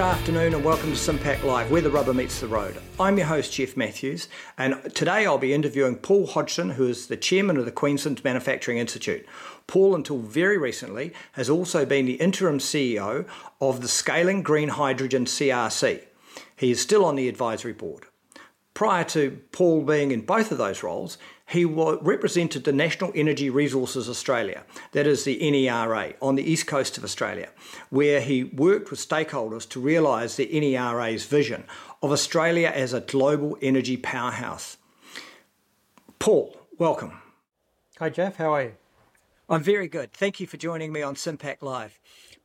Good 0.00 0.06
afternoon 0.06 0.54
and 0.54 0.64
welcome 0.64 0.92
to 0.92 0.96
SIM-PAC 0.96 1.44
Live, 1.44 1.70
where 1.70 1.82
the 1.82 1.90
rubber 1.90 2.14
meets 2.14 2.40
the 2.40 2.48
road. 2.48 2.74
I'm 2.98 3.18
your 3.18 3.26
host, 3.26 3.52
Jeff 3.52 3.76
Matthews, 3.76 4.28
and 4.56 4.80
today 4.94 5.26
I'll 5.26 5.36
be 5.36 5.52
interviewing 5.52 5.96
Paul 5.96 6.26
Hodgson, 6.26 6.70
who 6.70 6.88
is 6.88 7.08
the 7.08 7.18
chairman 7.18 7.58
of 7.58 7.66
the 7.66 7.70
Queensland 7.70 8.24
Manufacturing 8.24 8.78
Institute. 8.78 9.26
Paul, 9.66 9.94
until 9.94 10.16
very 10.16 10.56
recently, 10.56 11.12
has 11.32 11.50
also 11.50 11.84
been 11.84 12.06
the 12.06 12.14
interim 12.14 12.60
CEO 12.60 13.28
of 13.60 13.82
the 13.82 13.88
Scaling 13.88 14.42
Green 14.42 14.70
Hydrogen 14.70 15.26
CRC. 15.26 16.02
He 16.56 16.70
is 16.70 16.80
still 16.80 17.04
on 17.04 17.16
the 17.16 17.28
advisory 17.28 17.74
board. 17.74 18.06
Prior 18.72 19.04
to 19.04 19.42
Paul 19.52 19.82
being 19.82 20.12
in 20.12 20.22
both 20.22 20.50
of 20.50 20.56
those 20.56 20.82
roles, 20.82 21.18
he 21.50 21.64
represented 21.64 22.62
the 22.62 22.72
National 22.72 23.10
Energy 23.14 23.50
Resources 23.50 24.08
Australia, 24.08 24.64
that 24.92 25.06
is 25.06 25.24
the 25.24 25.38
NERA, 25.50 26.14
on 26.22 26.36
the 26.36 26.48
east 26.48 26.68
coast 26.68 26.96
of 26.96 27.02
Australia, 27.02 27.48
where 27.88 28.20
he 28.20 28.44
worked 28.44 28.90
with 28.90 29.00
stakeholders 29.00 29.68
to 29.70 29.80
realise 29.80 30.36
the 30.36 30.46
NERA's 30.46 31.24
vision 31.24 31.64
of 32.02 32.12
Australia 32.12 32.70
as 32.72 32.92
a 32.92 33.00
global 33.00 33.58
energy 33.60 33.96
powerhouse. 33.96 34.76
Paul, 36.20 36.56
welcome. 36.78 37.20
Hi, 37.98 38.10
Jeff. 38.10 38.36
How 38.36 38.54
are 38.54 38.62
you? 38.62 38.74
I'm 39.48 39.62
very 39.62 39.88
good. 39.88 40.12
Thank 40.12 40.38
you 40.38 40.46
for 40.46 40.56
joining 40.56 40.92
me 40.92 41.02
on 41.02 41.16
SIM-PAC 41.16 41.62
Live. 41.62 41.98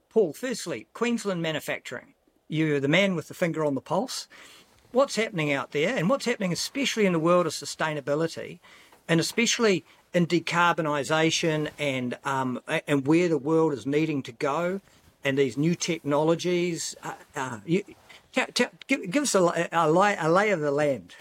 Paul, 0.10 0.34
firstly, 0.34 0.88
Queensland 0.94 1.44
manufacturing. 1.44 2.16
You're 2.48 2.80
the 2.80 2.88
man 2.88 3.16
with 3.16 3.28
the 3.28 3.36
finger 3.36 3.64
on 3.64 3.76
the 3.76 3.82
pulse. 3.82 4.28
What's 4.92 5.18
happening 5.18 5.52
out 5.52 5.72
there, 5.72 5.96
and 5.96 6.10
what's 6.10 6.26
happening 6.26 6.54
especially 6.54 7.06
in 7.06 7.14
the 7.14 7.20
world 7.20 7.46
of 7.46 7.52
sustainability, 7.52 8.60
and 9.08 9.20
especially 9.20 9.86
in 10.14 10.26
decarbonisation 10.28 11.70
and 11.78 12.18
um, 12.24 12.62
and 12.88 13.06
where 13.06 13.28
the 13.28 13.38
world 13.38 13.74
is 13.74 13.86
needing 13.86 14.24
to 14.24 14.32
go, 14.32 14.82
and 15.24 15.38
these 15.38 15.58
new 15.58 15.76
technologies. 15.76 16.96
Uh, 17.04 17.14
uh, 17.36 17.60
you, 17.66 17.84
t- 18.32 18.46
t- 18.54 18.66
give, 18.88 19.12
give, 19.12 19.24
us 19.24 19.36
a, 19.36 19.68
a, 19.72 19.92
lay, 19.92 20.16
a 20.20 20.30
lay 20.30 20.52
of 20.52 20.62
the 20.62 20.72
land. 20.72 21.16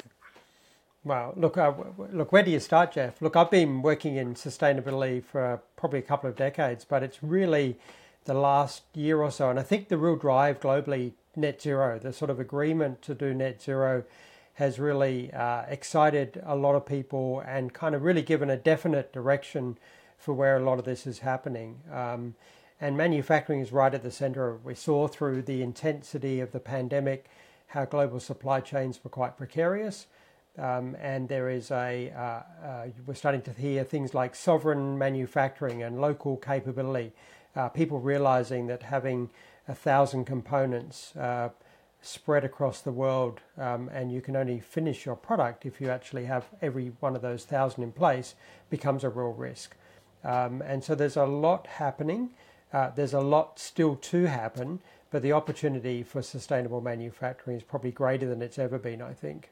Well, 1.02 1.34
look, 1.36 1.58
uh, 1.58 1.72
look. 2.12 2.32
Where 2.32 2.42
do 2.42 2.50
you 2.50 2.60
start, 2.60 2.92
Jeff? 2.92 3.20
Look, 3.20 3.36
I've 3.36 3.50
been 3.50 3.82
working 3.82 4.16
in 4.16 4.34
sustainability 4.34 5.22
for 5.22 5.60
probably 5.76 5.98
a 5.98 6.02
couple 6.02 6.30
of 6.30 6.36
decades, 6.36 6.84
but 6.84 7.02
it's 7.02 7.22
really 7.22 7.76
the 8.24 8.34
last 8.34 8.84
year 8.94 9.20
or 9.20 9.30
so, 9.30 9.50
and 9.50 9.58
I 9.58 9.62
think 9.62 9.88
the 9.88 9.98
real 9.98 10.16
drive 10.16 10.60
globally, 10.60 11.12
net 11.36 11.60
zero, 11.60 11.98
the 11.98 12.12
sort 12.12 12.30
of 12.30 12.40
agreement 12.40 13.02
to 13.02 13.14
do 13.14 13.34
net 13.34 13.60
zero 13.60 14.04
has 14.54 14.78
really 14.78 15.32
uh, 15.32 15.62
excited 15.68 16.40
a 16.44 16.54
lot 16.54 16.74
of 16.74 16.86
people 16.86 17.42
and 17.46 17.72
kind 17.72 17.94
of 17.94 18.02
really 18.02 18.22
given 18.22 18.50
a 18.50 18.56
definite 18.56 19.12
direction 19.12 19.76
for 20.16 20.32
where 20.32 20.56
a 20.56 20.60
lot 20.60 20.78
of 20.78 20.84
this 20.84 21.06
is 21.06 21.20
happening. 21.20 21.80
Um, 21.92 22.34
and 22.80 22.96
manufacturing 22.96 23.60
is 23.60 23.72
right 23.72 23.92
at 23.92 24.02
the 24.02 24.10
center. 24.10 24.56
We 24.56 24.74
saw 24.74 25.08
through 25.08 25.42
the 25.42 25.62
intensity 25.62 26.40
of 26.40 26.52
the 26.52 26.60
pandemic 26.60 27.26
how 27.68 27.84
global 27.84 28.20
supply 28.20 28.60
chains 28.60 29.00
were 29.02 29.10
quite 29.10 29.36
precarious. 29.36 30.06
Um, 30.56 30.96
and 31.00 31.28
there 31.28 31.50
is 31.50 31.72
a, 31.72 32.12
uh, 32.16 32.66
uh, 32.66 32.86
we're 33.06 33.14
starting 33.14 33.42
to 33.42 33.52
hear 33.52 33.82
things 33.82 34.14
like 34.14 34.36
sovereign 34.36 34.96
manufacturing 34.96 35.82
and 35.82 36.00
local 36.00 36.36
capability. 36.36 37.12
Uh, 37.56 37.68
people 37.68 37.98
realizing 37.98 38.68
that 38.68 38.84
having 38.84 39.30
a 39.66 39.74
thousand 39.74 40.26
components 40.26 41.16
uh, 41.16 41.48
spread 42.04 42.44
across 42.44 42.80
the 42.80 42.92
world, 42.92 43.40
um, 43.56 43.88
and 43.92 44.12
you 44.12 44.20
can 44.20 44.36
only 44.36 44.60
finish 44.60 45.06
your 45.06 45.16
product 45.16 45.64
if 45.64 45.80
you 45.80 45.88
actually 45.88 46.26
have 46.26 46.44
every 46.60 46.92
one 47.00 47.16
of 47.16 47.22
those 47.22 47.44
thousand 47.44 47.82
in 47.82 47.92
place, 47.92 48.34
becomes 48.68 49.04
a 49.04 49.08
real 49.08 49.32
risk. 49.32 49.74
Um, 50.22 50.62
and 50.62 50.84
so 50.84 50.94
there's 50.94 51.16
a 51.16 51.24
lot 51.24 51.66
happening. 51.66 52.30
Uh, 52.72 52.90
there's 52.90 53.14
a 53.14 53.20
lot 53.20 53.58
still 53.58 53.96
to 53.96 54.26
happen, 54.26 54.80
but 55.10 55.22
the 55.22 55.32
opportunity 55.32 56.02
for 56.02 56.20
sustainable 56.22 56.80
manufacturing 56.80 57.56
is 57.56 57.62
probably 57.62 57.90
greater 57.90 58.28
than 58.28 58.42
it's 58.42 58.58
ever 58.58 58.78
been, 58.78 59.00
I 59.00 59.12
think. 59.12 59.50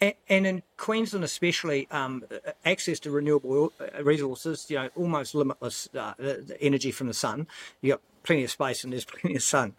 And, 0.00 0.46
in 0.46 0.62
Queensland, 0.78 1.24
especially, 1.24 1.86
um, 1.90 2.24
access 2.64 2.98
to 3.00 3.10
renewable 3.10 3.74
uh, 3.78 4.02
resources, 4.02 4.64
you 4.70 4.76
know, 4.76 4.88
almost 4.96 5.34
limitless 5.34 5.90
uh, 5.94 6.14
energy 6.58 6.90
from 6.90 7.06
the 7.06 7.12
sun. 7.12 7.46
You've 7.82 7.96
got 7.96 8.00
plenty 8.22 8.44
of 8.44 8.50
space 8.50 8.82
and 8.82 8.94
there's 8.94 9.04
plenty 9.20 9.36
of 9.36 9.42
sun 9.42 9.74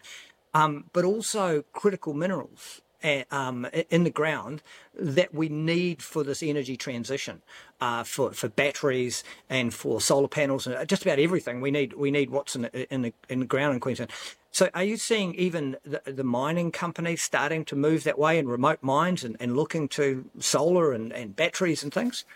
um, 0.54 0.84
but 0.92 1.04
also 1.04 1.64
critical 1.72 2.14
minerals 2.14 2.80
eh, 3.02 3.24
um, 3.30 3.66
in 3.90 4.04
the 4.04 4.10
ground 4.10 4.62
that 4.94 5.34
we 5.34 5.48
need 5.48 6.02
for 6.02 6.22
this 6.24 6.42
energy 6.42 6.76
transition, 6.76 7.42
uh, 7.80 8.04
for 8.04 8.32
for 8.32 8.48
batteries 8.48 9.24
and 9.48 9.72
for 9.74 10.00
solar 10.00 10.28
panels 10.28 10.66
and 10.66 10.88
just 10.88 11.02
about 11.02 11.18
everything. 11.18 11.60
We 11.60 11.70
need 11.70 11.94
we 11.94 12.10
need 12.10 12.30
what's 12.30 12.56
in 12.56 12.62
the, 12.62 12.92
in 12.92 13.02
the 13.02 13.14
in 13.28 13.40
the 13.40 13.46
ground 13.46 13.74
in 13.74 13.80
Queensland. 13.80 14.10
So, 14.54 14.68
are 14.74 14.84
you 14.84 14.98
seeing 14.98 15.34
even 15.36 15.78
the, 15.82 16.02
the 16.04 16.24
mining 16.24 16.72
companies 16.72 17.22
starting 17.22 17.64
to 17.64 17.74
move 17.74 18.04
that 18.04 18.18
way 18.18 18.38
in 18.38 18.48
remote 18.48 18.82
mines 18.82 19.24
and, 19.24 19.34
and 19.40 19.56
looking 19.56 19.88
to 19.88 20.26
solar 20.40 20.92
and, 20.92 21.10
and 21.10 21.34
batteries 21.34 21.82
and 21.82 21.92
things? 21.92 22.26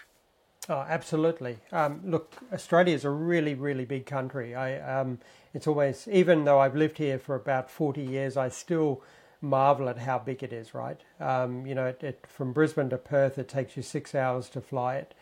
Oh, 0.68 0.84
absolutely. 0.88 1.58
Um, 1.72 2.00
look, 2.04 2.32
Australia 2.52 2.94
is 2.94 3.04
a 3.04 3.10
really, 3.10 3.54
really 3.54 3.84
big 3.84 4.06
country. 4.06 4.54
I, 4.54 5.00
um, 5.00 5.18
it's 5.56 5.66
always, 5.66 6.06
even 6.12 6.44
though 6.44 6.60
I've 6.60 6.76
lived 6.76 6.98
here 6.98 7.18
for 7.18 7.34
about 7.34 7.70
40 7.70 8.02
years, 8.02 8.36
I 8.36 8.50
still 8.50 9.02
marvel 9.40 9.88
at 9.88 9.96
how 9.96 10.18
big 10.18 10.42
it 10.42 10.52
is, 10.52 10.74
right? 10.74 11.00
Um, 11.18 11.66
you 11.66 11.74
know, 11.74 11.86
it, 11.86 12.02
it, 12.02 12.26
from 12.28 12.52
Brisbane 12.52 12.90
to 12.90 12.98
Perth, 12.98 13.38
it 13.38 13.48
takes 13.48 13.74
you 13.74 13.82
six 13.82 14.14
hours 14.14 14.50
to 14.50 14.60
fly 14.60 14.96
it 14.96 15.14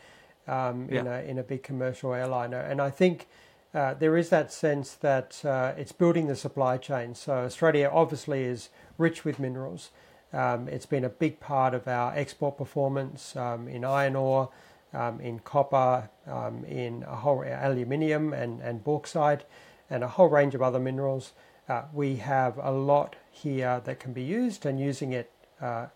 um, 0.49 0.89
yeah. 0.91 1.01
in, 1.01 1.07
a, 1.07 1.19
in 1.21 1.39
a 1.39 1.45
big 1.45 1.63
commercial 1.63 2.13
airliner. 2.13 2.59
And 2.59 2.83
I 2.83 2.91
think 2.91 3.29
uh, 3.73 3.95
there 3.95 4.17
is 4.17 4.29
that 4.31 4.53
sense 4.53 4.95
that 4.95 5.45
uh, 5.45 5.73
it's 5.77 5.93
building 5.93 6.27
the 6.27 6.35
supply 6.35 6.79
chain. 6.79 7.15
So 7.15 7.33
Australia 7.45 7.89
obviously 7.93 8.43
is 8.43 8.71
rich 8.99 9.25
with 9.25 9.39
minerals. 9.39 9.91
Um, 10.33 10.67
it's 10.67 10.87
been 10.87 11.05
a 11.05 11.09
big 11.09 11.39
part 11.39 11.75
of 11.75 11.87
our 11.87 12.13
export 12.17 12.59
performance 12.59 13.37
um, 13.37 13.69
in 13.69 13.85
iron 13.85 14.17
ore 14.17 14.51
um, 14.93 15.21
in 15.21 15.39
copper, 15.41 16.09
um, 16.27 16.65
in 16.65 17.05
a 17.07 17.17
whole 17.17 17.45
aluminium 17.45 18.33
and, 18.33 18.61
and 18.61 18.83
bauxite, 18.83 19.45
and 19.91 20.03
a 20.03 20.09
whole 20.09 20.29
range 20.29 20.55
of 20.55 20.63
other 20.63 20.79
minerals. 20.79 21.33
Uh, 21.69 21.83
we 21.93 22.17
have 22.17 22.59
a 22.59 22.71
lot 22.71 23.17
here 23.31 23.81
that 23.85 23.99
can 24.01 24.13
be 24.13 24.23
used, 24.23 24.67
and 24.67 24.79
using 24.79 25.13
it 25.13 25.31
uh, 25.61 25.87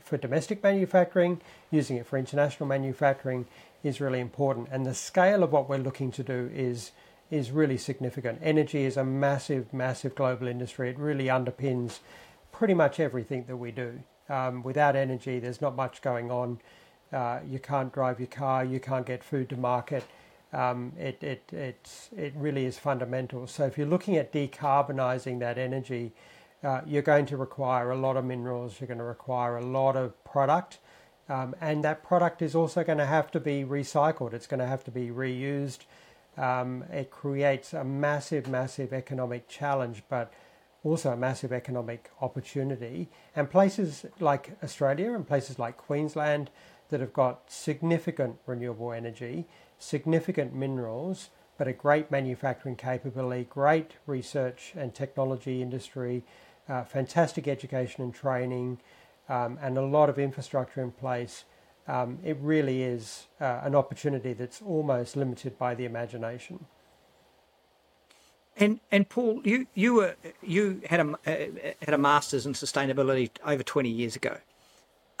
for 0.00 0.16
domestic 0.16 0.62
manufacturing, 0.62 1.40
using 1.70 1.96
it 1.96 2.06
for 2.06 2.18
international 2.18 2.66
manufacturing 2.68 3.46
is 3.82 4.00
really 4.00 4.20
important. 4.20 4.68
And 4.70 4.84
the 4.84 4.94
scale 4.94 5.42
of 5.42 5.52
what 5.52 5.68
we're 5.68 5.78
looking 5.78 6.10
to 6.12 6.22
do 6.22 6.50
is 6.54 6.92
is 7.30 7.50
really 7.50 7.76
significant. 7.76 8.38
Energy 8.42 8.84
is 8.84 8.96
a 8.96 9.04
massive, 9.04 9.74
massive 9.74 10.14
global 10.14 10.48
industry. 10.48 10.88
It 10.88 10.98
really 10.98 11.26
underpins 11.26 11.98
pretty 12.52 12.72
much 12.72 12.98
everything 12.98 13.44
that 13.48 13.56
we 13.58 13.70
do. 13.70 14.00
Um, 14.30 14.62
without 14.62 14.96
energy, 14.96 15.38
there's 15.38 15.60
not 15.60 15.76
much 15.76 16.00
going 16.00 16.30
on. 16.30 16.58
Uh, 17.12 17.40
you 17.46 17.58
can't 17.58 17.92
drive 17.92 18.18
your 18.18 18.28
car, 18.28 18.64
you 18.64 18.80
can't 18.80 19.06
get 19.06 19.22
food 19.22 19.48
to 19.50 19.56
market. 19.56 20.04
Um, 20.52 20.92
it, 20.98 21.22
it, 21.22 21.42
it, 21.52 22.08
it 22.16 22.32
really 22.36 22.64
is 22.64 22.78
fundamental. 22.78 23.46
So, 23.46 23.64
if 23.64 23.76
you're 23.76 23.86
looking 23.86 24.16
at 24.16 24.32
decarbonising 24.32 25.40
that 25.40 25.58
energy, 25.58 26.12
uh, 26.64 26.80
you're 26.86 27.02
going 27.02 27.26
to 27.26 27.36
require 27.36 27.90
a 27.90 27.96
lot 27.96 28.16
of 28.16 28.24
minerals, 28.24 28.80
you're 28.80 28.88
going 28.88 28.98
to 28.98 29.04
require 29.04 29.58
a 29.58 29.64
lot 29.64 29.96
of 29.96 30.24
product, 30.24 30.78
um, 31.28 31.54
and 31.60 31.84
that 31.84 32.02
product 32.02 32.40
is 32.40 32.54
also 32.54 32.82
going 32.82 32.98
to 32.98 33.06
have 33.06 33.30
to 33.32 33.40
be 33.40 33.62
recycled, 33.62 34.32
it's 34.32 34.46
going 34.46 34.60
to 34.60 34.66
have 34.66 34.82
to 34.84 34.90
be 34.90 35.08
reused. 35.08 35.80
Um, 36.38 36.84
it 36.92 37.10
creates 37.10 37.72
a 37.72 37.82
massive, 37.82 38.48
massive 38.48 38.92
economic 38.92 39.48
challenge, 39.48 40.04
but 40.08 40.32
also 40.84 41.10
a 41.10 41.16
massive 41.16 41.52
economic 41.52 42.10
opportunity. 42.22 43.08
And 43.34 43.50
places 43.50 44.06
like 44.20 44.56
Australia 44.62 45.14
and 45.14 45.26
places 45.26 45.58
like 45.58 45.76
Queensland, 45.76 46.50
that 46.88 47.00
have 47.00 47.12
got 47.12 47.50
significant 47.50 48.36
renewable 48.46 48.92
energy, 48.92 49.46
significant 49.78 50.54
minerals, 50.54 51.30
but 51.56 51.68
a 51.68 51.72
great 51.72 52.10
manufacturing 52.10 52.76
capability, 52.76 53.44
great 53.50 53.92
research 54.06 54.72
and 54.76 54.94
technology 54.94 55.60
industry, 55.62 56.24
uh, 56.68 56.84
fantastic 56.84 57.48
education 57.48 58.02
and 58.02 58.14
training, 58.14 58.78
um, 59.28 59.58
and 59.60 59.76
a 59.76 59.82
lot 59.82 60.08
of 60.08 60.18
infrastructure 60.18 60.82
in 60.82 60.92
place. 60.92 61.44
Um, 61.86 62.18
it 62.22 62.36
really 62.40 62.82
is 62.82 63.26
uh, 63.40 63.60
an 63.62 63.74
opportunity 63.74 64.34
that's 64.34 64.60
almost 64.62 65.16
limited 65.16 65.58
by 65.58 65.74
the 65.74 65.84
imagination. 65.84 66.66
And 68.56 68.80
and 68.90 69.08
Paul, 69.08 69.40
you 69.44 69.66
you 69.74 69.94
were 69.94 70.16
you 70.42 70.82
had 70.90 71.00
a 71.00 71.10
uh, 71.26 71.72
had 71.80 71.94
a 71.94 71.98
master's 71.98 72.44
in 72.44 72.54
sustainability 72.54 73.30
over 73.44 73.62
twenty 73.62 73.88
years 73.88 74.16
ago. 74.16 74.38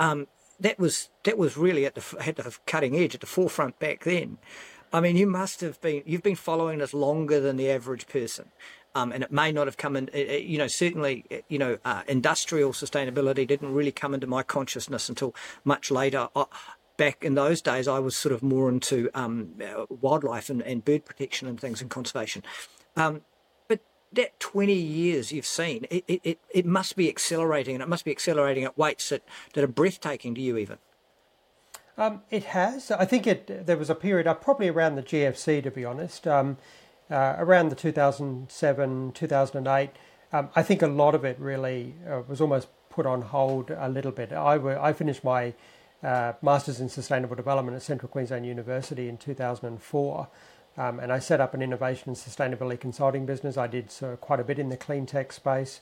Um, 0.00 0.26
that 0.60 0.78
was 0.78 1.10
that 1.24 1.38
was 1.38 1.56
really 1.56 1.86
at 1.86 1.94
the 1.94 2.16
at 2.26 2.36
the 2.36 2.56
cutting 2.66 2.96
edge, 2.96 3.14
at 3.14 3.20
the 3.20 3.26
forefront 3.26 3.78
back 3.78 4.04
then. 4.04 4.38
I 4.92 5.00
mean, 5.00 5.16
you 5.16 5.26
must 5.26 5.60
have 5.60 5.80
been 5.80 6.02
you've 6.06 6.22
been 6.22 6.36
following 6.36 6.78
this 6.78 6.94
longer 6.94 7.40
than 7.40 7.56
the 7.56 7.70
average 7.70 8.06
person. 8.06 8.50
Um, 8.94 9.12
and 9.12 9.22
it 9.22 9.30
may 9.30 9.52
not 9.52 9.66
have 9.66 9.76
come 9.76 9.96
in, 9.96 10.10
you 10.14 10.58
know, 10.58 10.66
certainly, 10.66 11.24
you 11.48 11.58
know, 11.58 11.78
uh, 11.84 12.02
industrial 12.08 12.72
sustainability 12.72 13.46
didn't 13.46 13.72
really 13.72 13.92
come 13.92 14.14
into 14.14 14.26
my 14.26 14.42
consciousness 14.42 15.08
until 15.08 15.36
much 15.62 15.90
later. 15.90 16.28
I, 16.34 16.46
back 16.96 17.22
in 17.22 17.34
those 17.34 17.62
days, 17.62 17.86
I 17.86 18.00
was 18.00 18.16
sort 18.16 18.34
of 18.34 18.42
more 18.42 18.68
into 18.68 19.08
um, 19.14 19.54
wildlife 19.88 20.50
and, 20.50 20.62
and, 20.62 20.84
bird 20.84 21.04
protection 21.04 21.46
and 21.46 21.60
things 21.60 21.80
and 21.80 21.88
conservation. 21.88 22.42
Um, 22.96 23.22
that 24.12 24.38
20 24.40 24.72
years 24.72 25.32
you've 25.32 25.46
seen, 25.46 25.86
it, 25.90 26.04
it, 26.06 26.38
it 26.50 26.66
must 26.66 26.96
be 26.96 27.08
accelerating, 27.08 27.74
and 27.74 27.82
it 27.82 27.88
must 27.88 28.04
be 28.04 28.10
accelerating 28.10 28.64
at 28.64 28.72
rates 28.76 29.08
that, 29.10 29.22
that 29.54 29.64
are 29.64 29.68
breathtaking 29.68 30.34
to 30.34 30.40
you, 30.40 30.56
even. 30.56 30.78
Um, 31.96 32.22
it 32.30 32.44
has. 32.44 32.90
I 32.92 33.04
think 33.04 33.26
it. 33.26 33.66
There 33.66 33.76
was 33.76 33.90
a 33.90 33.94
period, 33.94 34.26
uh, 34.26 34.34
probably 34.34 34.68
around 34.68 34.94
the 34.94 35.02
GFC, 35.02 35.62
to 35.64 35.70
be 35.70 35.84
honest, 35.84 36.28
um, 36.28 36.56
uh, 37.10 37.34
around 37.38 37.70
the 37.70 37.74
2007, 37.74 39.12
2008. 39.12 39.90
Um, 40.32 40.48
I 40.54 40.62
think 40.62 40.82
a 40.82 40.86
lot 40.86 41.14
of 41.14 41.24
it 41.24 41.38
really 41.40 41.94
uh, 42.08 42.22
was 42.28 42.40
almost 42.40 42.68
put 42.88 43.04
on 43.04 43.22
hold 43.22 43.70
a 43.70 43.88
little 43.88 44.12
bit. 44.12 44.32
I, 44.32 44.54
I 44.80 44.92
finished 44.92 45.24
my 45.24 45.54
uh, 46.02 46.34
Masters 46.42 46.80
in 46.80 46.88
Sustainable 46.88 47.34
Development 47.34 47.74
at 47.74 47.82
Central 47.82 48.08
Queensland 48.08 48.46
University 48.46 49.08
in 49.08 49.16
2004. 49.16 50.28
Um, 50.78 51.00
and 51.00 51.12
I 51.12 51.18
set 51.18 51.40
up 51.40 51.54
an 51.54 51.60
innovation 51.60 52.10
and 52.10 52.16
sustainability 52.16 52.78
consulting 52.78 53.26
business. 53.26 53.56
I 53.56 53.66
did 53.66 53.90
so 53.90 54.14
quite 54.16 54.38
a 54.38 54.44
bit 54.44 54.60
in 54.60 54.68
the 54.68 54.76
clean 54.76 55.06
tech 55.06 55.32
space. 55.32 55.80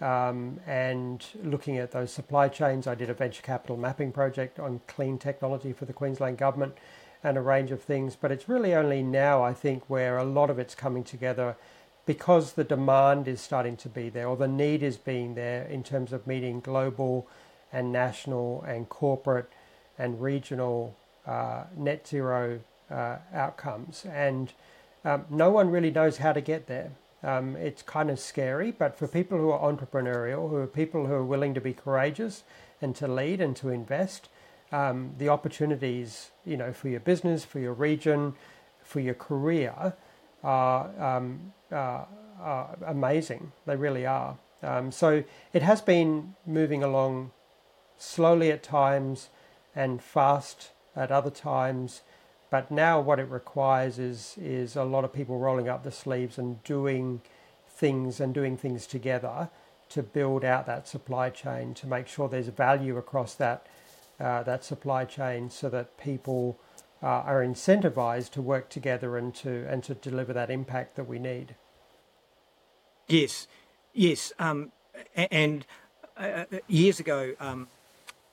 Um, 0.00 0.58
and 0.66 1.24
looking 1.44 1.78
at 1.78 1.92
those 1.92 2.12
supply 2.12 2.48
chains, 2.48 2.88
I 2.88 2.96
did 2.96 3.08
a 3.08 3.14
venture 3.14 3.42
capital 3.42 3.76
mapping 3.76 4.10
project 4.10 4.58
on 4.58 4.80
clean 4.88 5.16
technology 5.16 5.72
for 5.72 5.84
the 5.84 5.92
Queensland 5.92 6.38
government 6.38 6.76
and 7.22 7.38
a 7.38 7.40
range 7.40 7.70
of 7.70 7.80
things. 7.80 8.16
But 8.16 8.32
it's 8.32 8.48
really 8.48 8.74
only 8.74 9.00
now, 9.04 9.44
I 9.44 9.54
think, 9.54 9.88
where 9.88 10.18
a 10.18 10.24
lot 10.24 10.50
of 10.50 10.58
it's 10.58 10.74
coming 10.74 11.04
together 11.04 11.56
because 12.04 12.54
the 12.54 12.64
demand 12.64 13.28
is 13.28 13.40
starting 13.40 13.76
to 13.76 13.88
be 13.88 14.08
there 14.08 14.26
or 14.26 14.36
the 14.36 14.48
need 14.48 14.82
is 14.82 14.96
being 14.96 15.36
there 15.36 15.62
in 15.62 15.84
terms 15.84 16.12
of 16.12 16.26
meeting 16.26 16.58
global 16.58 17.28
and 17.72 17.92
national 17.92 18.62
and 18.66 18.88
corporate 18.88 19.48
and 19.96 20.20
regional 20.20 20.96
uh, 21.28 21.62
net 21.76 22.08
zero 22.08 22.58
uh, 22.92 23.18
outcomes. 23.32 24.04
And 24.12 24.52
um, 25.04 25.24
no 25.30 25.50
one 25.50 25.70
really 25.70 25.90
knows 25.90 26.18
how 26.18 26.32
to 26.32 26.40
get 26.40 26.66
there. 26.66 26.92
Um, 27.22 27.56
it's 27.56 27.82
kind 27.82 28.10
of 28.10 28.18
scary, 28.18 28.72
but 28.72 28.98
for 28.98 29.06
people 29.06 29.38
who 29.38 29.50
are 29.50 29.72
entrepreneurial, 29.72 30.50
who 30.50 30.56
are 30.56 30.66
people 30.66 31.06
who 31.06 31.14
are 31.14 31.24
willing 31.24 31.54
to 31.54 31.60
be 31.60 31.72
courageous 31.72 32.42
and 32.80 32.96
to 32.96 33.06
lead 33.06 33.40
and 33.40 33.54
to 33.56 33.68
invest, 33.68 34.28
um, 34.72 35.12
the 35.18 35.28
opportunities, 35.28 36.30
you 36.44 36.56
know, 36.56 36.72
for 36.72 36.88
your 36.88 37.00
business, 37.00 37.44
for 37.44 37.60
your 37.60 37.74
region, 37.74 38.34
for 38.82 39.00
your 39.00 39.14
career, 39.14 39.94
are, 40.42 40.90
um, 41.00 41.52
uh, 41.70 42.04
are 42.40 42.76
amazing. 42.86 43.52
They 43.66 43.76
really 43.76 44.04
are. 44.06 44.36
Um, 44.62 44.90
so 44.90 45.22
it 45.52 45.62
has 45.62 45.80
been 45.80 46.34
moving 46.46 46.82
along 46.82 47.30
slowly 47.96 48.50
at 48.50 48.62
times 48.62 49.28
and 49.74 50.02
fast 50.02 50.70
at 50.96 51.10
other 51.10 51.30
times. 51.30 52.02
But 52.52 52.70
now 52.70 53.00
what 53.00 53.18
it 53.18 53.30
requires 53.30 53.98
is 53.98 54.36
is 54.38 54.76
a 54.76 54.84
lot 54.84 55.04
of 55.06 55.12
people 55.14 55.38
rolling 55.38 55.70
up 55.70 55.84
the 55.84 55.90
sleeves 55.90 56.36
and 56.36 56.62
doing 56.64 57.22
things 57.66 58.20
and 58.20 58.34
doing 58.34 58.58
things 58.58 58.86
together 58.86 59.48
to 59.88 60.02
build 60.02 60.44
out 60.44 60.66
that 60.66 60.86
supply 60.86 61.30
chain 61.30 61.72
to 61.72 61.86
make 61.86 62.06
sure 62.06 62.28
there's 62.28 62.48
value 62.48 62.98
across 62.98 63.34
that 63.36 63.66
uh, 64.20 64.42
that 64.42 64.64
supply 64.64 65.06
chain 65.06 65.48
so 65.48 65.70
that 65.70 65.96
people 65.96 66.58
uh, 67.02 67.06
are 67.06 67.42
incentivized 67.42 68.32
to 68.32 68.42
work 68.42 68.68
together 68.68 69.16
and 69.16 69.34
to 69.36 69.66
and 69.70 69.82
to 69.84 69.94
deliver 69.94 70.34
that 70.34 70.50
impact 70.50 70.96
that 70.96 71.08
we 71.08 71.18
need. 71.18 71.54
Yes, 73.08 73.46
yes, 73.94 74.30
um, 74.38 74.72
and 75.16 75.64
uh, 76.18 76.44
years 76.68 77.00
ago. 77.00 77.32
Um, 77.40 77.68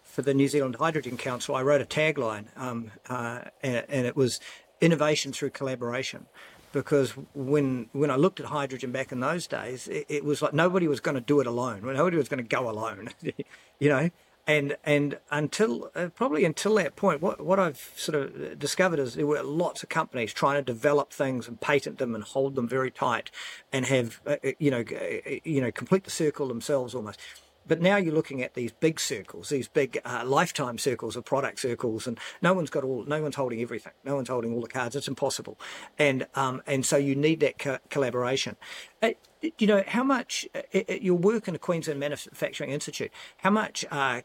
for 0.09 0.23
the 0.23 0.33
New 0.33 0.47
Zealand 0.47 0.75
Hydrogen 0.79 1.17
Council, 1.17 1.55
I 1.55 1.61
wrote 1.61 1.81
a 1.81 1.85
tagline, 1.85 2.45
um, 2.57 2.91
uh, 3.07 3.41
and, 3.61 3.85
and, 3.87 4.07
it 4.07 4.15
was 4.15 4.39
innovation 4.81 5.31
through 5.31 5.51
collaboration. 5.51 6.25
Because 6.71 7.11
when 7.33 7.89
when 7.93 8.11
I 8.11 8.15
looked 8.15 8.39
at 8.39 8.47
hydrogen 8.47 8.91
back 8.91 9.11
in 9.11 9.21
those 9.21 9.47
days, 9.47 9.87
it, 9.87 10.05
it 10.07 10.23
was 10.23 10.41
like 10.41 10.53
nobody 10.53 10.87
was 10.87 10.99
going 10.99 11.15
to 11.15 11.21
do 11.21 11.39
it 11.39 11.47
alone. 11.47 11.81
Nobody 11.83 12.17
was 12.17 12.29
going 12.29 12.43
to 12.43 12.47
go 12.47 12.69
alone, 12.69 13.09
you 13.79 13.89
know. 13.89 14.09
And 14.45 14.77
and 14.83 15.17
until 15.31 15.89
uh, 15.95 16.09
probably 16.09 16.45
until 16.45 16.75
that 16.75 16.95
point, 16.95 17.21
what 17.21 17.43
what 17.43 17.59
I've 17.59 17.91
sort 17.95 18.15
of 18.15 18.59
discovered 18.59 18.99
is 18.99 19.15
there 19.15 19.25
were 19.25 19.41
lots 19.41 19.81
of 19.81 19.89
companies 19.89 20.31
trying 20.31 20.57
to 20.57 20.61
develop 20.61 21.11
things 21.11 21.47
and 21.47 21.59
patent 21.59 21.97
them 21.97 22.13
and 22.13 22.23
hold 22.23 22.53
them 22.55 22.67
very 22.67 22.91
tight, 22.91 23.31
and 23.71 23.85
have 23.85 24.21
uh, 24.27 24.35
uh 24.43 24.51
you 24.59 24.69
know 24.69 24.81
uh, 24.81 25.31
you 25.43 25.61
know 25.61 25.71
complete 25.71 26.03
the 26.03 26.11
circle 26.11 26.47
themselves 26.47 26.93
almost 26.93 27.19
but 27.69 27.79
now 27.81 27.95
you're 27.95 28.13
looking 28.13 28.41
at 28.41 28.55
these 28.55 28.71
big 28.73 28.99
circles, 28.99 29.49
these 29.49 29.67
big 29.67 30.01
uh, 30.03 30.23
lifetime 30.25 30.77
circles 30.77 31.15
of 31.15 31.23
product 31.23 31.59
circles, 31.59 32.07
and 32.07 32.19
no 32.41 32.53
one's 32.53 32.71
got 32.71 32.83
all, 32.83 33.05
no 33.05 33.21
one's 33.21 33.35
holding 33.35 33.61
everything, 33.61 33.93
no 34.03 34.15
one's 34.15 34.27
holding 34.27 34.53
all 34.53 34.61
the 34.61 34.67
cards. 34.67 34.95
It's 34.95 35.07
impossible, 35.07 35.57
and 35.97 36.27
um, 36.35 36.61
and 36.67 36.85
so 36.85 36.97
you 36.97 37.15
need 37.15 37.39
that 37.41 37.59
co- 37.59 37.77
collaboration. 37.89 38.57
Uh, 39.01 39.11
you 39.57 39.67
know 39.67 39.83
how 39.87 40.03
much 40.03 40.47
uh, 40.55 40.61
uh 40.73 40.93
your 40.99 41.15
work 41.15 41.47
in 41.47 41.53
the 41.53 41.59
Queensland 41.59 41.99
Manufacturing 41.99 42.71
Institute, 42.71 43.11
how 43.37 43.51
much 43.51 43.85
uh, 43.91 44.21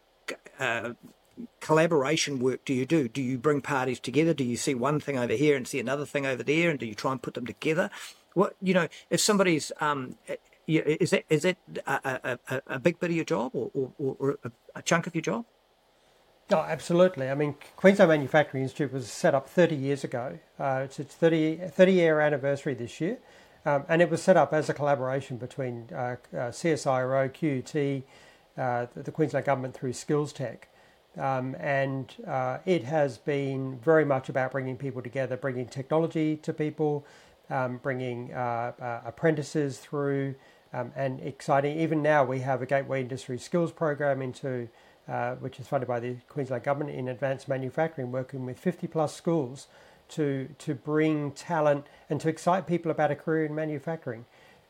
uh, 0.58 0.94
collaboration 1.60 2.38
work 2.38 2.64
do 2.64 2.72
you 2.72 2.86
do? 2.86 3.08
Do 3.08 3.20
you 3.20 3.36
bring 3.36 3.60
parties 3.60 4.00
together? 4.00 4.32
Do 4.32 4.44
you 4.44 4.56
see 4.56 4.74
one 4.74 5.00
thing 5.00 5.18
over 5.18 5.34
here 5.34 5.54
and 5.54 5.68
see 5.68 5.78
another 5.78 6.06
thing 6.06 6.24
over 6.24 6.42
there, 6.42 6.70
and 6.70 6.78
do 6.78 6.86
you 6.86 6.94
try 6.94 7.12
and 7.12 7.20
put 7.20 7.34
them 7.34 7.46
together? 7.46 7.90
What 8.32 8.56
you 8.62 8.72
know, 8.72 8.88
if 9.10 9.20
somebody's 9.20 9.70
um, 9.80 10.16
is 10.66 11.10
that 11.10 11.24
is 11.28 11.42
that 11.42 11.56
a, 11.86 12.38
a, 12.48 12.62
a 12.66 12.78
big 12.78 12.98
bit 12.98 13.10
of 13.10 13.16
your 13.16 13.24
job 13.24 13.52
or, 13.54 13.70
or, 13.98 14.16
or 14.18 14.38
a 14.74 14.82
chunk 14.82 15.06
of 15.06 15.14
your 15.14 15.22
job? 15.22 15.44
Oh, 16.50 16.58
absolutely. 16.58 17.30
I 17.30 17.34
mean, 17.34 17.54
Queensland 17.76 18.10
Manufacturing 18.10 18.64
Institute 18.64 18.92
was 18.92 19.10
set 19.10 19.34
up 19.34 19.48
30 19.48 19.76
years 19.76 20.04
ago. 20.04 20.38
Uh, 20.58 20.82
it's 20.84 21.00
its 21.00 21.14
30, 21.14 21.56
30 21.68 21.92
year 21.92 22.20
anniversary 22.20 22.74
this 22.74 23.00
year. 23.00 23.18
Um, 23.64 23.84
and 23.88 24.02
it 24.02 24.10
was 24.10 24.22
set 24.22 24.36
up 24.36 24.52
as 24.52 24.68
a 24.68 24.74
collaboration 24.74 25.38
between 25.38 25.88
uh, 25.90 26.16
uh, 26.34 26.50
CSIRO, 26.50 27.32
QUT, 27.32 28.02
uh, 28.62 28.86
the, 28.94 29.02
the, 29.02 29.10
Queensland 29.10 29.46
Government 29.46 29.74
through 29.74 29.94
Skills 29.94 30.34
Tech. 30.34 30.68
Um, 31.16 31.56
and 31.58 32.14
uh, 32.26 32.58
it 32.66 32.84
has 32.84 33.16
been 33.16 33.78
very 33.78 34.04
much 34.04 34.28
about 34.28 34.52
bringing 34.52 34.76
people 34.76 35.00
together, 35.00 35.38
bringing 35.38 35.66
technology 35.66 36.36
to 36.36 36.52
people, 36.52 37.06
um, 37.48 37.78
bringing 37.78 38.34
uh, 38.34 39.00
apprentices 39.06 39.78
through, 39.78 40.34
um, 40.74 40.92
and 40.96 41.20
exciting. 41.20 41.78
Even 41.78 42.02
now, 42.02 42.24
we 42.24 42.40
have 42.40 42.60
a 42.60 42.66
Gateway 42.66 43.00
Industry 43.00 43.38
Skills 43.38 43.72
program 43.72 44.20
into 44.20 44.68
uh, 45.08 45.34
which 45.34 45.60
is 45.60 45.66
funded 45.66 45.86
by 45.86 46.00
the 46.00 46.16
Queensland 46.28 46.64
Government 46.64 46.96
in 46.96 47.08
advanced 47.08 47.46
manufacturing, 47.46 48.10
working 48.10 48.46
with 48.46 48.58
50 48.58 48.86
plus 48.86 49.14
schools 49.14 49.66
to 50.08 50.48
to 50.58 50.74
bring 50.74 51.32
talent 51.32 51.86
and 52.08 52.20
to 52.20 52.28
excite 52.28 52.66
people 52.66 52.90
about 52.90 53.10
a 53.10 53.14
career 53.14 53.44
in 53.44 53.54
manufacturing. 53.54 54.24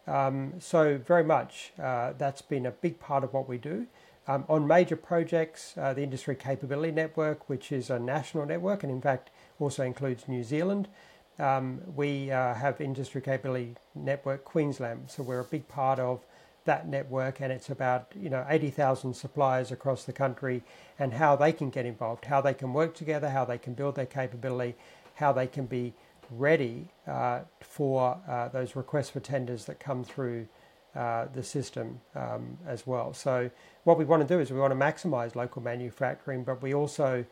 Um, 0.06 0.54
so 0.58 0.98
very 0.98 1.24
much 1.24 1.72
uh, 1.80 2.12
that's 2.18 2.42
been 2.42 2.66
a 2.66 2.70
big 2.70 2.98
part 2.98 3.24
of 3.24 3.32
what 3.32 3.48
we 3.48 3.58
do. 3.58 3.86
Um, 4.26 4.44
on 4.48 4.66
major 4.66 4.96
projects, 4.96 5.74
uh, 5.76 5.92
the 5.92 6.02
Industry 6.02 6.34
Capability 6.34 6.92
Network, 6.92 7.48
which 7.48 7.70
is 7.70 7.90
a 7.90 7.98
national 7.98 8.46
network 8.46 8.82
and 8.82 8.92
in 8.92 9.00
fact 9.00 9.30
also 9.60 9.82
includes 9.84 10.26
New 10.28 10.42
Zealand, 10.42 10.88
um, 11.38 11.80
we 11.94 12.30
uh, 12.30 12.54
have 12.54 12.80
Industry 12.80 13.20
Capability 13.20 13.74
Network 13.94 14.44
Queensland, 14.44 15.10
so 15.10 15.22
we're 15.22 15.40
a 15.40 15.44
big 15.44 15.66
part 15.68 15.98
of 15.98 16.20
that 16.64 16.88
network, 16.88 17.40
and 17.40 17.52
it's 17.52 17.70
about 17.70 18.06
you 18.18 18.30
know 18.30 18.44
80,000 18.48 19.14
suppliers 19.14 19.70
across 19.70 20.04
the 20.04 20.12
country 20.12 20.62
and 20.98 21.12
how 21.12 21.36
they 21.36 21.52
can 21.52 21.70
get 21.70 21.86
involved, 21.86 22.24
how 22.24 22.40
they 22.40 22.54
can 22.54 22.72
work 22.72 22.94
together, 22.94 23.28
how 23.28 23.44
they 23.44 23.58
can 23.58 23.74
build 23.74 23.96
their 23.96 24.06
capability, 24.06 24.74
how 25.16 25.32
they 25.32 25.46
can 25.46 25.66
be 25.66 25.92
ready 26.30 26.88
uh, 27.06 27.40
for 27.60 28.18
uh, 28.28 28.48
those 28.48 28.76
requests 28.76 29.10
for 29.10 29.20
tenders 29.20 29.66
that 29.66 29.78
come 29.78 30.04
through 30.04 30.46
uh, 30.94 31.26
the 31.34 31.42
system 31.42 32.00
um, 32.14 32.56
as 32.66 32.86
well. 32.86 33.12
So 33.12 33.50
what 33.84 33.98
we 33.98 34.04
want 34.04 34.26
to 34.26 34.34
do 34.34 34.40
is 34.40 34.50
we 34.50 34.60
want 34.60 34.72
to 34.72 34.78
maximise 34.78 35.34
local 35.34 35.60
manufacturing, 35.60 36.44
but 36.44 36.62
we 36.62 36.72
also 36.72 37.24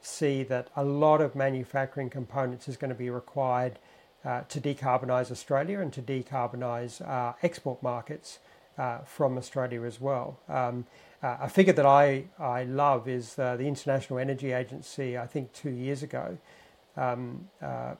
see 0.00 0.42
that 0.44 0.68
a 0.76 0.84
lot 0.84 1.20
of 1.20 1.34
manufacturing 1.34 2.10
components 2.10 2.68
is 2.68 2.76
going 2.76 2.90
to 2.90 2.94
be 2.96 3.10
required 3.10 3.78
uh, 4.24 4.42
to 4.48 4.60
decarbonise 4.60 5.30
Australia 5.30 5.80
and 5.80 5.92
to 5.92 6.02
decarbonise 6.02 7.06
uh, 7.06 7.34
export 7.42 7.82
markets 7.82 8.38
uh, 8.78 8.98
from 8.98 9.38
Australia 9.38 9.82
as 9.82 10.00
well. 10.00 10.38
Um, 10.48 10.84
uh, 11.22 11.38
a 11.42 11.48
figure 11.48 11.72
that 11.72 11.86
I, 11.86 12.24
I 12.38 12.64
love 12.64 13.08
is 13.08 13.38
uh, 13.38 13.56
the 13.56 13.66
International 13.66 14.18
Energy 14.18 14.52
Agency, 14.52 15.16
I 15.16 15.26
think 15.26 15.52
two 15.52 15.70
years 15.70 16.02
ago, 16.02 16.36
um, 16.96 17.48
uh, 17.62 17.94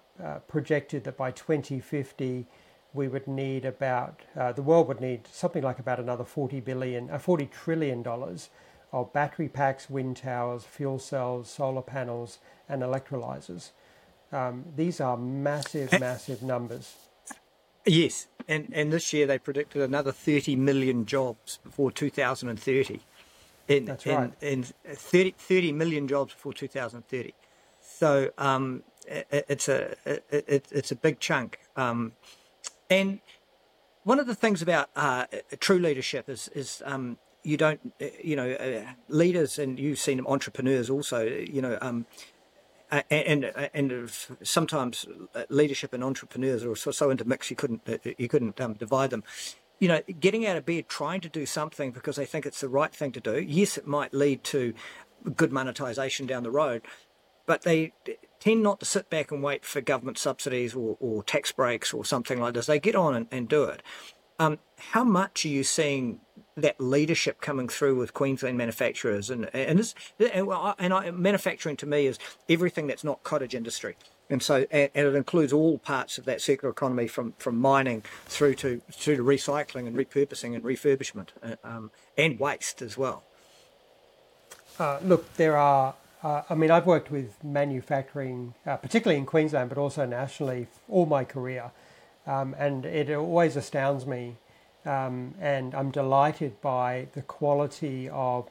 projected 0.49 1.05
that 1.05 1.17
by 1.17 1.31
2050 1.31 2.47
we 2.93 3.09
would 3.09 3.27
need 3.29 3.65
about, 3.65 4.23
the 4.55 4.63
world 4.63 4.89
would 4.89 5.01
need 5.01 5.27
something 5.31 5.63
like 5.63 5.79
about 5.79 6.01
another 6.01 6.25
40 6.25 6.61
billion, 6.61 7.11
uh, 7.11 7.19
40 7.19 7.47
trillion 7.47 8.03
dollars 8.03 8.49
of 8.97 9.13
battery 9.13 9.49
packs, 9.49 9.91
wind 9.91 10.17
towers, 10.17 10.65
fuel 10.65 10.99
cells, 10.99 11.51
solar 11.51 11.83
panels, 11.83 12.39
and 12.67 12.81
electrolyzers. 12.81 13.73
Um, 14.33 14.65
these 14.75 15.03
are 15.03 15.19
massive, 15.19 15.93
massive 16.01 16.43
numbers. 16.43 16.95
Yes, 17.85 18.27
and, 18.49 18.73
and 18.73 18.91
this 18.91 19.13
year 19.13 19.27
they 19.27 19.39
predicted 19.39 19.83
another 19.83 20.13
30 20.13 20.57
million 20.57 21.05
jobs 21.05 21.59
before 21.63 21.93
2030. 21.93 23.01
And, 23.69 23.87
That's 23.87 24.07
right. 24.07 24.33
And, 24.41 24.73
and 24.87 24.97
30, 24.97 25.35
30 25.37 25.73
million 25.73 26.09
jobs 26.09 26.33
before 26.33 26.55
2030. 26.55 27.35
So 27.83 28.31
um, 28.39 28.83
it, 29.07 29.45
it's 29.49 29.69
a 29.69 29.95
it, 30.07 30.67
it's 30.71 30.91
a 30.91 30.97
big 30.97 31.21
chunk. 31.21 31.61
Um, 31.77 32.13
and 32.89 33.21
one 34.05 34.19
of 34.19 34.27
the 34.27 34.35
things 34.35 34.63
about 34.63 34.89
uh, 34.97 35.27
true 35.61 35.79
leadership 35.79 36.29
is 36.29 36.49
is 36.55 36.83
um, 36.87 37.19
you 37.47 37.57
don't 37.57 37.93
you 38.23 38.37
know 38.37 38.51
uh, 38.53 38.93
leaders 39.09 39.59
and 39.59 39.79
you've 39.79 39.99
seen 39.99 40.17
them 40.17 40.27
entrepreneurs 40.27 40.91
also 40.91 41.25
you 41.25 41.63
know 41.63 41.79
um, 41.81 42.07
and, 42.91 43.45
and 43.45 43.71
and 43.75 44.11
sometimes 44.43 45.07
leadership 45.49 45.93
and 45.93 46.05
entrepreneurs 46.05 46.65
are 46.65 46.77
so, 46.77 46.91
so 46.91 47.11
intermixed 47.11 47.51
you 47.51 47.57
couldn't 47.57 47.83
you 48.19 48.29
couldn't 48.29 48.61
um, 48.61 48.75
divide 48.75 49.11
them 49.11 49.25
you 49.79 49.89
know, 49.89 50.01
getting 50.21 50.47
out 50.47 50.57
of 50.57 50.65
bed, 50.65 50.89
trying 50.89 51.21
to 51.21 51.29
do 51.29 51.45
something 51.45 51.91
because 51.91 52.17
they 52.17 52.25
think 52.25 52.47
it's 52.47 52.61
the 52.61 52.69
right 52.69 52.95
thing 52.95 53.13
to 53.13 53.21
do. 53.21 53.41
Yes, 53.41 53.77
it 53.77 53.87
might 53.87 54.15
lead 54.15 54.43
to 54.45 54.73
good 55.35 55.53
monetization 55.53 56.27
down 56.27 56.43
the 56.43 56.51
road, 56.51 56.83
but 57.45 57.63
they 57.63 57.93
tend 58.41 58.63
not 58.63 58.81
to 58.81 58.87
sit 58.87 59.11
back 59.11 59.31
and 59.31 59.43
wait 59.43 59.65
for 59.65 59.81
government 59.81 60.19
subsidies 60.19 60.75
or, 60.75 60.97
or 61.01 61.23
tax 61.23 61.53
breaks 61.53 61.93
or 61.93 62.05
something 62.05 62.41
like 62.41 62.55
this. 62.55 62.67
They 62.67 62.79
get 62.79 62.95
on 62.95 63.15
and, 63.15 63.27
and 63.31 63.49
do 63.49 63.65
it. 63.65 63.83
Um, 64.39 64.59
how 64.79 65.05
much 65.05 65.45
are 65.45 65.49
you 65.49 65.65
seeing 65.65 66.21
that 66.57 66.81
leadership 66.81 67.41
coming 67.41 67.69
through 67.69 67.97
with 67.97 68.15
Queensland 68.15 68.59
manufacturers? 68.59 69.31
And 69.31 69.49
and, 69.55 69.79
this, 69.79 69.95
and, 70.19 70.49
and 70.79 70.93
I, 70.93 71.11
manufacturing 71.11 71.77
to 71.79 71.87
me 71.87 72.07
is 72.07 72.19
everything 72.49 72.87
that's 72.87 73.05
not 73.05 73.23
cottage 73.23 73.55
industry. 73.55 73.97
And 74.29 74.43
so, 74.43 74.67
and, 74.71 74.91
and, 74.95 75.07
it 75.07 75.15
includes 75.15 75.53
all 75.53 75.79
parts 75.79 76.19
of 76.19 76.25
that 76.25 76.41
circular 76.41 76.73
economy, 76.73 77.07
from, 77.07 77.35
from 77.39 77.59
mining 77.59 78.03
through 78.27 78.55
to 78.57 78.83
through 78.91 79.17
to 79.17 79.23
recycling 79.23 79.87
and 79.87 79.97
repurposing 79.97 80.55
and 80.55 80.65
refurbishment, 80.65 81.29
uh, 81.43 81.57
um, 81.63 81.91
and 82.19 82.41
waste 82.41 82.83
as 82.83 82.99
well. 82.99 83.23
Uh, 84.79 84.99
look, 85.03 85.33
there 85.37 85.57
are 85.57 85.95
uh, 86.27 86.43
I 86.51 86.55
mean, 86.57 86.73
I've 86.73 86.87
worked 86.87 87.11
with 87.11 87.43
manufacturing, 87.45 88.55
uh, 88.67 88.77
particularly 88.79 89.17
in 89.19 89.27
Queensland, 89.27 89.69
but 89.69 89.79
also 89.79 90.07
nationally, 90.07 90.67
all 90.89 91.07
my 91.07 91.23
career, 91.25 91.71
um, 92.27 92.55
and 92.59 92.85
it 92.85 93.11
always 93.15 93.57
astounds 93.57 94.07
me. 94.07 94.37
Um, 94.85 95.35
and 95.41 95.75
I'm 95.75 95.91
delighted 95.91 96.61
by 96.61 97.09
the 97.13 97.23
quality 97.23 98.09
of 98.09 98.49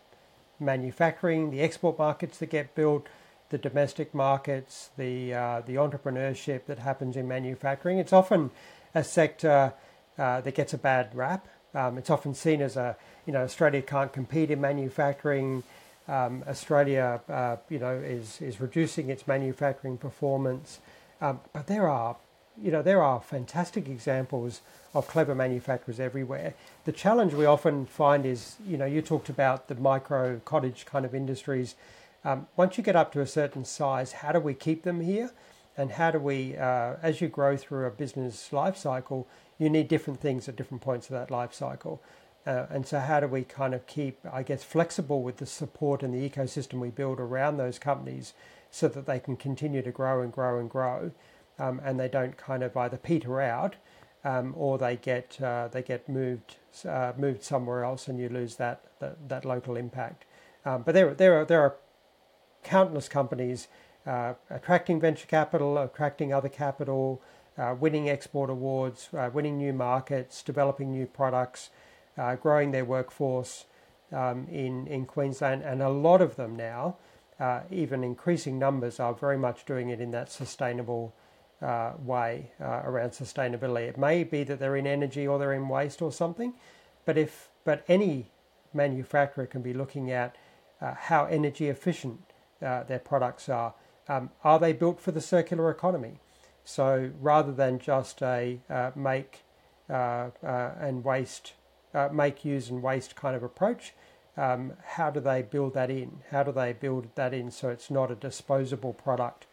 manufacturing, 0.60 1.52
the 1.52 1.62
export 1.62 1.98
markets 1.98 2.38
that 2.40 2.48
get 2.48 2.76
built, 2.76 3.08
the 3.50 3.58
domestic 3.58 4.14
markets, 4.14 4.90
the 4.98 5.34
uh, 5.34 5.62
the 5.66 5.76
entrepreneurship 5.76 6.66
that 6.66 6.80
happens 6.80 7.16
in 7.16 7.28
manufacturing. 7.28 8.00
It's 8.00 8.14
often 8.14 8.52
a 8.94 9.04
sector 9.04 9.74
uh, 10.18 10.42
that 10.42 10.56
gets 10.56 10.74
a 10.74 10.78
bad 10.78 11.14
rap. 11.14 11.48
Um, 11.74 11.98
it's 11.98 12.10
often 12.10 12.34
seen 12.34 12.62
as 12.62 12.76
a 12.76 12.98
you 13.26 13.34
know 13.34 13.44
Australia 13.44 13.82
can't 13.82 14.12
compete 14.12 14.52
in 14.52 14.60
manufacturing. 14.60 15.64
Um, 16.08 16.44
Australia, 16.48 17.22
uh, 17.30 17.58
you 17.70 17.80
know, 17.80 17.94
is 17.94 18.42
is 18.42 18.60
reducing 18.60 19.10
its 19.10 19.28
manufacturing 19.28 19.98
performance, 19.98 20.80
um, 21.22 21.40
but 21.54 21.68
there 21.68 21.88
are, 21.90 22.16
you 22.62 22.72
know, 22.72 22.82
there 22.82 23.04
are 23.04 23.22
fantastic 23.22 23.88
examples 23.88 24.62
of 24.94 25.08
clever 25.08 25.36
manufacturers 25.36 26.00
everywhere. 26.00 26.54
The 26.86 26.92
challenge 26.92 27.34
we 27.34 27.46
often 27.46 27.86
find 27.86 28.26
is, 28.26 28.56
you 28.66 28.78
know, 28.78 28.86
you 28.86 29.02
talked 29.02 29.30
about 29.30 29.68
the 29.68 29.76
micro 29.76 30.40
cottage 30.46 30.86
kind 30.86 31.06
of 31.06 31.14
industries. 31.14 31.76
Um, 32.24 32.48
once 32.56 32.78
you 32.78 32.84
get 32.84 32.96
up 32.96 33.12
to 33.14 33.22
a 33.22 33.28
certain 33.28 33.66
size, 33.66 34.14
how 34.14 34.32
do 34.32 34.40
we 34.40 34.54
keep 34.54 34.84
them 34.84 35.02
here? 35.02 35.32
And 35.78 35.92
how 35.92 36.12
do 36.12 36.20
we, 36.20 36.56
uh, 36.56 36.96
as 37.02 37.20
you 37.20 37.28
grow 37.28 37.58
through 37.58 37.86
a 37.86 37.92
business 37.92 38.54
life 38.54 38.78
cycle, 38.78 39.28
you 39.60 39.70
need 39.70 39.88
different 39.88 40.22
things 40.22 40.48
at 40.48 40.56
different 40.56 40.82
points 40.82 41.08
of 41.08 41.14
that 41.14 41.30
life 41.30 41.54
cycle. 41.54 42.02
Uh, 42.48 42.68
and 42.70 42.86
so, 42.86 43.00
how 43.00 43.20
do 43.20 43.28
we 43.28 43.44
kind 43.44 43.74
of 43.74 43.86
keep, 43.88 44.20
I 44.32 44.44
guess, 44.44 44.64
flexible 44.64 45.24
with 45.24 45.38
the 45.38 45.46
support 45.46 46.04
and 46.04 46.14
the 46.14 46.30
ecosystem 46.30 46.80
we 46.80 46.90
build 46.90 47.20
around 47.20 47.58
those 47.58 47.80
companies 47.80 48.34
so 48.70 48.88
that 48.88 49.06
they 49.06 49.20
can 49.20 49.36
continue 49.36 49.82
to 49.82 49.92
grow 49.92 50.22
and 50.22 50.32
grow 50.32 50.60
and 50.60 50.70
grow, 50.70 51.12
um, 51.60 51.82
and 51.84 52.00
they 52.00 52.08
don't 52.08 52.38
kind 52.38 52.64
of 52.64 52.76
either 52.76 52.98
peter 52.98 53.42
out 53.42 53.76
um, 54.26 54.54
or 54.58 54.78
they 54.78 54.98
get 54.98 55.40
uh, 55.42 55.70
they 55.70 55.84
get 55.84 56.10
moved 56.10 56.58
uh, 56.84 57.14
moved 57.16 57.44
somewhere 57.44 57.84
else, 57.84 58.08
and 58.08 58.20
you 58.20 58.28
lose 58.28 58.56
that 58.56 58.84
that, 59.00 59.30
that 59.30 59.46
local 59.46 59.78
impact. 59.78 60.26
Um, 60.66 60.82
but 60.82 60.94
there 60.94 61.14
there 61.14 61.40
are 61.40 61.46
there 61.46 61.62
are 61.62 61.76
countless 62.64 63.08
companies 63.08 63.68
uh, 64.08 64.34
attracting 64.50 65.00
venture 65.00 65.28
capital, 65.28 65.78
attracting 65.78 66.34
other 66.34 66.50
capital, 66.50 67.22
uh, 67.58 67.76
winning 67.80 68.10
export 68.10 68.50
awards, 68.50 69.10
uh, 69.16 69.30
winning 69.32 69.58
new 69.58 69.72
markets, 69.72 70.42
developing 70.42 70.92
new 70.92 71.06
products 71.06 71.70
uh, 72.18 72.36
growing 72.36 72.72
their 72.72 72.86
workforce 72.86 73.66
um, 74.12 74.48
in, 74.52 74.88
in 74.88 75.06
Queensland, 75.06 75.62
and 75.62 75.82
a 75.82 75.90
lot 75.90 76.22
of 76.22 76.36
them 76.36 76.56
now, 76.56 76.96
even 77.70 78.04
increasing 78.04 78.58
numbers, 78.58 79.00
are 79.00 79.14
very 79.14 79.38
much 79.38 79.66
doing 79.66 79.90
it 79.90 80.00
in 80.00 80.12
that 80.12 80.32
sustainable 80.32 81.14
uh, 81.66 81.94
way 82.00 82.52
uh, 82.62 82.82
around 82.84 83.12
sustainability. 83.12 83.88
It 83.88 83.98
may 83.98 84.24
be 84.24 84.44
that 84.44 84.60
they're 84.60 84.76
in 84.76 84.88
energy 84.88 85.28
or 85.28 85.40
they're 85.40 85.54
in 85.54 85.68
waste 85.68 86.02
or 86.02 86.12
something, 86.12 86.54
but 87.06 87.18
if 87.18 87.50
but 87.64 87.84
any 87.88 88.28
manufacturer 88.74 89.48
can 89.48 89.62
be 89.62 89.74
looking 89.74 90.12
at 90.12 90.36
uh, 90.82 90.94
how 90.94 91.26
energy 91.26 91.68
efficient 91.70 92.20
uh, 92.62 92.84
their 92.84 93.00
products 93.00 93.50
are. 93.50 93.74
Um, 94.08 94.30
are 94.44 94.60
they 94.60 94.74
built 94.74 95.00
for 95.00 95.12
the 95.12 95.22
circular 95.22 95.72
economy? 95.72 96.20
So 96.64 97.12
rather 97.20 97.52
than 97.52 97.80
just 97.80 98.22
a 98.22 98.60
make 98.96 99.42
and 99.90 101.04
waste 101.04 101.54
uh, 101.96 102.10
make, 102.12 102.44
use, 102.44 102.70
and 102.70 102.84
waste 102.84 103.16
kind 103.16 103.36
of 103.36 103.42
approach. 103.42 103.94
Um, 104.36 104.74
how 104.84 105.10
do 105.10 105.22
they 105.22 105.42
build 105.42 105.74
that 105.76 105.90
in? 105.90 106.20
How 106.30 106.44
do 106.44 106.52
they 106.52 106.74
build 106.74 107.08
that 107.16 107.34
in 107.34 107.52
so 107.52 107.70
it's 107.70 107.90
not 107.90 108.12
a 108.12 108.16
disposable 108.16 108.92
product? 108.92 109.46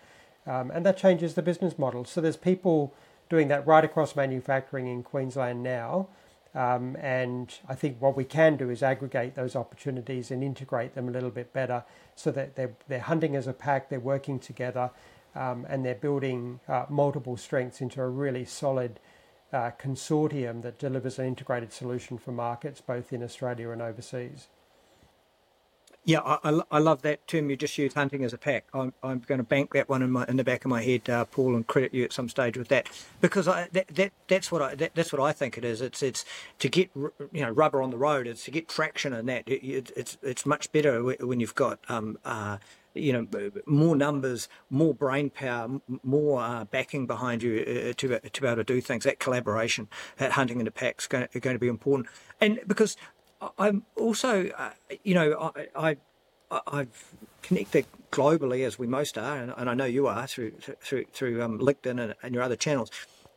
Um, 0.46 0.70
and 0.70 0.84
that 0.84 0.96
changes 0.96 1.34
the 1.34 1.42
business 1.42 1.78
model. 1.78 2.04
So 2.04 2.20
there's 2.20 2.36
people 2.36 2.94
doing 3.28 3.48
that 3.48 3.66
right 3.66 3.84
across 3.84 4.16
manufacturing 4.16 4.86
in 4.88 5.02
Queensland 5.02 5.62
now. 5.62 6.08
Um, 6.54 6.96
and 7.00 7.52
I 7.68 7.74
think 7.74 7.96
what 8.00 8.16
we 8.16 8.24
can 8.24 8.56
do 8.56 8.68
is 8.68 8.82
aggregate 8.82 9.34
those 9.34 9.56
opportunities 9.56 10.30
and 10.30 10.42
integrate 10.42 10.94
them 10.94 11.08
a 11.08 11.10
little 11.10 11.30
bit 11.30 11.52
better 11.52 11.84
so 12.14 12.30
that 12.32 12.56
they're, 12.56 12.74
they're 12.88 13.00
hunting 13.00 13.36
as 13.36 13.46
a 13.46 13.54
pack, 13.54 13.88
they're 13.88 14.00
working 14.00 14.38
together, 14.38 14.90
um, 15.34 15.66
and 15.68 15.84
they're 15.84 15.94
building 15.94 16.60
uh, 16.68 16.84
multiple 16.90 17.38
strengths 17.38 17.80
into 17.80 18.02
a 18.02 18.08
really 18.08 18.44
solid 18.44 19.00
uh, 19.52 19.70
consortium 19.78 20.62
that 20.62 20.78
delivers 20.78 21.18
an 21.18 21.26
integrated 21.26 21.72
solution 21.72 22.18
for 22.18 22.32
markets 22.32 22.80
both 22.80 23.12
in 23.12 23.22
Australia 23.22 23.70
and 23.70 23.80
overseas. 23.80 24.48
Yeah, 26.04 26.18
I, 26.20 26.60
I, 26.68 26.78
love 26.80 27.02
that 27.02 27.28
term 27.28 27.48
you 27.48 27.56
just 27.56 27.78
used, 27.78 27.94
hunting 27.94 28.24
as 28.24 28.32
a 28.32 28.38
pack. 28.38 28.64
I'm, 28.74 28.92
I'm 29.04 29.20
going 29.20 29.38
to 29.38 29.44
bank 29.44 29.72
that 29.74 29.88
one 29.88 30.02
in 30.02 30.10
my 30.10 30.24
in 30.26 30.36
the 30.36 30.42
back 30.42 30.64
of 30.64 30.68
my 30.68 30.82
head, 30.82 31.08
uh, 31.08 31.24
Paul, 31.26 31.54
and 31.54 31.64
credit 31.64 31.94
you 31.94 32.02
at 32.02 32.12
some 32.12 32.28
stage 32.28 32.56
with 32.56 32.66
that 32.68 32.88
because 33.20 33.46
I, 33.46 33.68
that, 33.70 33.86
that 33.86 34.12
that's 34.26 34.50
what 34.50 34.62
I 34.62 34.74
that, 34.74 34.96
that's 34.96 35.12
what 35.12 35.22
I 35.22 35.32
think 35.32 35.56
it 35.56 35.64
is. 35.64 35.80
It's 35.80 36.02
it's 36.02 36.24
to 36.58 36.68
get 36.68 36.90
you 36.96 37.12
know 37.32 37.50
rubber 37.50 37.80
on 37.80 37.90
the 37.90 37.96
road. 37.96 38.26
It's 38.26 38.44
to 38.46 38.50
get 38.50 38.68
traction 38.68 39.12
in 39.12 39.26
that. 39.26 39.44
It, 39.46 39.92
it's 39.94 40.18
it's 40.22 40.44
much 40.44 40.72
better 40.72 41.00
when 41.04 41.38
you've 41.38 41.54
got 41.54 41.78
um, 41.88 42.18
uh, 42.24 42.58
you 42.94 43.12
know, 43.12 43.50
more 43.66 43.96
numbers, 43.96 44.48
more 44.70 44.94
brain 44.94 45.30
power, 45.30 45.80
more 46.02 46.42
uh, 46.42 46.64
backing 46.64 47.06
behind 47.06 47.42
you 47.42 47.60
uh, 47.60 47.92
to, 47.96 48.18
to 48.18 48.40
be 48.40 48.46
able 48.46 48.56
to 48.56 48.64
do 48.64 48.80
things. 48.80 49.04
That 49.04 49.18
collaboration, 49.18 49.88
that 50.18 50.32
hunting 50.32 50.58
in 50.58 50.64
the 50.64 50.70
packs, 50.70 51.06
going, 51.06 51.28
going 51.40 51.54
to 51.54 51.60
be 51.60 51.68
important. 51.68 52.08
And 52.40 52.60
because 52.66 52.96
I'm 53.58 53.84
also, 53.96 54.48
uh, 54.50 54.70
you 55.02 55.14
know, 55.14 55.52
I, 55.54 55.96
I 56.50 56.60
I've 56.66 57.14
connected 57.42 57.86
globally 58.10 58.64
as 58.66 58.78
we 58.78 58.86
most 58.86 59.16
are, 59.16 59.38
and, 59.38 59.54
and 59.56 59.70
I 59.70 59.74
know 59.74 59.84
you 59.84 60.06
are 60.06 60.26
through 60.26 60.52
through 60.80 61.06
through 61.12 61.42
um, 61.42 61.58
LinkedIn 61.58 62.00
and, 62.02 62.14
and, 62.22 62.34
your 62.34 62.42
other 62.42 62.56
channels. 62.56 62.90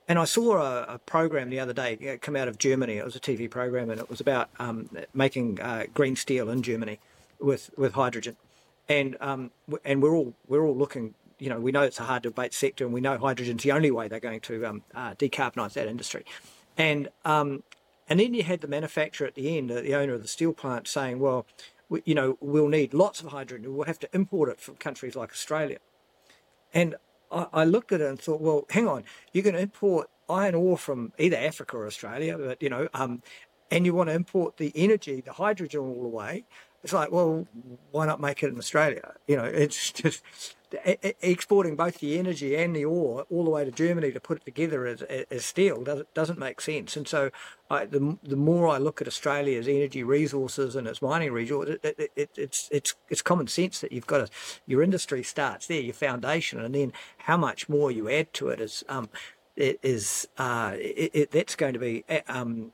And 0.08 0.20
I 0.20 0.26
saw 0.26 0.58
a, 0.58 0.96
a, 0.96 1.00
program 1.00 1.50
the 1.50 1.60
other 1.60 1.74
day 1.74 2.20
come 2.22 2.36
out 2.36 2.48
of 2.48 2.60
Germany. 2.60 2.98
It 2.98 3.06
was 3.06 3.16
a 3.16 3.20
TV 3.20 3.50
program, 3.50 3.90
and 3.90 4.00
it 4.00 4.10
was 4.10 4.20
about 4.20 4.50
um, 4.60 4.90
making 5.14 5.60
uh, 5.60 5.86
green 5.94 6.16
steel 6.16 6.50
in 6.50 6.62
Germany 6.62 7.00
with 7.40 7.72
with 7.78 7.94
hydrogen 7.94 8.36
and 8.88 9.18
um, 9.22 9.52
and 9.84 10.02
we're 10.02 10.16
all 10.16 10.34
we're 10.48 10.66
all 10.66 10.76
looking. 10.76 11.16
You 11.38 11.50
know, 11.50 11.60
we 11.60 11.72
know 11.72 11.82
it's 11.82 12.00
a 12.00 12.04
hard 12.04 12.24
to 12.24 12.30
abate 12.30 12.54
sector, 12.54 12.86
and 12.86 12.94
we 12.94 13.02
know 13.02 13.18
hydrogen's 13.18 13.64
the 13.64 13.72
only 13.72 13.92
way 13.92 14.08
they're 14.08 14.20
going 14.20 14.40
to 14.42 14.66
um, 14.66 14.84
uh, 14.94 15.14
that 15.20 15.88
industry. 15.88 16.26
And 16.78 17.10
um, 17.26 17.64
and 18.08 18.20
then 18.20 18.34
you 18.34 18.44
had 18.44 18.62
the 18.62 18.68
manufacturer 18.68 19.28
at 19.28 19.36
the 19.36 19.58
end, 19.58 19.70
the 19.70 19.96
owner 19.96 20.14
of 20.14 20.22
the 20.22 20.28
steel 20.28 20.54
plant, 20.54 20.88
saying, 20.88 21.20
"Well, 21.20 21.46
we, 21.90 22.02
you 22.06 22.16
know, 22.16 22.38
we'll 22.40 22.68
need 22.68 22.94
lots 22.94 23.22
of 23.22 23.28
hydrogen. 23.28 23.76
We'll 23.76 23.88
have 23.88 24.00
to 24.00 24.10
import 24.14 24.50
it 24.50 24.60
from 24.60 24.76
countries 24.76 25.16
like 25.16 25.32
Australia." 25.32 25.80
And 26.74 26.96
I, 27.32 27.48
I 27.54 27.64
looked 27.66 27.92
at 27.92 28.02
it 28.02 28.08
and 28.08 28.20
thought, 28.20 28.42
"Well, 28.42 28.66
hang 28.70 28.88
on, 28.88 29.04
you're 29.34 29.44
going 29.44 29.56
to 29.56 29.62
import 29.62 30.10
iron 30.30 30.56
ore 30.56 30.78
from 30.78 31.14
either 31.18 31.38
Africa 31.38 31.78
or 31.78 31.88
Australia, 31.88 32.38
but 32.38 32.62
you 32.62 32.70
know, 32.70 32.88
um, 32.94 33.22
and 33.72 33.86
you 33.86 33.94
want 33.94 34.10
to 34.10 34.14
import 34.14 34.58
the 34.58 34.72
energy, 34.76 35.22
the 35.22 35.34
hydrogen 35.34 35.82
all 35.82 36.02
the 36.02 36.08
way 36.08 36.46
it's 36.86 36.94
like, 36.94 37.12
well, 37.12 37.48
why 37.90 38.06
not 38.06 38.22
make 38.22 38.44
it 38.44 38.52
in 38.52 38.60
Australia? 38.60 39.16
You 39.26 39.38
know, 39.38 39.44
it's 39.44 39.92
just 40.04 40.22
exporting 41.22 41.76
both 41.76 42.00
the 42.00 42.18
energy 42.18 42.56
and 42.56 42.76
the 42.76 42.86
ore 42.86 43.26
all 43.30 43.44
the 43.44 43.50
way 43.50 43.66
to 43.66 43.72
Germany 43.72 44.12
to 44.12 44.20
put 44.20 44.38
it 44.38 44.46
together 44.46 44.86
as, 44.86 45.02
as 45.02 45.46
steel 45.46 45.84
doesn't 45.84 46.14
doesn't 46.14 46.40
make 46.40 46.62
sense. 46.62 46.96
And 46.96 47.08
so, 47.08 47.32
I, 47.70 47.86
the 47.86 48.18
the 48.24 48.36
more 48.36 48.68
I 48.68 48.78
look 48.78 49.02
at 49.02 49.08
Australia's 49.08 49.68
energy 49.68 50.04
resources 50.04 50.76
and 50.76 50.88
its 50.88 51.02
mining 51.02 51.32
resources, 51.32 51.78
it, 51.84 51.96
it, 52.00 52.12
it, 52.16 52.30
it's 52.38 52.70
it's 52.72 52.96
it's 53.10 53.22
common 53.22 53.48
sense 53.48 53.82
that 53.82 53.92
you've 53.92 54.08
got 54.08 54.30
your 54.66 54.84
industry 54.84 55.24
starts 55.24 55.68
there, 55.68 55.82
your 55.82 55.94
foundation, 55.94 56.60
and 56.60 56.76
then 56.76 56.94
how 57.20 57.38
much 57.38 57.70
more 57.70 57.92
you 57.92 58.10
add 58.10 58.34
to 58.34 58.50
it 58.50 58.60
is. 58.60 58.84
Um, 58.90 59.10
is 59.58 60.28
uh, 60.38 60.76
that's 61.32 61.56
going 61.56 61.72
to 61.72 61.80
be 61.80 62.04
um, 62.28 62.74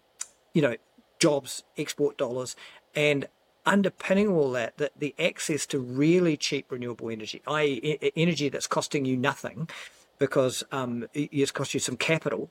you 0.54 0.64
know 0.64 0.76
jobs, 1.20 1.64
export 1.78 2.18
dollars, 2.18 2.56
and 2.96 3.28
underpinning 3.66 4.28
all 4.28 4.52
that, 4.52 4.78
that 4.78 4.92
the 4.98 5.14
access 5.20 5.66
to 5.68 5.80
really 5.80 6.38
cheap 6.38 6.72
renewable 6.72 7.10
energy, 7.10 7.42
i.e., 7.48 8.12
energy 8.16 8.50
that's 8.50 8.68
costing 8.68 9.06
you 9.06 9.18
nothing 9.18 9.70
because 10.18 10.64
um, 10.72 11.08
it's 11.14 11.52
cost 11.52 11.74
you 11.74 11.80
some 11.80 11.98
capital. 11.98 12.50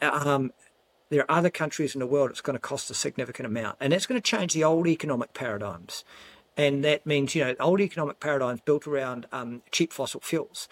Um, 0.00 0.52
there 1.10 1.22
are 1.22 1.38
other 1.38 1.50
countries 1.50 1.94
in 1.94 2.00
the 2.00 2.06
world 2.06 2.30
it's 2.30 2.40
going 2.40 2.56
to 2.56 2.60
cost 2.60 2.90
a 2.90 2.94
significant 2.94 3.46
amount, 3.46 3.76
and 3.80 3.92
that's 3.92 4.06
going 4.06 4.20
to 4.20 4.24
change 4.24 4.54
the 4.54 4.64
old 4.64 4.86
economic 4.86 5.34
paradigms. 5.34 6.04
And 6.56 6.84
that 6.84 7.04
means, 7.04 7.34
you 7.34 7.44
know, 7.44 7.54
old 7.60 7.80
economic 7.80 8.20
paradigms 8.20 8.60
built 8.60 8.86
around 8.86 9.26
um, 9.32 9.62
cheap 9.70 9.92
fossil 9.92 10.20
fuels. 10.20 10.68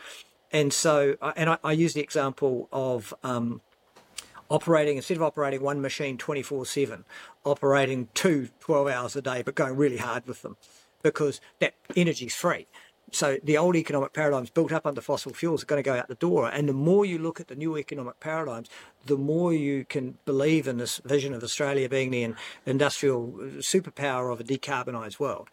And 0.53 0.73
so, 0.73 1.17
uh, 1.21 1.33
and 1.37 1.51
I, 1.51 1.59
I 1.65 1.73
use 1.73 1.95
the 1.95 2.03
example 2.03 2.69
of 2.73 3.15
um, 3.23 3.61
operating, 4.53 4.97
instead 4.97 5.17
of 5.17 5.23
operating 5.23 5.63
one 5.63 5.81
machine 5.81 6.19
24 6.19 6.67
7, 6.67 7.05
operating 7.45 8.09
two 8.13 8.51
12 8.61 8.89
hours 8.89 9.17
a 9.17 9.23
day, 9.23 9.43
but 9.43 9.55
going 9.55 9.77
really 9.77 9.97
hard 9.97 10.27
with 10.27 10.43
them 10.43 10.57
because 11.03 11.41
that 11.59 11.75
energy 11.97 12.27
is 12.27 12.35
free. 12.35 12.67
So 13.11 13.39
the 13.43 13.59
old 13.59 13.77
economic 13.77 14.13
paradigms 14.13 14.51
built 14.51 14.73
up 14.73 14.87
under 14.87 15.01
fossil 15.01 15.33
fuels 15.33 15.63
are 15.63 15.67
going 15.67 15.83
to 15.83 15.89
go 15.89 15.97
out 15.97 16.09
the 16.09 16.15
door. 16.15 16.49
And 16.49 16.69
the 16.69 16.75
more 16.75 17.05
you 17.05 17.19
look 17.19 17.41
at 17.41 17.49
the 17.49 17.55
new 17.55 17.77
economic 17.77 18.21
paradigms, 18.21 18.69
the 19.07 19.19
more 19.19 19.53
you 19.53 19.85
can 19.85 20.17
believe 20.25 20.67
in 20.69 20.79
this 20.79 20.99
vision 21.05 21.35
of 21.35 21.43
Australia 21.43 21.89
being 21.89 22.11
the 22.11 22.35
industrial 22.65 23.33
superpower 23.59 24.33
of 24.33 24.41
a 24.41 24.45
decarbonised 24.45 25.19
world. 25.19 25.49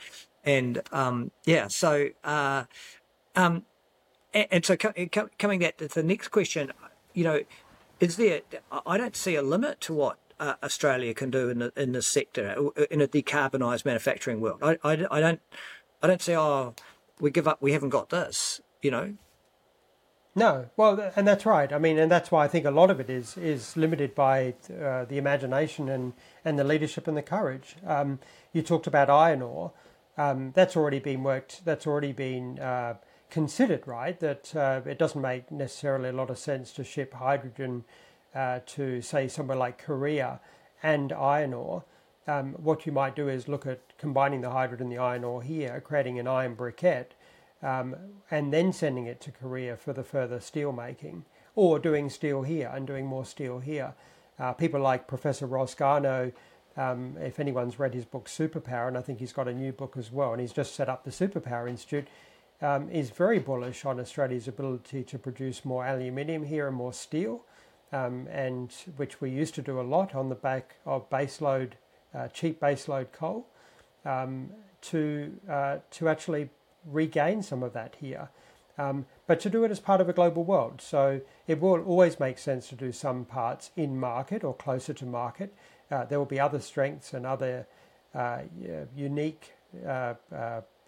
And 0.45 0.81
um, 0.93 1.31
yeah, 1.45 1.67
so 1.67 2.09
uh, 2.23 2.63
um, 3.35 3.65
and, 4.33 4.47
and, 4.51 4.65
so 4.65 4.77
co- 4.77 5.29
coming 5.37 5.59
back 5.59 5.77
to 5.77 5.87
the 5.89 6.03
next 6.03 6.29
question, 6.29 6.71
you 7.13 7.23
know, 7.25 7.41
is 7.99 8.15
there? 8.17 8.41
I 8.85 8.97
don't 8.97 9.15
see 9.15 9.35
a 9.35 9.41
limit 9.41 9.81
to 9.81 9.93
what 9.93 10.17
uh, 10.39 10.55
Australia 10.63 11.13
can 11.13 11.29
do 11.29 11.49
in 11.49 11.59
the 11.59 11.73
in 11.75 11.91
the 11.91 12.01
sector 12.01 12.55
uh, 12.77 12.83
in 12.89 13.01
a 13.01 13.07
decarbonised 13.07 13.85
manufacturing 13.85 14.39
world. 14.39 14.59
I, 14.61 14.77
I, 14.83 15.05
I, 15.11 15.19
don't 15.19 15.41
I 16.01 16.07
don't 16.07 16.21
say 16.21 16.35
oh 16.35 16.73
we 17.19 17.31
give 17.31 17.47
up 17.47 17.61
we 17.61 17.73
haven't 17.73 17.89
got 17.89 18.09
this 18.09 18.61
you 18.81 18.91
know. 18.91 19.15
No, 20.35 20.69
well, 20.77 21.11
and 21.15 21.27
that's 21.27 21.45
right. 21.45 21.73
I 21.73 21.79
mean, 21.79 21.97
and 21.97 22.09
that's 22.09 22.31
why 22.31 22.45
I 22.45 22.47
think 22.47 22.63
a 22.63 22.71
lot 22.71 22.91
of 22.91 22.99
it 22.99 23.09
is 23.09 23.35
is 23.37 23.75
limited 23.75 24.15
by 24.15 24.53
uh, 24.69 25.05
the 25.05 25.17
imagination 25.17 25.89
and 25.89 26.13
and 26.45 26.57
the 26.57 26.63
leadership 26.63 27.07
and 27.07 27.17
the 27.17 27.21
courage. 27.21 27.75
Um, 27.85 28.19
you 28.53 28.61
talked 28.61 28.87
about 28.87 29.09
iron 29.09 29.41
ore. 29.41 29.73
Um, 30.17 30.51
that's 30.53 30.77
already 30.77 30.99
been 30.99 31.23
worked. 31.23 31.65
That's 31.65 31.87
already 31.87 32.11
been 32.11 32.59
uh, 32.59 32.95
considered, 33.29 33.87
right? 33.87 34.19
That 34.19 34.55
uh, 34.55 34.81
it 34.85 34.97
doesn't 34.97 35.21
make 35.21 35.51
necessarily 35.51 36.09
a 36.09 36.13
lot 36.13 36.29
of 36.29 36.37
sense 36.37 36.71
to 36.73 36.83
ship 36.83 37.13
hydrogen 37.13 37.83
uh, 38.33 38.59
to, 38.67 39.01
say, 39.01 39.27
somewhere 39.27 39.57
like 39.57 39.77
Korea 39.77 40.39
and 40.81 41.11
iron 41.11 41.53
ore. 41.53 41.83
Um, 42.27 42.53
what 42.53 42.85
you 42.85 42.91
might 42.91 43.15
do 43.15 43.27
is 43.27 43.47
look 43.47 43.65
at 43.65 43.97
combining 43.97 44.41
the 44.41 44.51
hydrogen 44.51 44.87
and 44.87 44.91
the 44.91 45.01
iron 45.01 45.23
ore 45.23 45.41
here, 45.41 45.81
creating 45.81 46.19
an 46.19 46.27
iron 46.27 46.55
briquette, 46.55 47.11
um, 47.63 47.95
and 48.29 48.53
then 48.53 48.71
sending 48.71 49.05
it 49.07 49.19
to 49.21 49.31
Korea 49.31 49.75
for 49.75 49.93
the 49.93 50.03
further 50.03 50.39
steel 50.39 50.71
making, 50.71 51.25
or 51.55 51.79
doing 51.79 52.09
steel 52.09 52.43
here 52.43 52.71
and 52.73 52.85
doing 52.85 53.05
more 53.05 53.25
steel 53.25 53.59
here. 53.59 53.93
Uh, 54.39 54.53
people 54.53 54.79
like 54.79 55.07
Professor 55.07 55.47
Garnaut, 55.47 56.33
um, 56.77 57.17
if 57.19 57.39
anyone's 57.39 57.79
read 57.79 57.93
his 57.93 58.05
book 58.05 58.27
Superpower, 58.27 58.87
and 58.87 58.97
I 58.97 59.01
think 59.01 59.19
he's 59.19 59.33
got 59.33 59.47
a 59.47 59.53
new 59.53 59.73
book 59.73 59.95
as 59.97 60.11
well, 60.11 60.31
and 60.31 60.39
he's 60.39 60.53
just 60.53 60.75
set 60.75 60.87
up 60.87 61.03
the 61.03 61.11
Superpower 61.11 61.67
Institute, 61.67 62.07
um, 62.61 62.89
is 62.89 63.09
very 63.09 63.39
bullish 63.39 63.85
on 63.85 63.99
Australia's 63.99 64.47
ability 64.47 65.03
to 65.03 65.17
produce 65.17 65.63
more 65.63 65.85
aluminium 65.85 66.43
here 66.43 66.67
and 66.67 66.75
more 66.75 66.93
steel, 66.93 67.45
um, 67.91 68.27
and 68.29 68.73
which 68.97 69.21
we 69.21 69.29
used 69.29 69.55
to 69.55 69.61
do 69.61 69.79
a 69.79 69.83
lot 69.83 70.13
on 70.13 70.29
the 70.29 70.35
back 70.35 70.75
of 70.85 71.09
baseload, 71.09 71.71
uh, 72.13 72.27
cheap 72.27 72.59
baseload 72.59 73.11
coal, 73.11 73.47
um, 74.05 74.49
to 74.81 75.33
uh, 75.49 75.77
to 75.91 76.09
actually 76.09 76.49
regain 76.85 77.41
some 77.41 77.63
of 77.63 77.73
that 77.73 77.95
here. 77.99 78.29
Um, 78.77 79.05
but 79.27 79.41
to 79.41 79.49
do 79.49 79.65
it 79.65 79.71
as 79.71 79.79
part 79.81 79.99
of 79.99 80.07
a 80.07 80.13
global 80.13 80.45
world. 80.45 80.81
So 80.81 81.19
it 81.47 81.59
will 81.59 81.83
always 81.83 82.17
make 82.17 82.37
sense 82.37 82.69
to 82.69 82.75
do 82.75 82.93
some 82.93 83.25
parts 83.25 83.71
in 83.75 83.99
market 83.99 84.41
or 84.41 84.53
closer 84.53 84.93
to 84.93 85.05
market. 85.05 85.53
Uh, 85.91 86.05
there 86.05 86.17
will 86.17 86.25
be 86.25 86.39
other 86.39 86.59
strengths 86.59 87.13
and 87.13 87.25
other 87.25 87.67
uh, 88.15 88.39
unique 88.95 89.51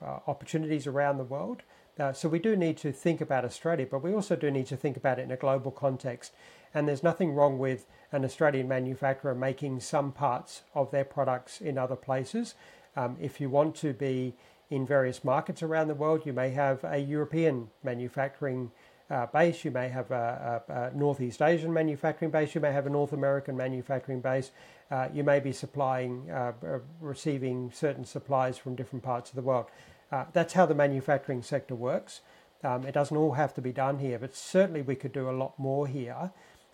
uh, 0.04 0.20
opportunities 0.28 0.88
around 0.88 1.18
the 1.18 1.24
world. 1.24 1.64
Uh, 2.00 2.14
so 2.14 2.30
we 2.30 2.40
do 2.40 2.56
need 2.56 2.78
to 2.78 2.92
think 2.92 3.22
about 3.22 3.46
Australia, 3.46 3.86
but 3.90 4.02
we 4.02 4.14
also 4.14 4.36
do 4.36 4.50
need 4.50 4.66
to 4.68 4.78
think 4.78 4.98
about 4.98 5.20
it 5.20 5.24
in 5.24 5.32
a 5.32 5.38
global 5.38 5.72
context. 5.72 6.32
And 6.74 6.88
there's 6.88 7.04
nothing 7.04 7.34
wrong 7.34 7.60
with 7.60 7.86
an 8.12 8.24
Australian 8.24 8.68
manufacturer 8.68 9.36
making 9.36 9.82
some 9.82 10.12
parts 10.12 10.62
of 10.74 10.90
their 10.92 11.04
products 11.04 11.60
in 11.62 11.78
other 11.78 11.96
places. 11.96 12.56
Um, 12.96 13.18
if 13.20 13.42
you 13.42 13.50
want 13.50 13.76
to 13.78 13.94
be 13.94 14.34
in 14.70 14.88
various 14.88 15.24
markets 15.24 15.62
around 15.62 15.90
the 15.90 15.96
world, 15.96 16.26
you 16.26 16.34
may 16.34 16.50
have 16.52 16.84
a 16.84 16.98
European 16.98 17.70
manufacturing 17.84 18.72
uh, 19.10 19.26
base, 19.26 19.66
you 19.66 19.72
may 19.72 19.90
have 19.90 20.10
a, 20.12 20.64
a, 20.70 20.74
a, 20.74 20.98
Northeast 20.98 21.42
Asian 21.42 21.74
manufacturing 21.74 22.32
base, 22.32 22.56
you 22.56 22.62
may 22.62 22.72
have 22.72 22.86
a 22.86 22.90
North 22.90 23.12
American 23.12 23.58
manufacturing 23.58 24.22
base, 24.22 24.52
uh, 24.90 25.10
you 25.14 25.22
may 25.22 25.42
be 25.42 25.52
supplying, 25.52 26.32
uh, 26.32 26.54
receiving 27.02 27.70
certain 27.74 28.06
supplies 28.06 28.58
from 28.58 28.74
different 28.74 29.04
parts 29.04 29.30
of 29.30 29.36
the 29.36 29.42
world. 29.42 29.66
Uh, 30.12 30.26
that's 30.34 30.54
how 30.54 30.66
the 30.66 30.76
manufacturing 30.76 31.42
sector 31.42 31.76
works. 31.76 32.22
Um, 32.64 32.86
it 32.86 32.94
doesn't 32.94 33.16
all 33.16 33.34
have 33.34 33.54
to 33.56 33.62
be 33.62 33.72
done 33.72 34.00
here, 34.00 34.20
but 34.20 34.36
certainly 34.36 34.82
we 34.82 34.96
could 34.96 35.14
do 35.14 35.30
a 35.30 35.32
lot 35.32 35.58
more 35.58 35.88
here. 35.88 36.32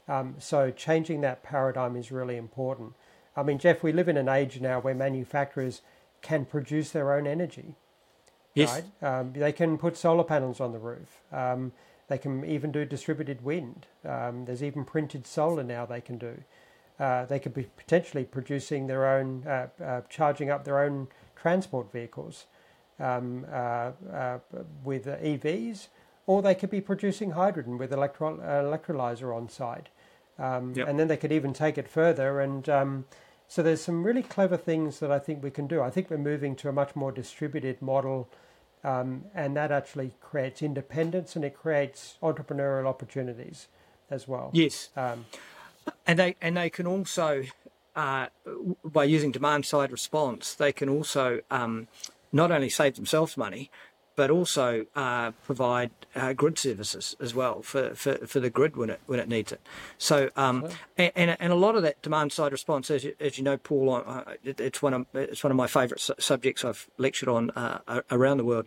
Um, 0.08 0.36
so 0.39 0.71
changing 0.71 1.21
that 1.21 1.43
paradigm 1.43 1.95
is 1.95 2.12
really 2.12 2.38
important. 2.38 2.93
I 3.36 3.43
mean, 3.43 3.60
Jeff, 3.60 3.84
we 3.84 3.91
live 3.91 4.10
in 4.10 4.17
an 4.17 4.30
age 4.30 4.60
now 4.60 4.80
where 4.80 4.95
manufacturers 4.95 5.82
can 6.21 6.45
produce 6.45 6.91
their 6.91 7.13
own 7.13 7.28
energy. 7.28 7.76
Yes. 8.54 8.82
Right? 9.02 9.19
Um, 9.19 9.34
they 9.34 9.52
can 9.52 9.78
put 9.78 9.95
solar 9.95 10.23
panels 10.23 10.60
on 10.60 10.71
the 10.71 10.80
roof. 10.80 11.21
Um, 11.32 11.71
they 12.08 12.17
can 12.17 12.43
even 12.45 12.71
do 12.71 12.86
distributed 12.86 13.43
wind. 13.43 13.86
Um, 14.04 14.45
there's 14.45 14.63
even 14.63 14.84
printed 14.84 15.28
solar 15.28 15.63
now 15.63 15.86
they 15.86 16.02
can 16.02 16.17
do. 16.17 16.43
Uh, 17.00 17.26
they 17.26 17.38
could 17.38 17.54
be 17.54 17.67
potentially 17.78 18.23
producing 18.23 18.88
their 18.88 19.06
own, 19.08 19.43
uh, 19.45 19.67
uh, 19.84 20.02
charging 20.10 20.50
up 20.50 20.65
their 20.65 20.80
own 20.80 21.08
transport 21.36 21.91
vehicles 21.91 22.45
um, 23.00 23.46
uh, 23.52 23.92
uh, 24.12 24.40
with 24.84 25.06
EVs, 25.06 25.88
or 26.26 26.42
they 26.42 26.56
could 26.56 26.70
be 26.70 26.82
producing 26.82 27.32
hydrogen 27.32 27.78
with 27.78 27.92
electro- 27.92 28.38
electrolyzer 28.38 29.36
on 29.36 29.50
site. 29.50 29.90
Um, 30.40 30.74
yep. 30.76 30.88
And 30.88 31.00
then 31.00 31.08
they 31.08 31.18
could 31.18 31.32
even 31.32 31.54
take 31.54 31.78
it 31.78 31.88
further. 31.88 32.40
And 32.40 32.68
um, 32.70 33.06
so 33.48 33.64
there's 33.64 33.82
some 33.82 34.04
really 34.04 34.24
clever 34.24 34.58
things 34.58 35.00
that 35.00 35.12
I 35.12 35.20
think 35.20 35.42
we 35.42 35.52
can 35.52 35.68
do. 35.68 35.82
I 35.82 35.90
think 35.90 36.10
we're 36.10 36.18
moving 36.18 36.56
to 36.58 36.70
a 36.70 36.72
much 36.72 36.96
more 36.96 37.12
distributed 37.12 37.82
model, 37.82 38.30
um, 38.84 39.26
and 39.34 39.56
that 39.56 39.72
actually 39.72 40.14
creates 40.22 40.62
independence 40.62 41.36
and 41.36 41.44
it 41.44 41.56
creates 41.56 42.18
entrepreneurial 42.22 42.86
opportunities 42.86 43.68
as 44.10 44.28
well. 44.28 44.52
Yes. 44.54 44.90
Um, 44.96 45.26
and 46.06 46.20
they 46.20 46.36
and 46.42 46.58
they 46.58 46.70
can 46.70 46.86
also, 46.86 47.44
uh, 47.96 48.28
by 48.84 49.06
using 49.06 49.32
demand 49.32 49.66
side 49.66 49.92
response, 49.92 50.54
they 50.54 50.74
can 50.74 50.90
also 50.90 51.40
um, 51.50 51.88
not 52.32 52.52
only 52.52 52.70
save 52.70 52.96
themselves 52.96 53.38
money, 53.38 53.70
but 54.16 54.32
also 54.32 54.88
uh, 54.96 55.32
provide 55.46 55.92
uh, 56.16 56.34
grid 56.34 56.58
services 56.58 57.16
as 57.20 57.36
well 57.36 57.62
for, 57.62 57.94
for, 57.94 58.16
for 58.26 58.40
the 58.40 58.50
grid 58.50 58.76
when 58.76 58.90
it 58.90 59.00
when 59.06 59.20
it 59.20 59.30
needs 59.30 59.52
it. 59.52 59.62
So 60.00 60.32
um, 60.36 60.68
and, 60.98 61.38
and 61.40 61.54
a 61.54 61.56
lot 61.56 61.76
of 61.76 61.84
that 61.84 62.02
demand 62.02 62.34
side 62.34 62.52
response, 62.52 62.90
as 62.90 63.04
you, 63.04 63.13
as 63.20 63.38
you 63.38 63.44
know, 63.44 63.58
Paul, 63.58 64.04
it, 64.44 64.60
it's 64.60 64.82
one 64.82 64.94
of 64.94 65.06
it's 65.13 65.44
one 65.44 65.52
of 65.52 65.58
my 65.58 65.68
favourite 65.68 66.02
su- 66.02 66.16
subjects 66.20 66.66
I've 66.66 66.90
lectured 66.98 67.30
on 67.30 67.52
uh, 67.52 68.02
around 68.10 68.38
the 68.38 68.46
world 68.46 68.66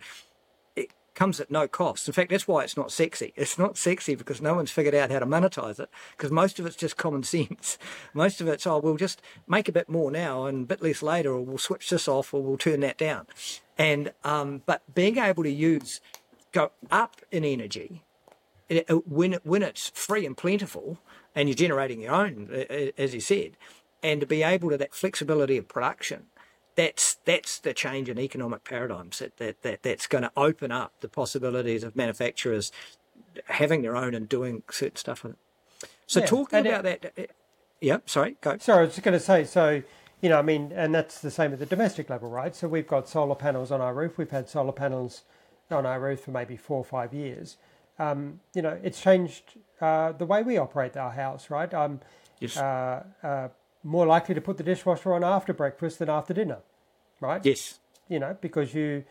comes 1.15 1.41
at 1.41 1.51
no 1.51 1.69
cost. 1.69 2.09
In 2.09 2.15
fact, 2.15 2.31
that's 2.31 2.49
why 2.49 2.63
it's 2.63 2.77
not 2.77 2.93
sexy. 2.93 3.33
It's 3.37 3.59
not 3.59 3.77
sexy 3.77 4.15
because 4.15 4.41
no 4.41 4.55
one's 4.55 4.71
figured 4.71 4.95
out 4.95 5.11
how 5.11 5.19
to 5.19 5.27
monetize 5.27 5.81
it 5.81 5.89
because 6.17 6.31
most 6.31 6.59
of 6.59 6.67
it's 6.67 6.77
just 6.77 6.97
common 6.97 7.23
sense. 7.23 7.79
Most 8.15 8.41
of 8.41 8.49
it's, 8.49 8.67
oh, 8.67 8.79
we'll 8.79 8.97
just 8.97 9.23
make 9.47 9.69
a 9.69 9.73
bit 9.73 9.89
more 9.89 10.11
now 10.11 10.47
and 10.47 10.65
a 10.65 10.67
bit 10.67 10.83
less 10.83 11.03
later, 11.03 11.33
or 11.33 11.41
we'll 11.41 11.59
switch 11.59 11.91
this 11.91 12.09
off 12.09 12.35
or 12.35 12.43
we'll 12.43 12.59
turn 12.59 12.81
that 12.81 12.99
down. 12.99 13.27
And, 13.79 14.13
um, 14.25 14.63
but 14.67 14.83
being 14.95 15.19
able 15.19 15.43
to 15.43 15.51
use, 15.51 16.01
go 16.53 16.73
up 16.91 17.21
in 17.31 17.45
energy 17.45 18.03
when, 19.05 19.35
when 19.43 19.63
it's 19.63 19.91
free 19.91 20.27
and 20.27 20.37
plentiful 20.37 20.99
and 21.35 21.49
you're 21.49 21.57
generating 21.57 22.01
your 22.01 22.13
own, 22.13 22.49
as 22.97 23.15
you 23.15 23.21
said, 23.21 23.57
and 24.03 24.21
to 24.21 24.27
be 24.27 24.43
able 24.43 24.71
to 24.71 24.77
that 24.77 24.95
flexibility 24.95 25.57
of 25.57 25.69
production 25.69 26.27
that's 26.77 27.17
that's 27.25 27.59
the 27.59 27.75
change 27.75 28.09
in 28.09 28.19
economic 28.19 28.65
paradigms 28.65 29.19
that, 29.19 29.37
that, 29.39 29.63
that 29.63 29.83
that's 29.83 30.07
going 30.07 30.23
to 30.23 30.33
open 30.37 30.73
up 30.73 30.93
the 31.01 31.09
possibilities 31.09 31.83
of 31.85 31.97
manufacturers 31.97 32.73
having 33.47 33.83
their 33.83 33.97
own 33.97 34.15
and 34.15 34.29
doing 34.29 34.63
certain 34.71 34.97
stuff 34.97 35.23
with 35.23 35.33
it. 35.33 35.39
So 36.07 36.21
yeah, 36.21 36.27
talking 36.27 36.67
about 36.67 36.87
it, 36.87 37.13
that, 37.17 37.25
uh, 37.25 37.33
yeah, 37.81 37.99
sorry, 38.07 38.37
go. 38.41 38.59
Sorry, 38.59 38.81
I 38.81 38.83
was 38.83 38.95
just 38.95 39.05
going 39.05 39.19
to 39.19 39.25
say, 39.25 39.45
so 39.45 39.83
you 40.21 40.29
know, 40.29 40.39
I 40.39 40.43
mean, 40.43 40.73
and 40.75 40.95
that's 40.95 41.21
the 41.21 41.31
same 41.31 41.53
at 41.53 41.59
the 41.59 41.67
domestic 41.67 42.11
level, 42.11 42.29
right? 42.29 42.55
So 42.55 42.69
we've 42.69 42.87
got 42.87 43.09
solar 43.09 43.35
panels 43.35 43.71
on 43.71 43.81
our 43.81 43.95
roof. 43.95 44.19
We've 44.19 44.31
had 44.31 44.49
solar 44.49 44.73
panels 44.73 45.23
on 45.71 45.87
our 45.87 46.01
roof 46.01 46.21
for 46.21 46.31
maybe 46.31 46.57
four 46.57 46.79
or 46.79 46.85
five 46.85 47.15
years. 47.15 47.57
um, 48.01 48.41
you 48.55 48.63
know, 48.63 48.79
it's 48.83 49.01
changed 49.01 49.59
uh, 49.81 50.13
the 50.13 50.25
way 50.25 50.43
we 50.43 50.57
operate 50.57 50.97
our 50.97 51.11
house, 51.11 51.51
right? 51.51 51.73
I'm 51.73 52.01
yes. 52.41 52.57
uh, 52.57 53.05
uh, 53.23 53.49
more 53.83 54.07
likely 54.07 54.35
to 54.35 54.41
put 54.41 54.57
the 54.57 54.63
dishwasher 54.63 55.13
on 55.15 55.25
after 55.25 55.53
breakfast 55.53 55.99
than 55.99 56.11
after 56.11 56.35
dinner, 56.35 56.59
right? 57.21 57.45
Yes. 57.45 57.79
You 58.09 58.19
know, 58.19 58.37
because 58.41 58.75
you 58.75 59.05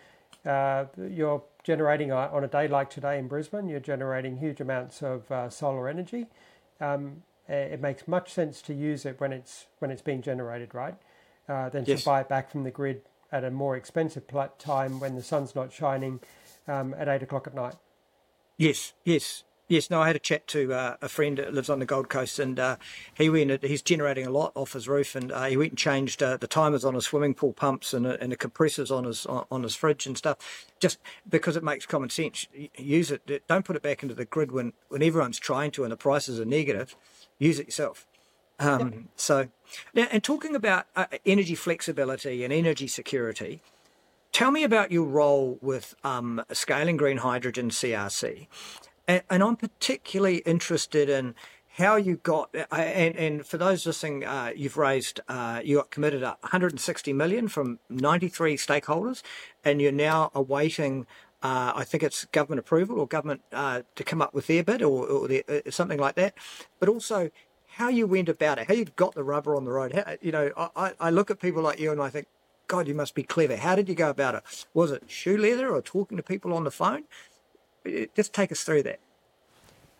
uh, 0.45 0.85
you're 1.09 1.43
generating 1.63 2.11
uh, 2.11 2.29
on 2.31 2.43
a 2.43 2.47
day 2.47 2.67
like 2.67 2.89
today 2.89 3.17
in 3.17 3.27
Brisbane, 3.27 3.67
you're 3.67 3.79
generating 3.79 4.37
huge 4.37 4.61
amounts 4.61 5.01
of 5.01 5.29
uh, 5.31 5.49
solar 5.49 5.87
energy. 5.87 6.27
Um, 6.79 7.23
it 7.47 7.81
makes 7.81 8.07
much 8.07 8.31
sense 8.31 8.61
to 8.61 8.75
use 8.75 9.05
it 9.05 9.19
when 9.19 9.33
it's 9.33 9.65
when 9.79 9.89
it's 9.89 10.03
being 10.03 10.21
generated, 10.21 10.73
right? 10.73 10.95
than 11.47 11.83
yes. 11.85 12.01
to 12.01 12.05
buy 12.05 12.21
it 12.21 12.29
back 12.29 12.51
from 12.51 12.63
the 12.63 12.69
grid 12.69 13.01
at 13.31 13.43
a 13.43 13.49
more 13.49 13.75
expensive 13.75 14.23
time 14.59 14.99
when 14.99 15.15
the 15.15 15.23
sun's 15.23 15.55
not 15.55 15.73
shining 15.73 16.19
um, 16.67 16.93
at 16.97 17.07
eight 17.07 17.23
o'clock 17.23 17.47
at 17.47 17.55
night. 17.55 17.75
Yes, 18.57 18.93
yes. 19.03 19.43
Yes, 19.69 19.91
no, 19.91 20.01
I 20.01 20.07
had 20.07 20.15
a 20.15 20.19
chat 20.19 20.47
to 20.47 20.73
uh, 20.73 20.95
a 20.99 21.07
friend 21.07 21.37
that 21.37 21.53
lives 21.53 21.69
on 21.69 21.77
the 21.77 21.85
Gold 21.85 22.09
Coast, 22.09 22.39
and 22.39 22.59
uh, 22.59 22.77
he 23.13 23.29
went. 23.29 23.63
He's 23.63 23.83
generating 23.83 24.25
a 24.25 24.31
lot 24.31 24.51
off 24.55 24.73
his 24.73 24.87
roof, 24.87 25.15
and 25.15 25.31
uh, 25.31 25.45
he 25.45 25.57
went 25.57 25.73
and 25.73 25.77
changed 25.77 26.23
uh, 26.23 26.37
the 26.37 26.47
timers 26.47 26.83
on 26.83 26.95
his 26.95 27.05
swimming 27.05 27.35
pool 27.35 27.53
pumps 27.53 27.93
and, 27.93 28.07
uh, 28.07 28.17
and 28.19 28.31
the 28.31 28.35
compressors 28.35 28.89
on 28.89 29.03
his 29.03 29.27
on 29.27 29.61
his 29.61 29.75
fridge 29.75 30.07
and 30.07 30.17
stuff, 30.17 30.65
just 30.79 30.97
because 31.29 31.55
it 31.55 31.63
makes 31.63 31.85
common 31.85 32.09
sense. 32.09 32.47
Use 32.77 33.11
it. 33.11 33.47
Don't 33.47 33.63
put 33.63 33.75
it 33.75 33.83
back 33.83 34.01
into 34.01 34.15
the 34.15 34.25
grid 34.25 34.51
when 34.51 34.73
when 34.87 35.03
everyone's 35.03 35.37
trying 35.37 35.69
to 35.71 35.83
and 35.83 35.91
the 35.91 35.97
prices 35.97 36.39
are 36.39 36.45
negative. 36.45 36.95
Use 37.37 37.59
it 37.59 37.67
yourself. 37.67 38.07
Um, 38.59 38.79
yep. 38.79 38.93
So, 39.15 39.47
now, 39.93 40.07
and 40.11 40.23
talking 40.23 40.55
about 40.55 40.87
uh, 40.95 41.05
energy 41.27 41.53
flexibility 41.53 42.43
and 42.43 42.51
energy 42.51 42.87
security, 42.87 43.61
tell 44.31 44.49
me 44.49 44.63
about 44.63 44.91
your 44.91 45.05
role 45.05 45.59
with 45.61 45.95
um, 46.03 46.43
scaling 46.51 46.97
green 46.97 47.17
hydrogen 47.17 47.69
CRC. 47.69 48.47
And, 49.09 49.23
and 49.27 49.41
I'm 49.41 49.55
particularly 49.55 50.37
interested 50.45 51.09
in 51.09 51.33
how 51.77 51.95
you 51.95 52.17
got 52.17 52.53
uh, 52.53 52.75
and, 52.75 53.15
and 53.15 53.45
for 53.45 53.57
those 53.57 53.83
listening 53.87 54.23
uh, 54.23 54.51
you've 54.55 54.77
raised 54.77 55.19
uh, 55.27 55.61
you 55.63 55.77
got 55.77 55.89
committed 55.89 56.21
160 56.21 57.13
million 57.13 57.47
from 57.47 57.79
93 57.89 58.55
stakeholders 58.55 59.23
and 59.65 59.81
you're 59.81 59.91
now 59.91 60.29
awaiting 60.35 61.07
uh, 61.41 61.71
I 61.75 61.85
think 61.85 62.03
it's 62.03 62.25
government 62.25 62.59
approval 62.59 62.99
or 62.99 63.07
government 63.07 63.41
uh, 63.51 63.81
to 63.95 64.03
come 64.03 64.21
up 64.21 64.33
with 64.33 64.45
their 64.45 64.63
bid 64.63 64.83
or, 64.83 65.07
or 65.07 65.27
their, 65.27 65.43
uh, 65.49 65.71
something 65.71 65.97
like 65.97 66.15
that. 66.15 66.35
But 66.79 66.89
also 66.89 67.31
how 67.77 67.87
you 67.87 68.05
went 68.05 68.29
about 68.29 68.59
it 68.59 68.67
how 68.67 68.75
you 68.75 68.85
got 68.95 69.15
the 69.15 69.23
rubber 69.23 69.55
on 69.55 69.65
the 69.65 69.71
road. 69.71 69.93
How, 69.93 70.17
you 70.21 70.31
know 70.31 70.51
I, 70.75 70.93
I 70.99 71.09
look 71.09 71.31
at 71.31 71.39
people 71.39 71.63
like 71.63 71.79
you 71.79 71.91
and 71.91 71.99
I 71.99 72.09
think 72.09 72.27
God 72.67 72.87
you 72.87 72.93
must 72.93 73.15
be 73.15 73.23
clever. 73.23 73.57
How 73.57 73.75
did 73.75 73.89
you 73.89 73.95
go 73.95 74.09
about 74.11 74.35
it? 74.35 74.65
Was 74.73 74.91
it 74.91 75.03
shoe 75.07 75.37
leather 75.37 75.73
or 75.73 75.81
talking 75.81 76.17
to 76.17 76.23
people 76.23 76.53
on 76.53 76.63
the 76.63 76.71
phone 76.71 77.05
just 78.15 78.33
take 78.33 78.51
us 78.51 78.63
through 78.63 78.83
that. 78.83 78.99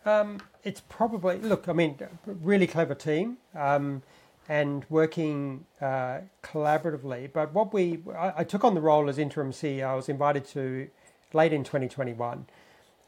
Um, 0.06 0.40
it's 0.64 0.82
probably 0.82 1.38
look. 1.38 1.68
I 1.68 1.74
mean, 1.74 1.98
really 2.26 2.68
clever 2.68 2.96
team 2.96 3.38
um, 3.56 4.02
and 4.48 4.86
working 4.90 5.66
uh, 5.82 6.20
collaboratively. 6.44 7.32
But 7.32 7.54
what 7.54 7.74
we, 7.74 8.00
I, 8.18 8.34
I, 8.38 8.44
took 8.44 8.64
on 8.64 8.76
the 8.76 8.82
role 8.82 9.10
as 9.10 9.20
interim 9.20 9.52
CEO. 9.52 9.88
I 9.88 9.96
was 9.96 10.10
invited 10.10 10.46
to 10.48 10.90
late 11.34 11.54
in 11.54 11.64
2021, 11.64 12.46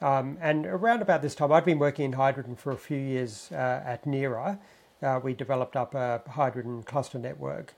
um, 0.01 0.37
and 0.41 0.65
around 0.65 1.01
about 1.01 1.21
this 1.21 1.33
time, 1.33 1.51
I'd 1.51 1.65
been 1.65 1.79
working 1.79 2.05
in 2.05 2.13
hydrogen 2.13 2.55
for 2.55 2.71
a 2.71 2.77
few 2.77 2.97
years 2.97 3.49
uh, 3.51 3.81
at 3.85 4.05
NERA. 4.05 4.59
Uh, 5.01 5.19
we 5.23 5.33
developed 5.33 5.75
up 5.75 5.95
a 5.95 6.21
hydrogen 6.29 6.83
cluster 6.83 7.17
network. 7.17 7.73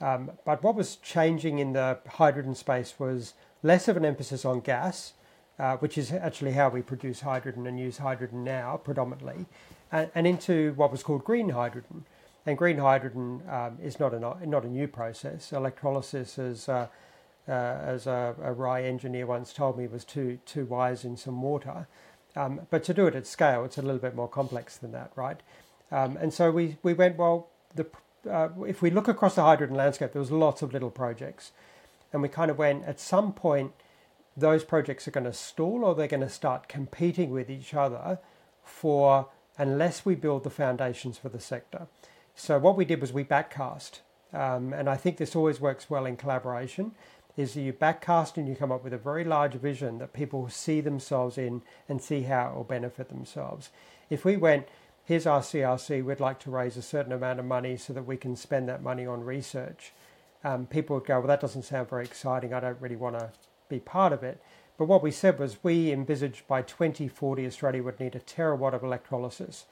Um, 0.00 0.32
but 0.44 0.62
what 0.62 0.74
was 0.74 0.96
changing 0.96 1.58
in 1.58 1.74
the 1.74 1.98
hydrogen 2.08 2.54
space 2.54 2.94
was 2.98 3.34
less 3.62 3.86
of 3.88 3.96
an 3.96 4.04
emphasis 4.04 4.44
on 4.44 4.60
gas 4.60 5.12
uh, 5.58 5.76
which 5.76 5.98
is 5.98 6.12
actually 6.12 6.52
how 6.52 6.68
we 6.68 6.82
produce 6.82 7.20
hydrogen 7.20 7.66
and 7.66 7.78
use 7.78 7.98
hydrogen 7.98 8.44
now 8.44 8.76
predominantly, 8.76 9.46
and, 9.90 10.10
and 10.14 10.26
into 10.26 10.72
what 10.74 10.90
was 10.90 11.02
called 11.02 11.24
green 11.24 11.50
hydrogen. 11.50 12.04
And 12.44 12.58
green 12.58 12.78
hydrogen 12.78 13.42
um, 13.48 13.78
is 13.80 14.00
not 14.00 14.12
a 14.12 14.18
not 14.18 14.64
a 14.64 14.68
new 14.68 14.88
process. 14.88 15.52
Electrolysis, 15.52 16.38
as 16.40 16.68
uh, 16.68 16.88
uh, 17.46 17.52
as 17.52 18.06
a, 18.06 18.34
a 18.42 18.52
RAI 18.52 18.84
engineer 18.84 19.26
once 19.26 19.52
told 19.52 19.78
me, 19.78 19.86
was 19.86 20.04
two 20.04 20.40
two 20.44 20.64
wires 20.64 21.04
in 21.04 21.16
some 21.16 21.40
water. 21.40 21.86
Um, 22.34 22.62
but 22.70 22.82
to 22.84 22.94
do 22.94 23.06
it 23.06 23.14
at 23.14 23.26
scale, 23.26 23.64
it's 23.64 23.78
a 23.78 23.82
little 23.82 24.00
bit 24.00 24.16
more 24.16 24.28
complex 24.28 24.76
than 24.76 24.90
that, 24.92 25.12
right? 25.14 25.40
Um, 25.92 26.16
and 26.16 26.32
so 26.32 26.50
we 26.50 26.78
we 26.82 26.94
went 26.94 27.16
well. 27.16 27.48
The 27.74 27.86
uh, 28.28 28.48
if 28.66 28.82
we 28.82 28.90
look 28.90 29.08
across 29.08 29.34
the 29.34 29.42
hydrogen 29.42 29.76
landscape, 29.76 30.12
there 30.12 30.20
was 30.20 30.30
lots 30.30 30.62
of 30.62 30.72
little 30.72 30.90
projects, 30.90 31.52
and 32.12 32.22
we 32.22 32.28
kind 32.28 32.50
of 32.50 32.58
went 32.58 32.84
at 32.86 32.98
some 32.98 33.32
point 33.32 33.72
those 34.36 34.64
projects 34.64 35.06
are 35.06 35.12
going 35.12 35.24
to 35.24 35.32
stall 35.32 35.84
or 35.84 35.94
they're 35.94 36.06
going 36.06 36.20
to 36.20 36.28
start 36.28 36.68
competing 36.68 37.30
with 37.30 37.50
each 37.50 37.74
other 37.74 38.18
for 38.62 39.28
unless 39.58 40.04
we 40.04 40.14
build 40.14 40.44
the 40.44 40.50
foundations 40.50 41.18
for 41.18 41.28
the 41.28 41.40
sector. 41.40 41.86
So 42.34 42.58
what 42.58 42.76
we 42.76 42.84
did 42.84 43.00
was 43.00 43.12
we 43.12 43.24
backcast, 43.24 44.00
um, 44.32 44.72
and 44.72 44.88
I 44.88 44.96
think 44.96 45.18
this 45.18 45.36
always 45.36 45.60
works 45.60 45.90
well 45.90 46.06
in 46.06 46.16
collaboration. 46.16 46.92
Is 47.36 47.56
you 47.56 47.72
backcast 47.72 48.36
and 48.36 48.46
you 48.46 48.54
come 48.54 48.72
up 48.72 48.84
with 48.84 48.92
a 48.92 48.98
very 48.98 49.24
large 49.24 49.54
vision 49.54 49.98
that 49.98 50.12
people 50.12 50.48
see 50.48 50.80
themselves 50.80 51.38
in 51.38 51.62
and 51.88 52.02
see 52.02 52.22
how 52.22 52.50
it 52.50 52.54
will 52.54 52.64
benefit 52.64 53.08
themselves. 53.08 53.70
If 54.10 54.24
we 54.24 54.36
went, 54.36 54.68
here's 55.04 55.26
our 55.26 55.40
CRC, 55.40 56.04
we'd 56.04 56.20
like 56.20 56.38
to 56.40 56.50
raise 56.50 56.76
a 56.76 56.82
certain 56.82 57.12
amount 57.12 57.38
of 57.38 57.46
money 57.46 57.78
so 57.78 57.94
that 57.94 58.06
we 58.06 58.18
can 58.18 58.36
spend 58.36 58.68
that 58.68 58.82
money 58.82 59.06
on 59.06 59.24
research. 59.24 59.92
Um, 60.44 60.66
people 60.66 60.96
would 60.96 61.06
go, 61.06 61.20
well, 61.20 61.28
that 61.28 61.40
doesn't 61.40 61.62
sound 61.62 61.88
very 61.88 62.04
exciting. 62.04 62.52
I 62.52 62.60
don't 62.60 62.80
really 62.80 62.96
want 62.96 63.18
to 63.18 63.30
be 63.72 63.80
part 63.80 64.12
of 64.12 64.22
it. 64.22 64.40
But 64.78 64.86
what 64.86 65.02
we 65.02 65.10
said 65.10 65.38
was 65.38 65.62
we 65.62 65.92
envisaged 65.92 66.46
by 66.46 66.62
2040 66.62 67.46
Australia 67.46 67.82
would 67.82 68.00
need 68.00 68.14
a 68.14 68.20
terawatt 68.20 68.74
of 68.74 68.82
electrolysis. 68.82 69.66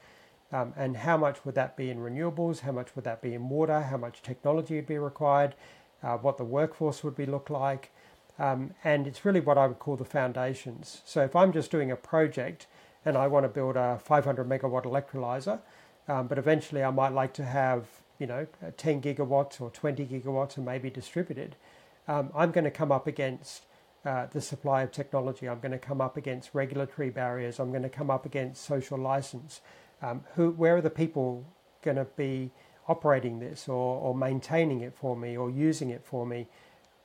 Um, 0.51 0.73
and 0.75 0.97
how 0.97 1.17
much 1.17 1.45
would 1.45 1.55
that 1.55 1.77
be 1.77 1.89
in 1.89 1.99
renewables? 1.99 2.61
How 2.61 2.71
much 2.71 2.95
would 2.95 3.05
that 3.05 3.21
be 3.21 3.33
in 3.33 3.49
water? 3.49 3.81
How 3.81 3.97
much 3.97 4.21
technology 4.21 4.75
would 4.75 4.87
be 4.87 4.97
required? 4.97 5.55
Uh, 6.03 6.17
what 6.17 6.37
the 6.37 6.43
workforce 6.43 7.03
would 7.03 7.15
be 7.15 7.25
look 7.25 7.49
like? 7.49 7.91
Um, 8.37 8.73
and 8.83 9.07
it's 9.07 9.23
really 9.23 9.39
what 9.39 9.57
I 9.57 9.67
would 9.67 9.79
call 9.79 9.95
the 9.95 10.05
foundations. 10.05 11.01
So 11.05 11.23
if 11.23 11.35
I'm 11.35 11.53
just 11.53 11.71
doing 11.71 11.91
a 11.91 11.95
project 11.95 12.67
and 13.05 13.17
I 13.17 13.27
want 13.27 13.45
to 13.45 13.49
build 13.49 13.75
a 13.75 13.99
500 14.03 14.47
megawatt 14.47 14.83
electrolyzer, 14.83 15.59
um, 16.07 16.27
but 16.27 16.37
eventually 16.37 16.83
I 16.83 16.91
might 16.91 17.13
like 17.13 17.33
to 17.33 17.45
have 17.45 17.85
you 18.19 18.27
know 18.27 18.47
10 18.77 19.01
gigawatts 19.01 19.59
or 19.59 19.69
20 19.69 20.05
gigawatts 20.05 20.57
and 20.57 20.65
maybe 20.65 20.89
distributed, 20.89 21.55
um, 22.07 22.31
I'm 22.35 22.51
going 22.51 22.65
to 22.65 22.71
come 22.71 22.91
up 22.91 23.07
against 23.07 23.65
uh, 24.05 24.27
the 24.31 24.41
supply 24.41 24.81
of 24.81 24.91
technology. 24.91 25.47
I'm 25.47 25.59
going 25.59 25.71
to 25.71 25.77
come 25.77 26.01
up 26.01 26.17
against 26.17 26.49
regulatory 26.53 27.09
barriers. 27.09 27.59
I'm 27.59 27.69
going 27.69 27.83
to 27.83 27.89
come 27.89 28.09
up 28.09 28.25
against 28.25 28.63
social 28.63 28.97
license. 28.97 29.61
Um, 30.01 30.23
who, 30.35 30.51
where 30.51 30.77
are 30.77 30.81
the 30.81 30.89
people 30.89 31.45
going 31.83 31.97
to 31.97 32.05
be 32.05 32.51
operating 32.87 33.39
this 33.39 33.67
or, 33.67 33.99
or 33.99 34.15
maintaining 34.15 34.81
it 34.81 34.95
for 34.95 35.15
me 35.15 35.37
or 35.37 35.49
using 35.49 35.89
it 35.89 36.03
for 36.03 36.25
me? 36.25 36.47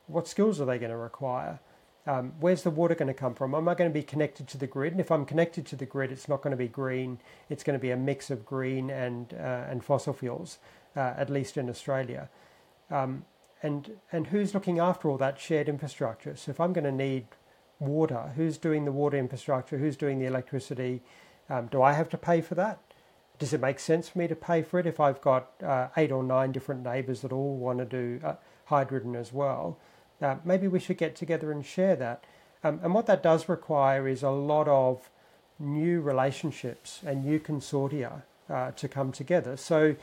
What 0.06 0.26
skills 0.26 0.60
are 0.60 0.64
they 0.64 0.78
going 0.78 0.90
to 0.90 0.96
require? 0.96 1.60
Um, 2.06 2.34
where's 2.38 2.62
the 2.62 2.70
water 2.70 2.94
going 2.94 3.08
to 3.08 3.14
come 3.14 3.34
from? 3.34 3.54
Am 3.54 3.68
I 3.68 3.74
going 3.74 3.90
to 3.90 3.94
be 3.94 4.04
connected 4.04 4.46
to 4.48 4.58
the 4.58 4.68
grid? 4.68 4.92
And 4.92 5.00
if 5.00 5.10
I'm 5.10 5.26
connected 5.26 5.66
to 5.66 5.76
the 5.76 5.86
grid, 5.86 6.12
it's 6.12 6.28
not 6.28 6.40
going 6.40 6.52
to 6.52 6.56
be 6.56 6.68
green. 6.68 7.18
It's 7.50 7.64
going 7.64 7.78
to 7.78 7.82
be 7.82 7.90
a 7.90 7.96
mix 7.96 8.30
of 8.30 8.46
green 8.46 8.90
and 8.90 9.34
uh, 9.34 9.66
and 9.68 9.84
fossil 9.84 10.12
fuels, 10.12 10.58
uh, 10.94 11.14
at 11.16 11.30
least 11.30 11.56
in 11.56 11.68
Australia. 11.68 12.28
Um, 12.90 13.24
and 13.62 13.92
and 14.12 14.28
who's 14.28 14.54
looking 14.54 14.78
after 14.78 15.08
all 15.08 15.18
that 15.18 15.40
shared 15.40 15.68
infrastructure? 15.68 16.36
So 16.36 16.50
if 16.50 16.60
I'm 16.60 16.72
going 16.72 16.84
to 16.84 16.92
need 16.92 17.26
water, 17.78 18.32
who's 18.36 18.58
doing 18.58 18.84
the 18.84 18.92
water 18.92 19.16
infrastructure? 19.16 19.78
Who's 19.78 19.96
doing 19.96 20.18
the 20.18 20.26
electricity? 20.26 21.02
Um, 21.48 21.66
do 21.66 21.82
I 21.82 21.92
have 21.92 22.08
to 22.10 22.18
pay 22.18 22.40
for 22.40 22.54
that? 22.54 22.80
Does 23.38 23.52
it 23.52 23.60
make 23.60 23.78
sense 23.78 24.08
for 24.08 24.18
me 24.18 24.28
to 24.28 24.34
pay 24.34 24.62
for 24.62 24.78
it 24.78 24.86
if 24.86 24.98
I've 24.98 25.20
got 25.20 25.50
uh, 25.62 25.88
eight 25.96 26.10
or 26.10 26.22
nine 26.22 26.52
different 26.52 26.82
neighbours 26.82 27.20
that 27.20 27.32
all 27.32 27.56
want 27.56 27.78
to 27.78 27.84
do 27.84 28.20
uh, 28.24 28.34
hydrogen 28.66 29.14
as 29.14 29.32
well? 29.32 29.78
Uh, 30.22 30.36
maybe 30.44 30.68
we 30.68 30.80
should 30.80 30.96
get 30.96 31.14
together 31.14 31.52
and 31.52 31.64
share 31.64 31.96
that. 31.96 32.24
Um, 32.64 32.80
and 32.82 32.94
what 32.94 33.06
that 33.06 33.22
does 33.22 33.48
require 33.48 34.08
is 34.08 34.22
a 34.22 34.30
lot 34.30 34.68
of 34.68 35.10
new 35.58 36.00
relationships 36.00 37.00
and 37.04 37.24
new 37.24 37.38
consortia 37.38 38.22
uh, 38.48 38.70
to 38.72 38.88
come 38.88 39.12
together. 39.12 39.56
So 39.56 39.96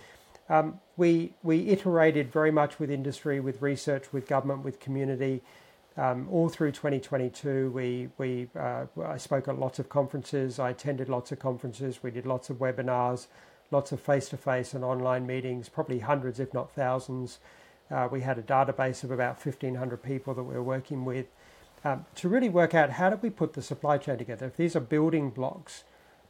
um, 0.49 0.79
we, 0.97 1.33
we 1.41 1.69
iterated 1.69 2.31
very 2.31 2.51
much 2.51 2.79
with 2.79 2.91
industry, 2.91 3.39
with 3.39 3.61
research, 3.61 4.11
with 4.11 4.27
government, 4.27 4.63
with 4.63 4.79
community. 4.79 5.41
Um, 5.95 6.27
all 6.31 6.49
through 6.49 6.71
2022, 6.71 7.71
we, 7.71 8.09
we, 8.17 8.49
uh, 8.59 8.85
I 9.03 9.17
spoke 9.17 9.47
at 9.47 9.59
lots 9.59 9.79
of 9.79 9.89
conferences, 9.89 10.59
I 10.59 10.71
attended 10.71 11.07
lots 11.07 11.31
of 11.31 11.39
conferences, 11.39 12.01
we 12.01 12.09
did 12.09 12.25
lots 12.25 12.49
of 12.49 12.57
webinars, 12.57 13.27
lots 13.69 13.91
of 13.91 13.99
face 13.99 14.27
to 14.29 14.37
face 14.37 14.73
and 14.73 14.83
online 14.83 15.27
meetings, 15.27 15.69
probably 15.69 15.99
hundreds, 15.99 16.39
if 16.39 16.53
not 16.53 16.71
thousands. 16.71 17.39
Uh, 17.91 18.07
we 18.11 18.21
had 18.21 18.39
a 18.39 18.41
database 18.41 19.03
of 19.03 19.11
about 19.11 19.43
1,500 19.43 20.01
people 20.01 20.33
that 20.33 20.43
we 20.43 20.55
were 20.55 20.63
working 20.63 21.05
with 21.05 21.27
um, 21.85 22.05
to 22.15 22.29
really 22.29 22.49
work 22.49 22.73
out 22.73 22.91
how 22.91 23.09
do 23.09 23.17
we 23.17 23.29
put 23.29 23.53
the 23.53 23.61
supply 23.61 23.97
chain 23.97 24.17
together. 24.17 24.47
If 24.47 24.57
these 24.57 24.75
are 24.75 24.81
building 24.81 25.29
blocks 25.29 25.83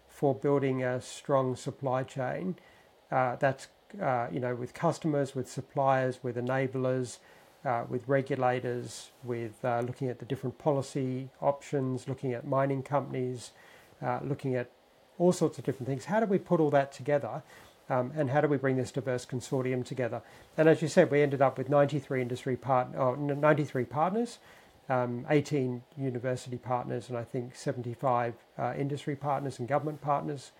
for 0.07 0.33
building 0.33 0.83
a 0.83 0.99
strong 0.99 1.55
supply 1.55 2.03
chain, 2.03 2.55
uh, 3.11 3.35
that's 3.37 3.67
uh, 4.01 4.27
you 4.31 4.39
know, 4.39 4.55
with 4.55 4.73
customers, 4.73 5.35
with 5.35 5.49
suppliers, 5.49 6.19
with 6.23 6.35
enablers, 6.35 7.19
uh, 7.65 7.83
with 7.87 8.07
regulators, 8.07 9.09
with 9.23 9.63
uh, 9.63 9.81
looking 9.85 10.09
at 10.09 10.19
the 10.19 10.25
different 10.25 10.57
policy 10.57 11.29
options, 11.41 12.07
looking 12.07 12.33
at 12.33 12.45
mining 12.45 12.83
companies, 12.83 13.51
uh, 14.01 14.19
looking 14.23 14.55
at 14.55 14.69
all 15.17 15.31
sorts 15.31 15.57
of 15.57 15.63
different 15.63 15.87
things. 15.87 16.05
How 16.05 16.19
do 16.19 16.25
we 16.25 16.37
put 16.37 16.59
all 16.59 16.69
that 16.71 16.91
together? 16.91 17.43
Um, 17.89 18.11
and 18.15 18.29
how 18.29 18.41
do 18.41 18.47
we 18.47 18.57
bring 18.57 18.77
this 18.77 18.91
diverse 18.91 19.25
consortium 19.25 19.85
together? 19.85 20.21
And 20.57 20.69
as 20.69 20.81
you 20.81 20.87
said, 20.87 21.11
we 21.11 21.21
ended 21.21 21.41
up 21.41 21.57
with 21.57 21.69
93 21.69 22.21
industry 22.21 22.55
part, 22.55 22.87
oh, 22.97 23.15
93 23.15 23.83
partners, 23.85 24.39
um, 24.89 25.25
18 25.29 25.83
university 25.97 26.57
partners, 26.57 27.09
and 27.09 27.17
I 27.17 27.23
think 27.23 27.55
75 27.55 28.35
uh, 28.57 28.73
industry 28.77 29.15
partners 29.15 29.59
and 29.59 29.67
government 29.67 30.01
partners, 30.01 30.51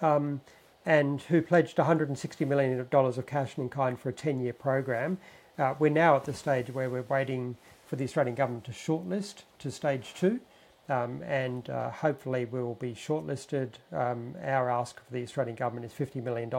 um, 0.00 0.40
and 0.86 1.22
who 1.22 1.42
pledged 1.42 1.78
160 1.78 2.44
million 2.44 2.86
dollars 2.90 3.18
of 3.18 3.26
cash 3.26 3.56
and 3.56 3.64
in 3.64 3.70
kind 3.70 3.98
for 3.98 4.08
a 4.08 4.12
10-year 4.12 4.52
program. 4.52 5.18
Uh, 5.58 5.74
we're 5.78 5.90
now 5.90 6.16
at 6.16 6.24
the 6.24 6.32
stage 6.32 6.70
where 6.70 6.88
we're 6.88 7.02
waiting 7.02 7.56
for 7.86 7.96
the 7.96 8.04
Australian 8.04 8.34
government 8.34 8.64
to 8.64 8.70
shortlist 8.70 9.42
to 9.58 9.70
stage 9.70 10.14
two. 10.14 10.40
Um, 10.88 11.22
and 11.22 11.70
uh, 11.70 11.90
hopefully 11.90 12.46
we 12.46 12.60
will 12.60 12.74
be 12.74 12.94
shortlisted. 12.94 13.74
Um, 13.92 14.34
our 14.42 14.70
ask 14.70 15.04
for 15.04 15.12
the 15.12 15.22
Australian 15.22 15.54
government 15.54 15.86
is 15.86 15.92
$50 15.92 16.22
million 16.22 16.52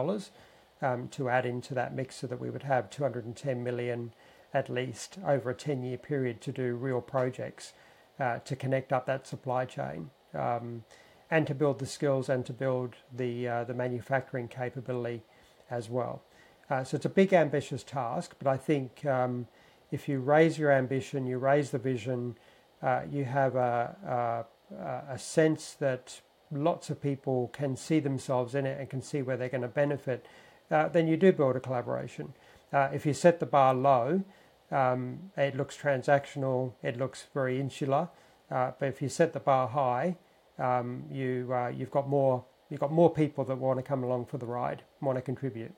um, 0.80 1.08
to 1.08 1.28
add 1.28 1.44
into 1.44 1.74
that 1.74 1.94
mix 1.94 2.16
so 2.16 2.26
that 2.26 2.40
we 2.40 2.48
would 2.48 2.62
have 2.62 2.88
210 2.90 3.62
million 3.62 4.12
at 4.54 4.68
least 4.68 5.18
over 5.26 5.50
a 5.50 5.54
10 5.54 5.82
year 5.82 5.98
period 5.98 6.40
to 6.42 6.52
do 6.52 6.74
real 6.74 7.00
projects 7.00 7.72
uh, 8.20 8.38
to 8.38 8.54
connect 8.56 8.92
up 8.92 9.06
that 9.06 9.26
supply 9.26 9.64
chain 9.64 10.10
um, 10.34 10.84
and 11.32 11.46
to 11.46 11.54
build 11.54 11.78
the 11.78 11.86
skills 11.86 12.28
and 12.28 12.44
to 12.44 12.52
build 12.52 12.94
the, 13.16 13.48
uh, 13.48 13.64
the 13.64 13.72
manufacturing 13.72 14.46
capability 14.48 15.22
as 15.70 15.88
well. 15.88 16.20
Uh, 16.68 16.84
so 16.84 16.94
it's 16.94 17.06
a 17.06 17.08
big, 17.08 17.32
ambitious 17.32 17.82
task, 17.82 18.34
but 18.38 18.46
I 18.46 18.58
think 18.58 19.06
um, 19.06 19.46
if 19.90 20.10
you 20.10 20.20
raise 20.20 20.58
your 20.58 20.70
ambition, 20.70 21.26
you 21.26 21.38
raise 21.38 21.70
the 21.70 21.78
vision, 21.78 22.36
uh, 22.82 23.00
you 23.10 23.24
have 23.24 23.56
a, 23.56 24.44
a, 24.78 25.14
a, 25.14 25.18
sense 25.18 25.72
that 25.80 26.20
lots 26.50 26.90
of 26.90 27.00
people 27.00 27.48
can 27.54 27.76
see 27.76 27.98
themselves 27.98 28.54
in 28.54 28.66
it 28.66 28.78
and 28.78 28.90
can 28.90 29.00
see 29.00 29.22
where 29.22 29.38
they're 29.38 29.48
going 29.48 29.62
to 29.62 29.68
benefit, 29.68 30.26
uh, 30.70 30.88
then 30.88 31.08
you 31.08 31.16
do 31.16 31.32
build 31.32 31.56
a 31.56 31.60
collaboration. 31.60 32.34
Uh, 32.74 32.90
if 32.92 33.06
you 33.06 33.14
set 33.14 33.40
the 33.40 33.46
bar 33.46 33.72
low, 33.72 34.22
um, 34.70 35.30
it 35.38 35.56
looks 35.56 35.78
transactional, 35.78 36.72
it 36.82 36.98
looks 36.98 37.28
very 37.32 37.58
insular. 37.58 38.10
Uh, 38.50 38.72
but 38.78 38.90
if 38.90 39.00
you 39.00 39.08
set 39.08 39.32
the 39.32 39.40
bar 39.40 39.68
high, 39.68 40.16
um, 40.58 41.04
you 41.10 41.50
uh, 41.52 41.68
you've 41.68 41.90
got 41.90 42.08
more 42.08 42.44
you've 42.70 42.80
got 42.80 42.92
more 42.92 43.10
people 43.10 43.44
that 43.44 43.56
want 43.56 43.78
to 43.78 43.82
come 43.82 44.02
along 44.02 44.26
for 44.26 44.38
the 44.38 44.46
ride, 44.46 44.82
want 45.00 45.16
to 45.18 45.22
contribute. 45.22 45.72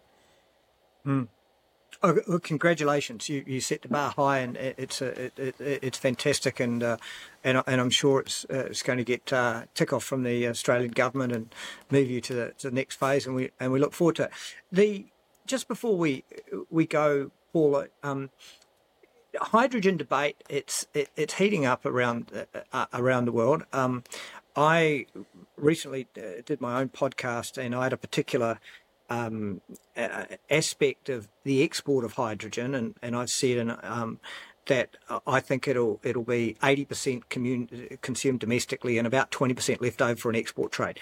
Mm. 1.06 1.28
Oh, 2.02 2.18
well, 2.26 2.38
congratulations! 2.38 3.28
You 3.28 3.44
you 3.46 3.60
set 3.60 3.82
the 3.82 3.88
bar 3.88 4.12
high, 4.16 4.38
and 4.38 4.56
it's 4.56 5.00
a, 5.00 5.26
it, 5.26 5.38
it, 5.38 5.54
it's 5.60 5.98
fantastic, 5.98 6.58
and 6.60 6.82
uh, 6.82 6.96
and 7.44 7.62
and 7.66 7.80
I'm 7.80 7.90
sure 7.90 8.20
it's 8.20 8.44
uh, 8.50 8.66
it's 8.66 8.82
going 8.82 8.98
to 8.98 9.04
get 9.04 9.32
uh, 9.32 9.62
tick 9.74 9.92
off 9.92 10.04
from 10.04 10.22
the 10.22 10.48
Australian 10.48 10.90
government 10.90 11.32
and 11.32 11.54
move 11.90 12.10
you 12.10 12.20
to 12.22 12.34
the, 12.34 12.52
to 12.58 12.70
the 12.70 12.74
next 12.74 12.96
phase, 12.96 13.26
and 13.26 13.34
we 13.34 13.50
and 13.60 13.70
we 13.70 13.78
look 13.78 13.92
forward 13.92 14.16
to 14.16 14.24
it. 14.24 14.30
The 14.72 15.06
just 15.46 15.68
before 15.68 15.96
we 15.96 16.24
we 16.70 16.86
go, 16.86 17.30
Paula, 17.52 17.86
um, 18.02 18.30
hydrogen 19.40 19.96
debate 19.96 20.36
it's 20.48 20.86
it, 20.94 21.10
it's 21.16 21.34
heating 21.34 21.64
up 21.64 21.84
around 21.86 22.30
uh, 22.34 22.60
uh 22.72 22.86
around 22.92 23.26
the 23.26 23.32
world. 23.32 23.64
Um, 23.72 24.04
I 24.56 25.06
recently 25.56 26.06
uh, 26.16 26.42
did 26.44 26.60
my 26.60 26.80
own 26.80 26.88
podcast, 26.88 27.58
and 27.58 27.74
I 27.74 27.84
had 27.84 27.92
a 27.92 27.96
particular 27.96 28.60
um, 29.10 29.60
aspect 30.50 31.08
of 31.08 31.28
the 31.44 31.62
export 31.62 32.04
of 32.04 32.14
hydrogen, 32.14 32.74
and, 32.74 32.94
and 33.02 33.16
I've 33.16 33.30
said 33.30 33.58
in, 33.58 33.76
um, 33.82 34.20
that 34.66 34.96
I 35.26 35.40
think 35.40 35.68
it'll 35.68 36.00
it'll 36.02 36.22
be 36.22 36.56
80% 36.62 37.22
commun- 37.28 37.98
consumed 38.00 38.40
domestically 38.40 38.96
and 38.98 39.06
about 39.06 39.30
20% 39.30 39.80
left 39.80 40.00
over 40.00 40.16
for 40.16 40.30
an 40.30 40.36
export 40.36 40.72
trade. 40.72 40.98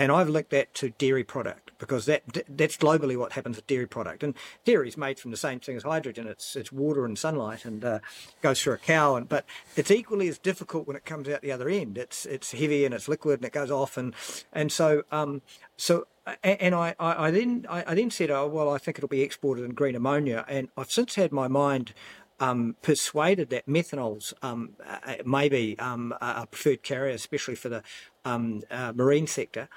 And 0.00 0.10
I've 0.10 0.30
linked 0.30 0.48
that 0.48 0.72
to 0.76 0.88
dairy 0.88 1.24
product 1.24 1.72
because 1.78 2.06
that 2.06 2.22
that's 2.48 2.78
globally 2.78 3.18
what 3.18 3.32
happens 3.32 3.56
with 3.56 3.66
dairy 3.66 3.86
product. 3.86 4.22
And 4.22 4.34
dairy 4.64 4.88
is 4.88 4.96
made 4.96 5.20
from 5.20 5.30
the 5.30 5.36
same 5.36 5.60
thing 5.60 5.76
as 5.76 5.82
hydrogen. 5.82 6.26
It's 6.26 6.56
it's 6.56 6.72
water 6.72 7.04
and 7.04 7.18
sunlight 7.18 7.66
and 7.66 7.84
uh, 7.84 7.98
goes 8.40 8.62
through 8.62 8.72
a 8.72 8.78
cow. 8.78 9.16
And 9.16 9.28
but 9.28 9.44
it's 9.76 9.90
equally 9.90 10.26
as 10.28 10.38
difficult 10.38 10.86
when 10.86 10.96
it 10.96 11.04
comes 11.04 11.28
out 11.28 11.42
the 11.42 11.52
other 11.52 11.68
end. 11.68 11.98
It's 11.98 12.24
it's 12.24 12.52
heavy 12.52 12.86
and 12.86 12.94
it's 12.94 13.08
liquid 13.08 13.40
and 13.40 13.44
it 13.44 13.52
goes 13.52 13.70
off. 13.70 13.98
And 13.98 14.14
and 14.54 14.72
so 14.72 15.02
um 15.12 15.42
so 15.76 16.06
and 16.42 16.74
I, 16.74 16.94
I, 16.98 17.30
then 17.30 17.66
I, 17.68 17.94
then 17.94 18.10
said, 18.10 18.30
oh 18.30 18.46
well, 18.46 18.70
I 18.70 18.78
think 18.78 18.98
it'll 18.98 19.08
be 19.08 19.22
exported 19.22 19.64
in 19.64 19.72
green 19.72 19.96
ammonia. 19.96 20.46
And 20.48 20.68
I've 20.78 20.90
since 20.90 21.16
had 21.16 21.30
my 21.30 21.48
mind 21.48 21.92
um, 22.38 22.76
persuaded 22.82 23.50
that 23.50 23.66
methanol's 23.66 24.32
um, 24.40 24.70
uh, 24.86 25.16
maybe 25.26 25.78
um, 25.78 26.14
a 26.20 26.46
preferred 26.46 26.82
carrier, 26.82 27.14
especially 27.14 27.54
for 27.54 27.68
the 27.68 27.82
um, 28.24 28.62
uh, 28.70 28.92
marine 28.94 29.26
sector. 29.26 29.68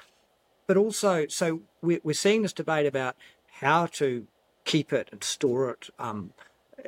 But 0.68 0.78
also, 0.78 1.28
so 1.28 1.62
we're, 1.82 2.00
we're 2.04 2.14
seeing 2.14 2.42
this 2.42 2.54
debate 2.54 2.86
about 2.86 3.16
how 3.60 3.86
to 3.88 4.28
keep 4.66 4.94
it 4.94 5.10
and 5.12 5.24
store 5.24 5.70
it. 5.72 5.90
Um, 6.00 6.34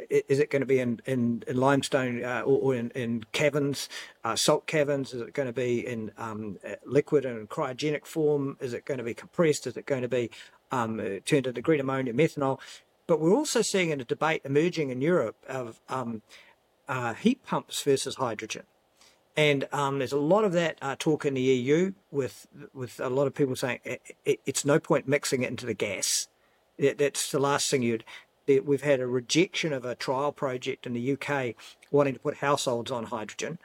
is 0.10 0.40
it 0.40 0.50
going 0.50 0.62
to 0.62 0.66
be 0.66 0.80
in, 0.80 1.00
in, 1.06 1.44
in 1.48 1.58
limestone 1.58 2.24
uh, 2.24 2.42
or, 2.42 2.60
or, 2.60 2.76
in, 2.76 2.90
in 2.92 3.24
caverns, 3.32 3.88
uh, 4.24 4.36
salt 4.36 4.66
caverns? 4.66 5.14
Is 5.14 5.22
it 5.22 5.34
going 5.34 5.48
to 5.48 5.54
be 5.54 5.86
in 5.86 6.12
um, 6.18 6.58
liquid 6.86 7.26
and 7.26 7.50
cryogenic 7.50 8.06
form? 8.06 8.58
Is 8.60 8.74
it 8.74 8.86
going 8.86 8.98
to 8.98 9.04
be 9.04 9.14
compressed? 9.14 9.68
Is 9.68 9.78
it 9.78 9.86
going 9.86 10.02
to 10.02 10.10
be 10.10 10.32
um, 10.72 10.98
turned 11.26 11.48
into 11.48 11.62
green 11.62 11.80
ammonia, 11.80 12.14
methanol? 12.14 12.60
But 13.08 13.20
we're 13.20 13.36
also 13.36 13.62
seeing 13.62 13.92
a 13.92 14.04
debate 14.04 14.42
emerging 14.44 14.90
in 14.90 15.02
Europe 15.02 15.38
of 15.48 15.80
um, 15.88 16.24
uh, 16.88 17.14
heat 17.14 17.44
pumps 17.46 17.82
versus 17.84 18.16
hydrogen. 18.16 18.64
And 19.38 19.68
um, 19.74 20.00
there's 20.00 20.14
a 20.14 20.18
lot 20.18 20.46
of 20.46 20.54
that 20.54 20.78
uh, 20.82 20.96
talk 20.98 21.26
in 21.26 21.34
the 21.34 21.42
EU 21.42 21.94
with 22.12 22.48
with 22.74 23.00
a 23.00 23.10
lot 23.10 23.28
of 23.28 23.36
people 23.36 23.56
saying 23.56 23.80
it, 23.84 24.02
it, 24.24 24.40
it's 24.46 24.64
no 24.64 24.80
point 24.80 25.08
mixing 25.08 25.44
it 25.44 25.50
into 25.50 25.66
the 25.66 25.74
gas. 25.74 26.28
That's 26.78 27.32
the 27.32 27.40
last 27.40 27.70
thing 27.70 27.82
you'd. 27.82 28.04
We've 28.48 28.84
had 28.84 29.00
a 29.00 29.08
rejection 29.08 29.74
of 29.74 29.86
a 29.86 29.96
trial 29.96 30.32
project 30.32 30.86
in 30.86 30.94
the 30.94 31.14
UK 31.14 31.56
wanting 31.92 32.14
to 32.14 32.20
put 32.20 32.38
households 32.38 32.92
on 32.92 33.06
hydrogen, 33.06 33.58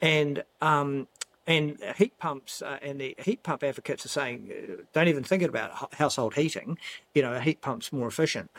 and 0.00 0.44
um, 0.62 1.08
and 1.46 1.78
heat 1.96 2.16
pumps 2.18 2.62
uh, 2.62 2.78
and 2.80 3.00
the 3.00 3.14
heat 3.18 3.42
pump 3.42 3.62
advocates 3.62 4.06
are 4.06 4.10
saying 4.10 4.50
uh, 4.52 4.82
don't 4.92 5.08
even 5.08 5.24
think 5.24 5.42
about 5.42 5.94
household 5.94 6.34
heating. 6.34 6.78
You 7.14 7.22
know, 7.22 7.34
a 7.34 7.40
heat 7.40 7.60
pump's 7.60 7.92
more 7.92 8.08
efficient. 8.08 8.50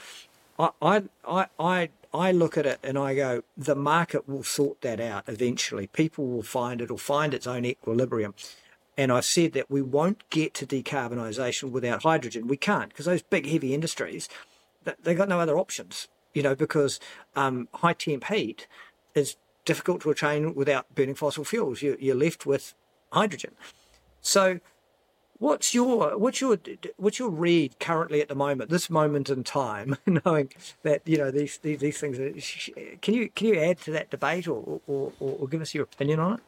I 0.59 0.69
I 0.81 1.03
I 1.25 1.45
I 1.59 1.89
look 2.31 2.57
at 2.57 2.65
it 2.65 2.79
and 2.83 2.97
I 2.97 3.15
go, 3.15 3.43
the 3.57 3.75
market 3.75 4.27
will 4.27 4.43
sort 4.43 4.81
that 4.81 4.99
out 4.99 5.23
eventually. 5.27 5.87
People 5.87 6.27
will 6.27 6.43
find 6.43 6.81
it'll 6.81 6.97
find 6.97 7.33
its 7.33 7.47
own 7.47 7.65
equilibrium. 7.65 8.33
And 8.97 9.11
I've 9.11 9.25
said 9.25 9.53
that 9.53 9.71
we 9.71 9.81
won't 9.81 10.29
get 10.29 10.53
to 10.55 10.65
decarbonisation 10.67 11.71
without 11.71 12.03
hydrogen. 12.03 12.47
We 12.47 12.57
can't 12.57 12.89
because 12.89 13.05
those 13.05 13.21
big 13.21 13.47
heavy 13.47 13.73
industries, 13.73 14.27
they've 15.01 15.17
got 15.17 15.29
no 15.29 15.39
other 15.39 15.57
options, 15.57 16.09
you 16.33 16.43
know, 16.43 16.55
because 16.55 16.99
um, 17.35 17.69
high 17.75 17.93
temp 17.93 18.25
heat 18.25 18.67
is 19.15 19.37
difficult 19.63 20.01
to 20.01 20.11
attain 20.11 20.53
without 20.53 20.93
burning 20.93 21.15
fossil 21.15 21.45
fuels. 21.45 21.81
You, 21.81 21.95
you're 21.99 22.15
left 22.15 22.45
with 22.45 22.73
hydrogen. 23.13 23.51
So 24.21 24.59
What's 25.41 25.73
your 25.73 26.19
what's 26.19 26.39
your 26.39 26.59
what's 26.97 27.17
your 27.17 27.31
read 27.31 27.79
currently 27.79 28.21
at 28.21 28.27
the 28.27 28.35
moment, 28.35 28.69
this 28.69 28.91
moment 28.91 29.27
in 29.27 29.43
time, 29.43 29.97
knowing 30.05 30.53
that 30.83 31.01
you 31.05 31.17
know 31.17 31.31
these 31.31 31.57
these, 31.57 31.79
these 31.79 31.97
things? 31.97 32.19
Can 33.01 33.15
you 33.15 33.27
can 33.27 33.47
you 33.47 33.55
add 33.55 33.79
to 33.79 33.91
that 33.91 34.11
debate 34.11 34.47
or, 34.47 34.79
or, 34.85 35.11
or, 35.19 35.37
or 35.39 35.47
give 35.47 35.59
us 35.59 35.73
your 35.73 35.85
opinion 35.85 36.19
on 36.19 36.33
it? 36.33 36.39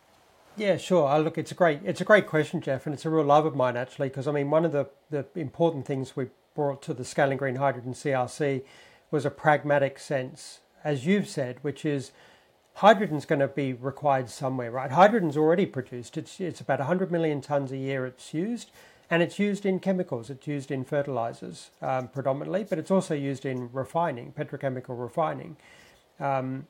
Yeah, 0.57 0.77
sure. 0.77 1.09
Uh, 1.09 1.17
look, 1.17 1.39
it's 1.39 1.51
a 1.51 1.55
great 1.55 1.79
it's 1.83 2.01
a 2.01 2.03
great 2.03 2.27
question, 2.27 2.61
Jeff, 2.61 2.85
and 2.85 2.93
it's 2.93 3.03
a 3.03 3.09
real 3.09 3.25
love 3.25 3.47
of 3.47 3.55
mine 3.55 3.77
actually, 3.77 4.09
because 4.09 4.27
I 4.27 4.31
mean 4.31 4.51
one 4.51 4.63
of 4.63 4.73
the 4.73 4.87
the 5.09 5.25
important 5.33 5.87
things 5.87 6.15
we 6.15 6.27
brought 6.53 6.83
to 6.83 6.93
the 6.93 7.03
Scaling 7.03 7.39
Green 7.39 7.55
Hydrogen 7.55 7.95
CRC 7.95 8.61
was 9.09 9.25
a 9.25 9.31
pragmatic 9.31 9.97
sense, 9.97 10.59
as 10.83 11.07
you've 11.07 11.27
said, 11.27 11.57
which 11.63 11.83
is 11.83 12.11
hydrogen's 12.75 13.25
going 13.25 13.39
to 13.39 13.47
be 13.47 13.73
required 13.73 14.29
somewhere, 14.29 14.71
right? 14.71 14.91
Hydrogen's 14.91 15.37
already 15.37 15.65
produced. 15.65 16.17
It's 16.17 16.39
it's 16.39 16.61
about 16.61 16.79
100 16.79 17.11
million 17.11 17.41
tons 17.41 17.71
a 17.71 17.77
year. 17.77 18.05
It's 18.05 18.33
used, 18.33 18.71
and 19.09 19.21
it's 19.21 19.39
used 19.39 19.65
in 19.65 19.79
chemicals. 19.79 20.29
It's 20.29 20.47
used 20.47 20.71
in 20.71 20.83
fertilizers 20.83 21.69
um, 21.81 22.07
predominantly, 22.07 22.63
but 22.63 22.79
it's 22.79 22.91
also 22.91 23.13
used 23.13 23.45
in 23.45 23.69
refining, 23.71 24.33
petrochemical 24.33 24.99
refining. 24.99 25.57
Um, 26.19 26.67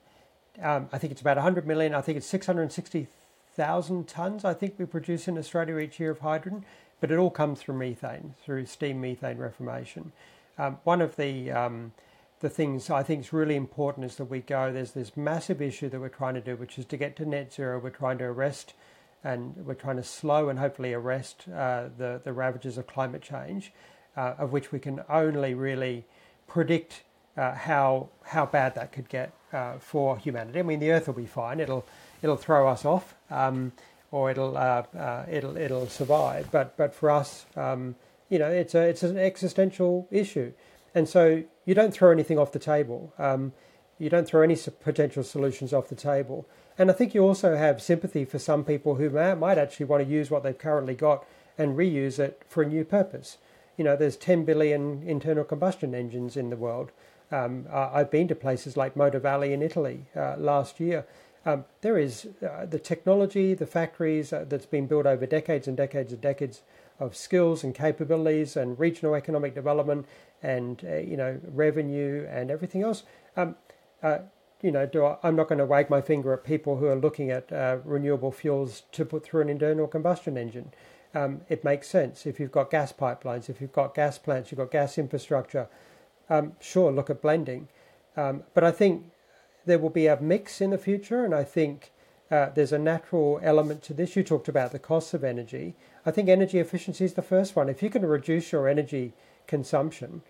um, 0.61 0.87
I 0.91 0.97
think 0.97 1.11
it's 1.11 1.21
about 1.21 1.37
100 1.37 1.65
million. 1.65 1.95
I 1.95 2.01
think 2.01 2.17
it's 2.17 2.27
660,000 2.27 4.07
tons. 4.07 4.45
I 4.45 4.53
think 4.53 4.75
we 4.77 4.85
produce 4.85 5.27
in 5.27 5.37
Australia 5.37 5.77
each 5.77 5.99
year 5.99 6.11
of 6.11 6.19
hydrogen, 6.19 6.63
but 7.01 7.11
it 7.11 7.17
all 7.17 7.31
comes 7.31 7.61
through 7.61 7.75
methane, 7.75 8.35
through 8.43 8.65
steam 8.67 9.01
methane 9.01 9.37
reformation. 9.37 10.11
Um, 10.57 10.77
one 10.83 11.01
of 11.01 11.15
the 11.15 11.51
um, 11.51 11.93
the 12.43 12.49
things 12.49 12.89
I 12.89 13.03
think 13.03 13.21
is 13.21 13.31
really 13.31 13.55
important 13.55 14.05
is 14.05 14.17
that 14.17 14.25
we 14.25 14.41
go, 14.41 14.69
there's 14.73 14.91
this 14.91 15.15
massive 15.15 15.61
issue 15.61 15.87
that 15.87 15.97
we're 15.97 16.09
trying 16.09 16.33
to 16.33 16.41
do, 16.41 16.57
which 16.57 16.77
is 16.77 16.83
to 16.87 16.97
get 16.97 17.15
to 17.15 17.25
net 17.25 17.53
zero. 17.53 17.79
We're 17.79 17.89
trying 17.89 18.17
to 18.17 18.25
arrest 18.25 18.73
and 19.23 19.55
we're 19.65 19.75
trying 19.75 19.95
to 19.95 20.03
slow 20.03 20.49
and 20.49 20.59
hopefully 20.59 20.93
arrest 20.93 21.45
uh, 21.47 21.85
the, 21.97 22.19
the 22.21 22.33
ravages 22.33 22.77
of 22.77 22.85
climate 22.85 23.21
change, 23.21 23.71
uh, 24.17 24.33
of 24.37 24.51
which 24.51 24.73
we 24.73 24.79
can 24.79 24.99
only 25.07 25.53
really 25.53 26.03
predict 26.45 27.03
uh, 27.37 27.53
how, 27.53 28.09
how 28.23 28.45
bad 28.45 28.75
that 28.75 28.91
could 28.91 29.07
get 29.07 29.31
uh, 29.53 29.77
for 29.77 30.17
humanity. 30.17 30.59
I 30.59 30.63
mean, 30.63 30.81
the 30.81 30.91
Earth 30.91 31.07
will 31.07 31.13
be 31.13 31.25
fine, 31.25 31.61
it'll, 31.61 31.85
it'll 32.21 32.35
throw 32.35 32.67
us 32.67 32.83
off. 32.83 33.15
Um, 33.31 33.71
or 34.11 34.29
it'll 34.29 34.55
uh, 34.55 34.83
uh, 34.95 35.25
it'll 35.27 35.57
it'll 35.57 35.87
survive. 35.87 36.47
But 36.51 36.77
but 36.77 36.93
for 36.93 37.09
us, 37.09 37.47
um, 37.55 37.95
you 38.29 38.37
know, 38.37 38.47
it's 38.47 38.75
a 38.75 38.81
it's 38.81 39.01
an 39.01 39.17
existential 39.17 40.07
issue, 40.11 40.53
and 40.93 41.09
so 41.09 41.43
you 41.65 41.73
don't 41.73 41.93
throw 41.93 42.11
anything 42.11 42.37
off 42.37 42.51
the 42.51 42.59
table. 42.59 43.13
Um, 43.17 43.53
you 43.99 44.09
don't 44.09 44.27
throw 44.27 44.41
any 44.41 44.57
potential 44.81 45.23
solutions 45.23 45.71
off 45.71 45.87
the 45.87 45.95
table. 45.95 46.47
And 46.77 46.89
I 46.89 46.93
think 46.93 47.13
you 47.13 47.23
also 47.23 47.55
have 47.55 47.81
sympathy 47.81 48.25
for 48.25 48.39
some 48.39 48.63
people 48.63 48.95
who 48.95 49.09
may, 49.09 49.33
might 49.35 49.57
actually 49.57 49.85
want 49.85 50.03
to 50.03 50.09
use 50.09 50.31
what 50.31 50.43
they've 50.43 50.57
currently 50.57 50.95
got 50.95 51.25
and 51.57 51.77
reuse 51.77 52.19
it 52.19 52.41
for 52.47 52.63
a 52.63 52.67
new 52.67 52.83
purpose. 52.83 53.37
You 53.77 53.83
know, 53.83 53.95
there's 53.95 54.17
10 54.17 54.45
billion 54.45 55.03
internal 55.07 55.43
combustion 55.43 55.93
engines 55.93 56.35
in 56.35 56.49
the 56.49 56.57
world. 56.57 56.91
Um, 57.31 57.65
I've 57.71 58.11
been 58.11 58.27
to 58.27 58.35
places 58.35 58.77
like 58.77 58.95
Motor 58.95 59.19
Valley 59.19 59.53
in 59.53 59.61
Italy 59.61 60.05
uh, 60.15 60.35
last 60.37 60.79
year. 60.79 61.05
Um, 61.45 61.65
there 61.81 61.97
is 61.97 62.27
uh, 62.47 62.65
the 62.65 62.79
technology, 62.79 63.53
the 63.53 63.65
factories 63.65 64.31
uh, 64.31 64.45
that's 64.47 64.65
been 64.65 64.87
built 64.87 65.05
over 65.05 65.25
decades 65.25 65.67
and 65.67 65.75
decades 65.75 66.13
and 66.13 66.21
decades 66.21 66.61
of 66.99 67.15
skills 67.15 67.63
and 67.63 67.73
capabilities 67.73 68.55
and 68.55 68.79
regional 68.79 69.15
economic 69.15 69.55
development 69.55 70.05
and 70.41 70.83
uh, 70.87 70.97
you 70.97 71.17
know 71.17 71.39
revenue 71.47 72.27
and 72.29 72.51
everything 72.51 72.83
else. 72.83 73.03
Um, 73.35 73.55
uh, 74.01 74.19
you 74.61 74.71
know, 74.71 75.17
I, 75.21 75.27
am 75.27 75.35
not 75.35 75.49
going 75.49 75.59
to 75.59 75.65
wag 75.65 75.89
my 75.89 76.01
finger 76.01 76.33
at 76.33 76.45
people 76.45 76.77
who 76.77 76.85
are 76.85 76.95
looking 76.95 77.29
at 77.29 77.51
uh, 77.51 77.77
renewable 77.83 78.31
fuels 78.31 78.83
to 78.93 79.03
put 79.03 79.23
through 79.23 79.41
an 79.41 79.49
internal 79.49 79.87
combustion 79.87 80.37
engine. 80.37 80.71
Um, 81.13 81.41
it 81.49 81.63
makes 81.63 81.89
sense 81.89 82.25
if 82.25 82.39
you've 82.39 82.51
got 82.51 82.71
gas 82.71 82.91
pipelines, 82.93 83.49
if 83.49 83.59
you've 83.61 83.73
got 83.73 83.93
gas 83.93 84.17
plants, 84.17 84.51
you've 84.51 84.57
got 84.57 84.71
gas 84.71 84.97
infrastructure. 84.97 85.67
Um, 86.29 86.53
sure, 86.61 86.91
look 86.91 87.09
at 87.09 87.21
blending, 87.21 87.67
um, 88.15 88.43
but 88.53 88.63
I 88.63 88.71
think 88.71 89.11
there 89.65 89.77
will 89.77 89.89
be 89.89 90.07
a 90.07 90.19
mix 90.19 90.61
in 90.61 90.69
the 90.69 90.77
future, 90.77 91.25
and 91.25 91.35
I 91.35 91.43
think 91.43 91.91
uh, 92.31 92.49
there's 92.55 92.71
a 92.71 92.79
natural 92.79 93.39
element 93.43 93.83
to 93.83 93.93
this. 93.93 94.15
You 94.15 94.23
talked 94.23 94.47
about 94.47 94.71
the 94.71 94.79
costs 94.79 95.13
of 95.13 95.23
energy. 95.23 95.75
I 96.05 96.11
think 96.11 96.29
energy 96.29 96.59
efficiency 96.59 97.05
is 97.05 97.13
the 97.13 97.21
first 97.21 97.55
one. 97.55 97.69
If 97.69 97.83
you 97.83 97.89
can 97.89 98.05
reduce 98.05 98.51
your 98.51 98.67
energy 98.67 99.13
consumption, 99.47 100.21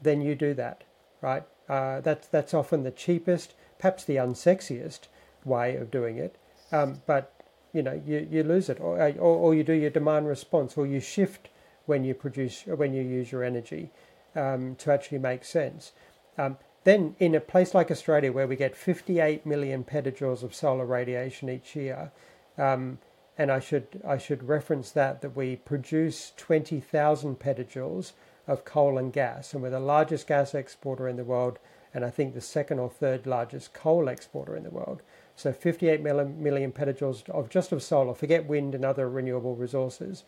then 0.00 0.20
you 0.20 0.34
do 0.34 0.54
that, 0.54 0.84
right? 1.20 1.44
Uh, 1.68 2.00
that's 2.00 2.26
that's 2.28 2.52
often 2.52 2.82
the 2.82 2.90
cheapest 2.90 3.54
perhaps 3.84 4.04
the 4.04 4.16
unsexiest 4.16 5.00
way 5.44 5.76
of 5.76 5.90
doing 5.90 6.16
it, 6.16 6.36
um, 6.72 7.02
but 7.06 7.32
you 7.74 7.82
know 7.82 8.00
you, 8.06 8.26
you 8.30 8.42
lose 8.42 8.70
it, 8.70 8.80
or, 8.80 8.98
or, 8.98 9.36
or, 9.36 9.54
you 9.54 9.62
do 9.62 9.74
your 9.74 9.90
demand 9.90 10.26
response, 10.26 10.78
or 10.78 10.86
you 10.86 11.00
shift 11.00 11.50
when 11.84 12.02
you 12.02 12.14
produce 12.14 12.62
when 12.64 12.94
you 12.94 13.02
use 13.02 13.30
your 13.30 13.44
energy 13.44 13.90
um, 14.34 14.74
to 14.76 14.90
actually 14.90 15.18
make 15.18 15.44
sense. 15.44 15.92
Um, 16.38 16.56
then, 16.84 17.16
in 17.18 17.34
a 17.34 17.40
place 17.40 17.74
like 17.74 17.90
Australia, 17.90 18.32
where 18.32 18.46
we 18.46 18.56
get 18.56 18.76
58 18.76 19.44
million 19.44 19.84
petajoules 19.84 20.42
of 20.42 20.54
solar 20.54 20.86
radiation 20.86 21.48
each 21.48 21.74
year, 21.74 22.12
um, 22.56 22.98
and 23.36 23.50
I 23.50 23.58
should 23.58 24.00
I 24.06 24.18
should 24.18 24.48
reference 24.48 24.90
that 24.92 25.20
that 25.22 25.36
we 25.36 25.56
produce 25.56 26.32
20,000 26.36 27.38
petajoules 27.38 28.12
of 28.46 28.64
coal 28.64 28.98
and 28.98 29.12
gas, 29.12 29.52
and 29.52 29.62
we're 29.62 29.70
the 29.70 29.80
largest 29.80 30.26
gas 30.26 30.54
exporter 30.54 31.08
in 31.08 31.16
the 31.16 31.24
world 31.24 31.58
and 31.94 32.04
I 32.04 32.10
think 32.10 32.34
the 32.34 32.40
second 32.40 32.80
or 32.80 32.90
third 32.90 33.24
largest 33.24 33.72
coal 33.72 34.08
exporter 34.08 34.56
in 34.56 34.64
the 34.64 34.70
world. 34.70 35.00
So 35.36 35.52
58 35.52 36.02
million, 36.02 36.42
million 36.42 36.72
petajoules 36.72 37.28
of 37.30 37.48
just 37.48 37.70
of 37.70 37.82
solar, 37.82 38.14
forget 38.14 38.46
wind 38.46 38.74
and 38.74 38.84
other 38.84 39.08
renewable 39.08 39.54
resources. 39.54 40.24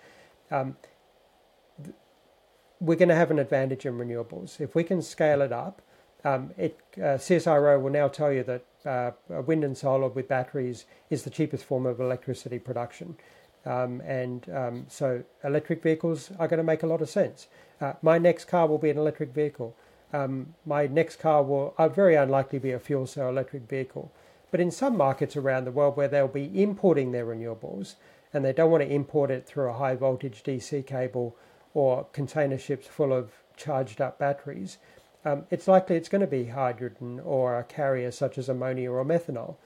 Um, 0.50 0.76
we're 2.78 2.96
going 2.96 3.08
to 3.08 3.16
have 3.16 3.32
an 3.32 3.40
advantage 3.40 3.84
in 3.84 3.94
renewables. 3.94 4.60
If 4.60 4.76
we 4.76 4.84
can 4.84 5.02
scale 5.02 5.42
it 5.42 5.52
up, 5.52 5.82
um, 6.26 6.50
it, 6.58 6.78
uh, 6.96 7.16
CSIRO 7.16 7.80
will 7.80 7.92
now 7.92 8.08
tell 8.08 8.32
you 8.32 8.42
that 8.42 8.64
uh, 8.84 9.42
wind 9.42 9.62
and 9.62 9.78
solar 9.78 10.08
with 10.08 10.26
batteries 10.26 10.84
is 11.08 11.22
the 11.22 11.30
cheapest 11.30 11.64
form 11.64 11.86
of 11.86 12.00
electricity 12.00 12.58
production. 12.58 13.16
Um, 13.64 14.00
and 14.00 14.48
um, 14.52 14.86
so 14.88 15.22
electric 15.44 15.82
vehicles 15.82 16.30
are 16.38 16.48
going 16.48 16.58
to 16.58 16.64
make 16.64 16.82
a 16.82 16.86
lot 16.86 17.00
of 17.00 17.08
sense. 17.08 17.46
Uh, 17.80 17.92
my 18.02 18.18
next 18.18 18.46
car 18.46 18.66
will 18.66 18.78
be 18.78 18.90
an 18.90 18.98
electric 18.98 19.32
vehicle. 19.32 19.76
Um, 20.12 20.54
my 20.64 20.88
next 20.88 21.16
car 21.16 21.44
will 21.44 21.74
uh, 21.78 21.88
very 21.88 22.16
unlikely 22.16 22.58
be 22.58 22.72
a 22.72 22.80
fuel 22.80 23.06
cell 23.06 23.28
electric 23.28 23.68
vehicle. 23.68 24.10
But 24.50 24.60
in 24.60 24.72
some 24.72 24.96
markets 24.96 25.36
around 25.36 25.64
the 25.64 25.72
world 25.72 25.96
where 25.96 26.08
they'll 26.08 26.28
be 26.28 26.50
importing 26.60 27.12
their 27.12 27.26
renewables 27.26 27.94
and 28.32 28.44
they 28.44 28.52
don't 28.52 28.70
want 28.70 28.82
to 28.82 28.92
import 28.92 29.30
it 29.30 29.46
through 29.46 29.68
a 29.68 29.74
high 29.74 29.94
voltage 29.94 30.42
DC 30.42 30.86
cable 30.86 31.36
or 31.74 32.06
container 32.12 32.58
ships 32.58 32.86
full 32.86 33.12
of 33.12 33.30
charged 33.56 34.00
up 34.00 34.18
batteries, 34.18 34.78
um, 35.26 35.44
it's 35.50 35.66
likely 35.66 35.96
it's 35.96 36.08
going 36.08 36.20
to 36.20 36.26
be 36.28 36.44
hydrogen 36.44 37.20
or 37.24 37.58
a 37.58 37.64
carrier 37.64 38.12
such 38.12 38.38
as 38.38 38.48
ammonia 38.48 38.92
or 38.92 39.04
methanol. 39.04 39.56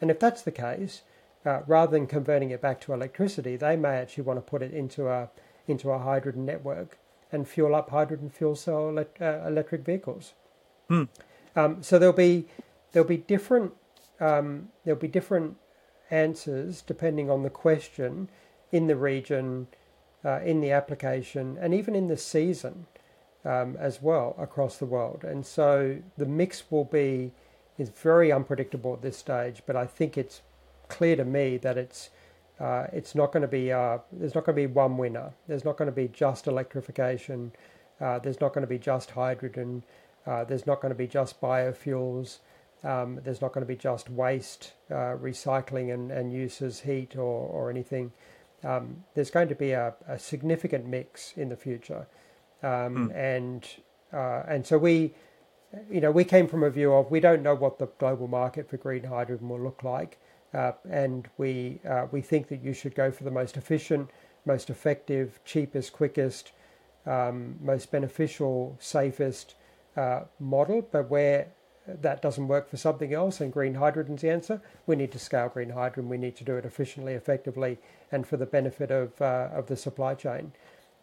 And 0.00 0.12
if 0.12 0.20
that's 0.20 0.42
the 0.42 0.52
case, 0.52 1.02
uh, 1.44 1.62
rather 1.66 1.90
than 1.90 2.06
converting 2.06 2.50
it 2.50 2.62
back 2.62 2.80
to 2.82 2.92
electricity, 2.92 3.56
they 3.56 3.74
may 3.74 3.96
actually 3.96 4.22
want 4.22 4.36
to 4.38 4.48
put 4.48 4.62
it 4.62 4.72
into 4.72 5.08
a 5.08 5.28
into 5.66 5.90
a 5.90 5.98
hydrogen 5.98 6.46
network 6.46 6.98
and 7.32 7.46
fuel 7.46 7.74
up 7.74 7.90
hydrogen 7.90 8.30
fuel 8.30 8.54
cell 8.54 8.96
uh, 8.96 9.24
electric 9.46 9.84
vehicles. 9.84 10.34
Hmm. 10.88 11.04
Um, 11.56 11.82
so 11.82 11.98
there'll 11.98 12.14
be 12.14 12.46
there'll 12.92 13.08
be 13.08 13.16
different 13.16 13.72
um, 14.20 14.68
there'll 14.84 15.00
be 15.00 15.08
different 15.08 15.56
answers 16.10 16.80
depending 16.80 17.28
on 17.28 17.42
the 17.42 17.50
question 17.50 18.30
in 18.70 18.86
the 18.86 18.96
region, 18.96 19.66
uh, 20.24 20.40
in 20.44 20.60
the 20.60 20.70
application, 20.70 21.58
and 21.60 21.74
even 21.74 21.96
in 21.96 22.06
the 22.06 22.16
season 22.16 22.86
um, 23.44 23.76
as 23.78 24.02
well 24.02 24.34
across 24.38 24.78
the 24.78 24.86
world. 24.86 25.24
And 25.24 25.44
so 25.44 25.98
the 26.16 26.26
mix 26.26 26.70
will 26.70 26.84
be 26.84 27.32
is 27.78 27.90
very 27.90 28.32
unpredictable 28.32 28.92
at 28.94 29.02
this 29.02 29.16
stage, 29.16 29.62
but 29.64 29.76
I 29.76 29.86
think 29.86 30.18
it's 30.18 30.42
clear 30.88 31.16
to 31.16 31.24
me 31.24 31.58
that 31.58 31.78
it's 31.78 32.10
uh, 32.58 32.88
it's 32.92 33.14
not 33.14 33.30
going 33.32 33.42
to 33.42 33.48
be 33.48 33.70
uh, 33.70 33.98
there's 34.12 34.34
not 34.34 34.44
going 34.44 34.56
to 34.56 34.62
be 34.62 34.66
one 34.66 34.96
winner. 34.96 35.32
There's 35.46 35.64
not 35.64 35.76
going 35.76 35.86
to 35.86 35.92
be 35.92 36.08
just 36.08 36.46
electrification. 36.48 37.52
Uh, 38.00 38.18
there's 38.18 38.40
not 38.40 38.52
going 38.52 38.62
to 38.62 38.68
be 38.68 38.78
just 38.78 39.10
hydrogen. 39.10 39.84
Uh, 40.26 40.44
there's 40.44 40.66
not 40.66 40.80
going 40.80 40.90
to 40.90 40.98
be 40.98 41.06
just 41.06 41.40
biofuels. 41.40 42.38
Um, 42.84 43.20
there's 43.24 43.40
not 43.40 43.52
going 43.52 43.62
to 43.62 43.68
be 43.68 43.76
just 43.76 44.08
waste 44.08 44.72
uh, 44.90 45.16
recycling 45.16 45.92
and, 45.92 46.10
and 46.10 46.32
use 46.32 46.62
as 46.62 46.80
heat 46.80 47.16
or, 47.16 47.48
or 47.48 47.70
anything. 47.70 48.12
Um, 48.62 49.04
there's 49.14 49.30
going 49.30 49.48
to 49.48 49.54
be 49.54 49.72
a, 49.72 49.94
a, 50.06 50.18
significant 50.18 50.86
mix 50.86 51.32
in 51.36 51.48
the 51.48 51.56
future, 51.56 52.06
um, 52.62 53.10
mm. 53.10 53.16
and 53.16 53.66
uh, 54.12 54.42
and 54.48 54.66
so 54.66 54.78
we, 54.78 55.14
you 55.90 56.00
know, 56.00 56.10
we 56.10 56.24
came 56.24 56.46
from 56.46 56.62
a 56.62 56.70
view 56.70 56.92
of 56.92 57.10
we 57.10 57.20
don't 57.20 57.42
know 57.42 57.54
what 57.54 57.78
the 57.78 57.86
global 57.98 58.26
market 58.28 58.68
for 58.68 58.76
green 58.76 59.04
hydrogen 59.04 59.48
will 59.48 59.60
look 59.60 59.82
like. 59.82 60.18
Uh, 60.54 60.72
and 60.88 61.28
we 61.36 61.78
uh, 61.88 62.06
we 62.10 62.22
think 62.22 62.48
that 62.48 62.62
you 62.62 62.72
should 62.72 62.94
go 62.94 63.10
for 63.10 63.24
the 63.24 63.30
most 63.30 63.56
efficient, 63.56 64.08
most 64.46 64.70
effective, 64.70 65.40
cheapest, 65.44 65.92
quickest, 65.92 66.52
um, 67.06 67.56
most 67.60 67.90
beneficial, 67.90 68.76
safest 68.80 69.54
uh, 69.96 70.20
model. 70.40 70.80
But 70.90 71.10
where 71.10 71.48
that 71.86 72.22
doesn't 72.22 72.48
work 72.48 72.68
for 72.68 72.76
something 72.76 73.12
else, 73.12 73.40
and 73.40 73.52
green 73.52 73.74
hydrogen's 73.74 74.22
the 74.22 74.30
answer, 74.30 74.60
we 74.86 74.96
need 74.96 75.12
to 75.12 75.18
scale 75.18 75.48
green 75.48 75.70
hydrogen. 75.70 76.08
We 76.08 76.18
need 76.18 76.36
to 76.36 76.44
do 76.44 76.56
it 76.56 76.64
efficiently, 76.64 77.12
effectively, 77.12 77.78
and 78.10 78.26
for 78.26 78.38
the 78.38 78.46
benefit 78.46 78.90
of 78.90 79.20
uh, 79.20 79.50
of 79.52 79.66
the 79.66 79.76
supply 79.76 80.14
chain. 80.14 80.52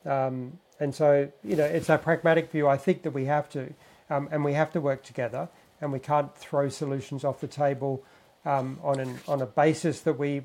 Um, 0.06 0.60
and 0.80 0.94
so, 0.94 1.32
you 1.44 1.56
know, 1.56 1.64
it's 1.64 1.90
a 1.90 1.98
pragmatic 1.98 2.52
view. 2.52 2.68
I 2.68 2.78
think 2.78 3.04
that 3.04 3.12
we 3.12 3.26
have 3.26 3.50
to, 3.50 3.74
um, 4.10 4.28
and 4.32 4.44
we 4.44 4.54
have 4.54 4.72
to 4.74 4.82
work 4.82 5.04
together, 5.04 5.50
and 5.82 5.92
we 5.92 6.00
can't 6.00 6.36
throw 6.36 6.70
solutions 6.70 7.24
off 7.24 7.40
the 7.40 7.48
table 7.48 8.04
um, 8.46 8.80
on 8.84 9.00
an 9.00 9.20
on 9.28 9.42
a 9.42 9.46
basis 9.46 10.02
that 10.02 10.20
we, 10.20 10.42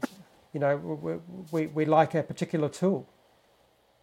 you 0.53 0.61
know, 0.61 0.77
we, 0.77 1.16
we, 1.51 1.66
we 1.69 1.85
like 1.85 2.14
a 2.14 2.23
particular 2.23 2.69
tool. 2.69 3.07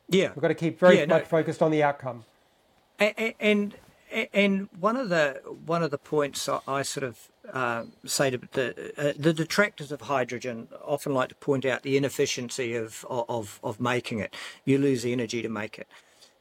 Yeah, 0.10 0.30
we've 0.36 0.42
got 0.42 0.50
to 0.50 0.56
keep 0.56 0.80
very 0.80 1.00
yeah, 1.00 1.06
much 1.06 1.24
no, 1.24 1.28
focused 1.28 1.62
on 1.62 1.72
the 1.72 1.84
outcome. 1.84 2.26
And, 3.00 3.34
and 3.40 3.76
and 4.34 4.70
one 4.80 4.96
of 4.96 5.10
the 5.10 5.42
one 5.66 5.84
of 5.84 5.92
the 5.92 5.98
points 5.98 6.48
I 6.48 6.82
sort 6.82 7.04
of 7.04 7.30
uh, 7.52 7.84
say 8.06 8.30
to 8.30 8.38
the 8.38 8.94
uh, 8.98 9.14
the 9.18 9.34
detractors 9.34 9.92
of 9.92 10.02
hydrogen 10.02 10.70
often 10.86 11.14
like 11.14 11.30
to 11.30 11.36
point 11.36 11.66
out 11.66 11.84
the 11.84 11.98
inefficiency 11.98 12.76
of, 12.76 13.06
of 13.10 13.60
of 13.64 13.80
making 13.80 14.20
it. 14.20 14.36
You 14.66 14.78
lose 14.78 15.04
the 15.04 15.12
energy 15.12 15.42
to 15.42 15.50
make 15.50 15.78
it. 15.78 15.88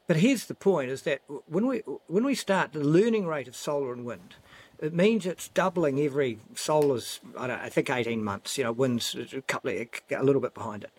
But 0.06 0.18
here's 0.18 0.46
the 0.46 0.54
point: 0.54 0.90
is 0.90 1.02
that 1.02 1.22
when 1.46 1.66
we 1.66 1.78
when 2.06 2.24
we 2.24 2.34
start 2.34 2.72
the 2.72 2.80
learning 2.80 3.26
rate 3.26 3.48
of 3.48 3.56
solar 3.56 3.92
and 3.92 4.04
wind, 4.04 4.36
it 4.78 4.92
means 4.92 5.26
it's 5.26 5.48
doubling 5.48 5.98
every 6.00 6.38
solar's, 6.54 7.20
I, 7.36 7.50
I 7.50 7.68
think, 7.68 7.90
18 7.90 8.22
months. 8.22 8.58
You 8.58 8.64
know, 8.64 8.72
wind's 8.72 9.16
a 9.32 9.42
couple 9.42 9.70
of, 9.70 9.88
a 10.10 10.22
little 10.22 10.42
bit 10.42 10.54
behind 10.54 10.84
it. 10.84 10.90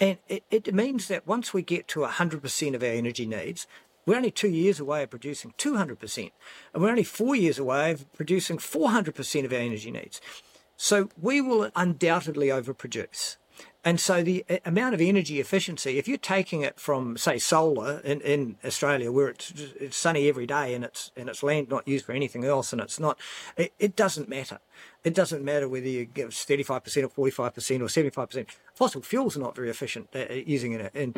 And 0.00 0.18
it, 0.28 0.44
it 0.50 0.74
means 0.74 1.08
that 1.08 1.26
once 1.26 1.52
we 1.52 1.62
get 1.62 1.86
to 1.88 2.00
100% 2.00 2.74
of 2.74 2.82
our 2.82 2.88
energy 2.88 3.26
needs, 3.26 3.66
we're 4.06 4.16
only 4.16 4.30
two 4.30 4.48
years 4.48 4.80
away 4.80 5.02
of 5.02 5.10
producing 5.10 5.52
200%. 5.58 6.30
And 6.72 6.82
we're 6.82 6.88
only 6.88 7.04
four 7.04 7.36
years 7.36 7.58
away 7.58 7.92
of 7.92 8.10
producing 8.14 8.56
400% 8.56 9.44
of 9.44 9.52
our 9.52 9.58
energy 9.58 9.90
needs. 9.90 10.20
So 10.76 11.10
we 11.20 11.42
will 11.42 11.70
undoubtedly 11.76 12.48
overproduce. 12.48 13.36
And 13.82 13.98
so 13.98 14.22
the 14.22 14.44
uh, 14.50 14.58
amount 14.66 14.94
of 14.94 15.00
energy 15.00 15.40
efficiency, 15.40 15.98
if 15.98 16.06
you're 16.06 16.18
taking 16.18 16.60
it 16.60 16.78
from, 16.78 17.16
say, 17.16 17.38
solar 17.38 18.00
in, 18.00 18.20
in 18.20 18.56
Australia, 18.64 19.10
where 19.10 19.28
it's, 19.28 19.52
it's 19.80 19.96
sunny 19.96 20.28
every 20.28 20.46
day 20.46 20.74
and 20.74 20.84
it's 20.84 21.10
and 21.16 21.30
it's 21.30 21.42
land 21.42 21.70
not 21.70 21.88
used 21.88 22.04
for 22.04 22.12
anything 22.12 22.44
else, 22.44 22.72
and 22.72 22.82
it's 22.82 23.00
not, 23.00 23.18
it, 23.56 23.72
it 23.78 23.96
doesn't 23.96 24.28
matter. 24.28 24.58
It 25.02 25.14
doesn't 25.14 25.42
matter 25.42 25.66
whether 25.66 25.88
you 25.88 26.04
give 26.04 26.30
35% 26.30 26.70
or 27.16 27.30
45% 27.30 27.40
or 27.80 27.84
75%. 27.84 28.46
Fossil 28.74 29.00
fuels 29.00 29.36
are 29.36 29.40
not 29.40 29.56
very 29.56 29.70
efficient 29.70 30.08
uh, 30.14 30.26
uh 30.30 30.34
using 30.34 30.72
it 30.72 30.84
uh, 30.94 30.98
in, 30.98 31.14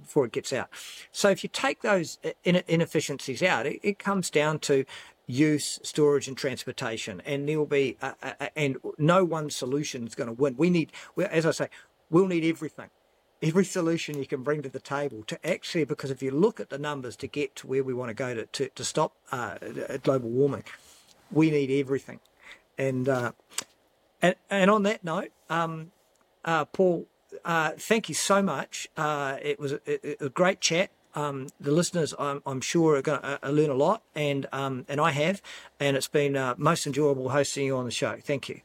before 0.00 0.24
it 0.26 0.32
gets 0.32 0.52
out. 0.52 0.68
So 1.10 1.30
if 1.30 1.42
you 1.42 1.50
take 1.52 1.82
those 1.82 2.18
inefficiencies 2.44 3.42
out, 3.42 3.66
it, 3.66 3.80
it 3.82 3.98
comes 3.98 4.30
down 4.30 4.60
to 4.60 4.84
use, 5.26 5.78
storage, 5.82 6.28
and 6.28 6.36
transportation. 6.36 7.22
And 7.24 7.48
there 7.48 7.58
will 7.58 7.66
be, 7.66 7.96
uh, 8.02 8.12
uh, 8.22 8.48
and 8.56 8.76
no 8.98 9.24
one 9.24 9.50
solution 9.50 10.06
is 10.06 10.14
going 10.14 10.28
to 10.28 10.32
win. 10.32 10.56
We 10.56 10.70
need, 10.70 10.92
as 11.16 11.46
I 11.46 11.50
say, 11.52 11.68
we'll 12.10 12.26
need 12.26 12.44
everything. 12.44 12.90
Every 13.42 13.64
solution 13.64 14.18
you 14.18 14.26
can 14.26 14.42
bring 14.42 14.62
to 14.62 14.68
the 14.68 14.80
table 14.80 15.24
to 15.26 15.46
actually, 15.46 15.84
because 15.84 16.10
if 16.10 16.22
you 16.22 16.30
look 16.30 16.60
at 16.60 16.70
the 16.70 16.78
numbers 16.78 17.16
to 17.16 17.26
get 17.26 17.56
to 17.56 17.66
where 17.66 17.82
we 17.82 17.92
want 17.92 18.10
to 18.10 18.14
go 18.14 18.34
to, 18.34 18.46
to, 18.46 18.68
to 18.68 18.84
stop 18.84 19.14
uh, 19.32 19.58
global 20.02 20.30
warming, 20.30 20.64
we 21.30 21.50
need 21.50 21.70
everything. 21.70 22.20
And, 22.78 23.08
uh, 23.08 23.32
and, 24.20 24.36
and 24.48 24.70
on 24.70 24.84
that 24.84 25.02
note, 25.02 25.30
um, 25.50 25.90
uh, 26.44 26.66
Paul, 26.66 27.06
uh, 27.44 27.72
thank 27.76 28.08
you 28.08 28.14
so 28.14 28.42
much. 28.42 28.88
it 28.96 29.58
was 29.58 29.72
a, 29.72 30.24
a 30.24 30.28
great 30.28 30.60
chat 30.60 30.90
um, 31.14 31.48
the 31.60 31.72
listeners, 31.72 32.14
I'm, 32.18 32.42
I'm 32.46 32.60
sure, 32.60 32.96
are 32.96 33.02
going 33.02 33.20
to 33.20 33.46
uh, 33.46 33.50
learn 33.50 33.70
a 33.70 33.74
lot, 33.74 34.02
and 34.14 34.46
um, 34.52 34.84
and 34.88 35.00
I 35.00 35.10
have, 35.12 35.42
and 35.78 35.96
it's 35.96 36.08
been 36.08 36.36
uh, 36.36 36.54
most 36.56 36.86
enjoyable 36.86 37.28
hosting 37.30 37.66
you 37.66 37.76
on 37.76 37.84
the 37.84 37.90
show. 37.90 38.16
Thank 38.20 38.48
you. 38.48 38.60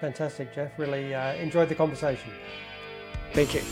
Fantastic, 0.00 0.54
Jeff. 0.54 0.78
Really 0.78 1.14
uh, 1.14 1.34
enjoyed 1.34 1.68
the 1.68 1.74
conversation. 1.74 2.30
Thank 3.32 3.54
you. 3.54 3.62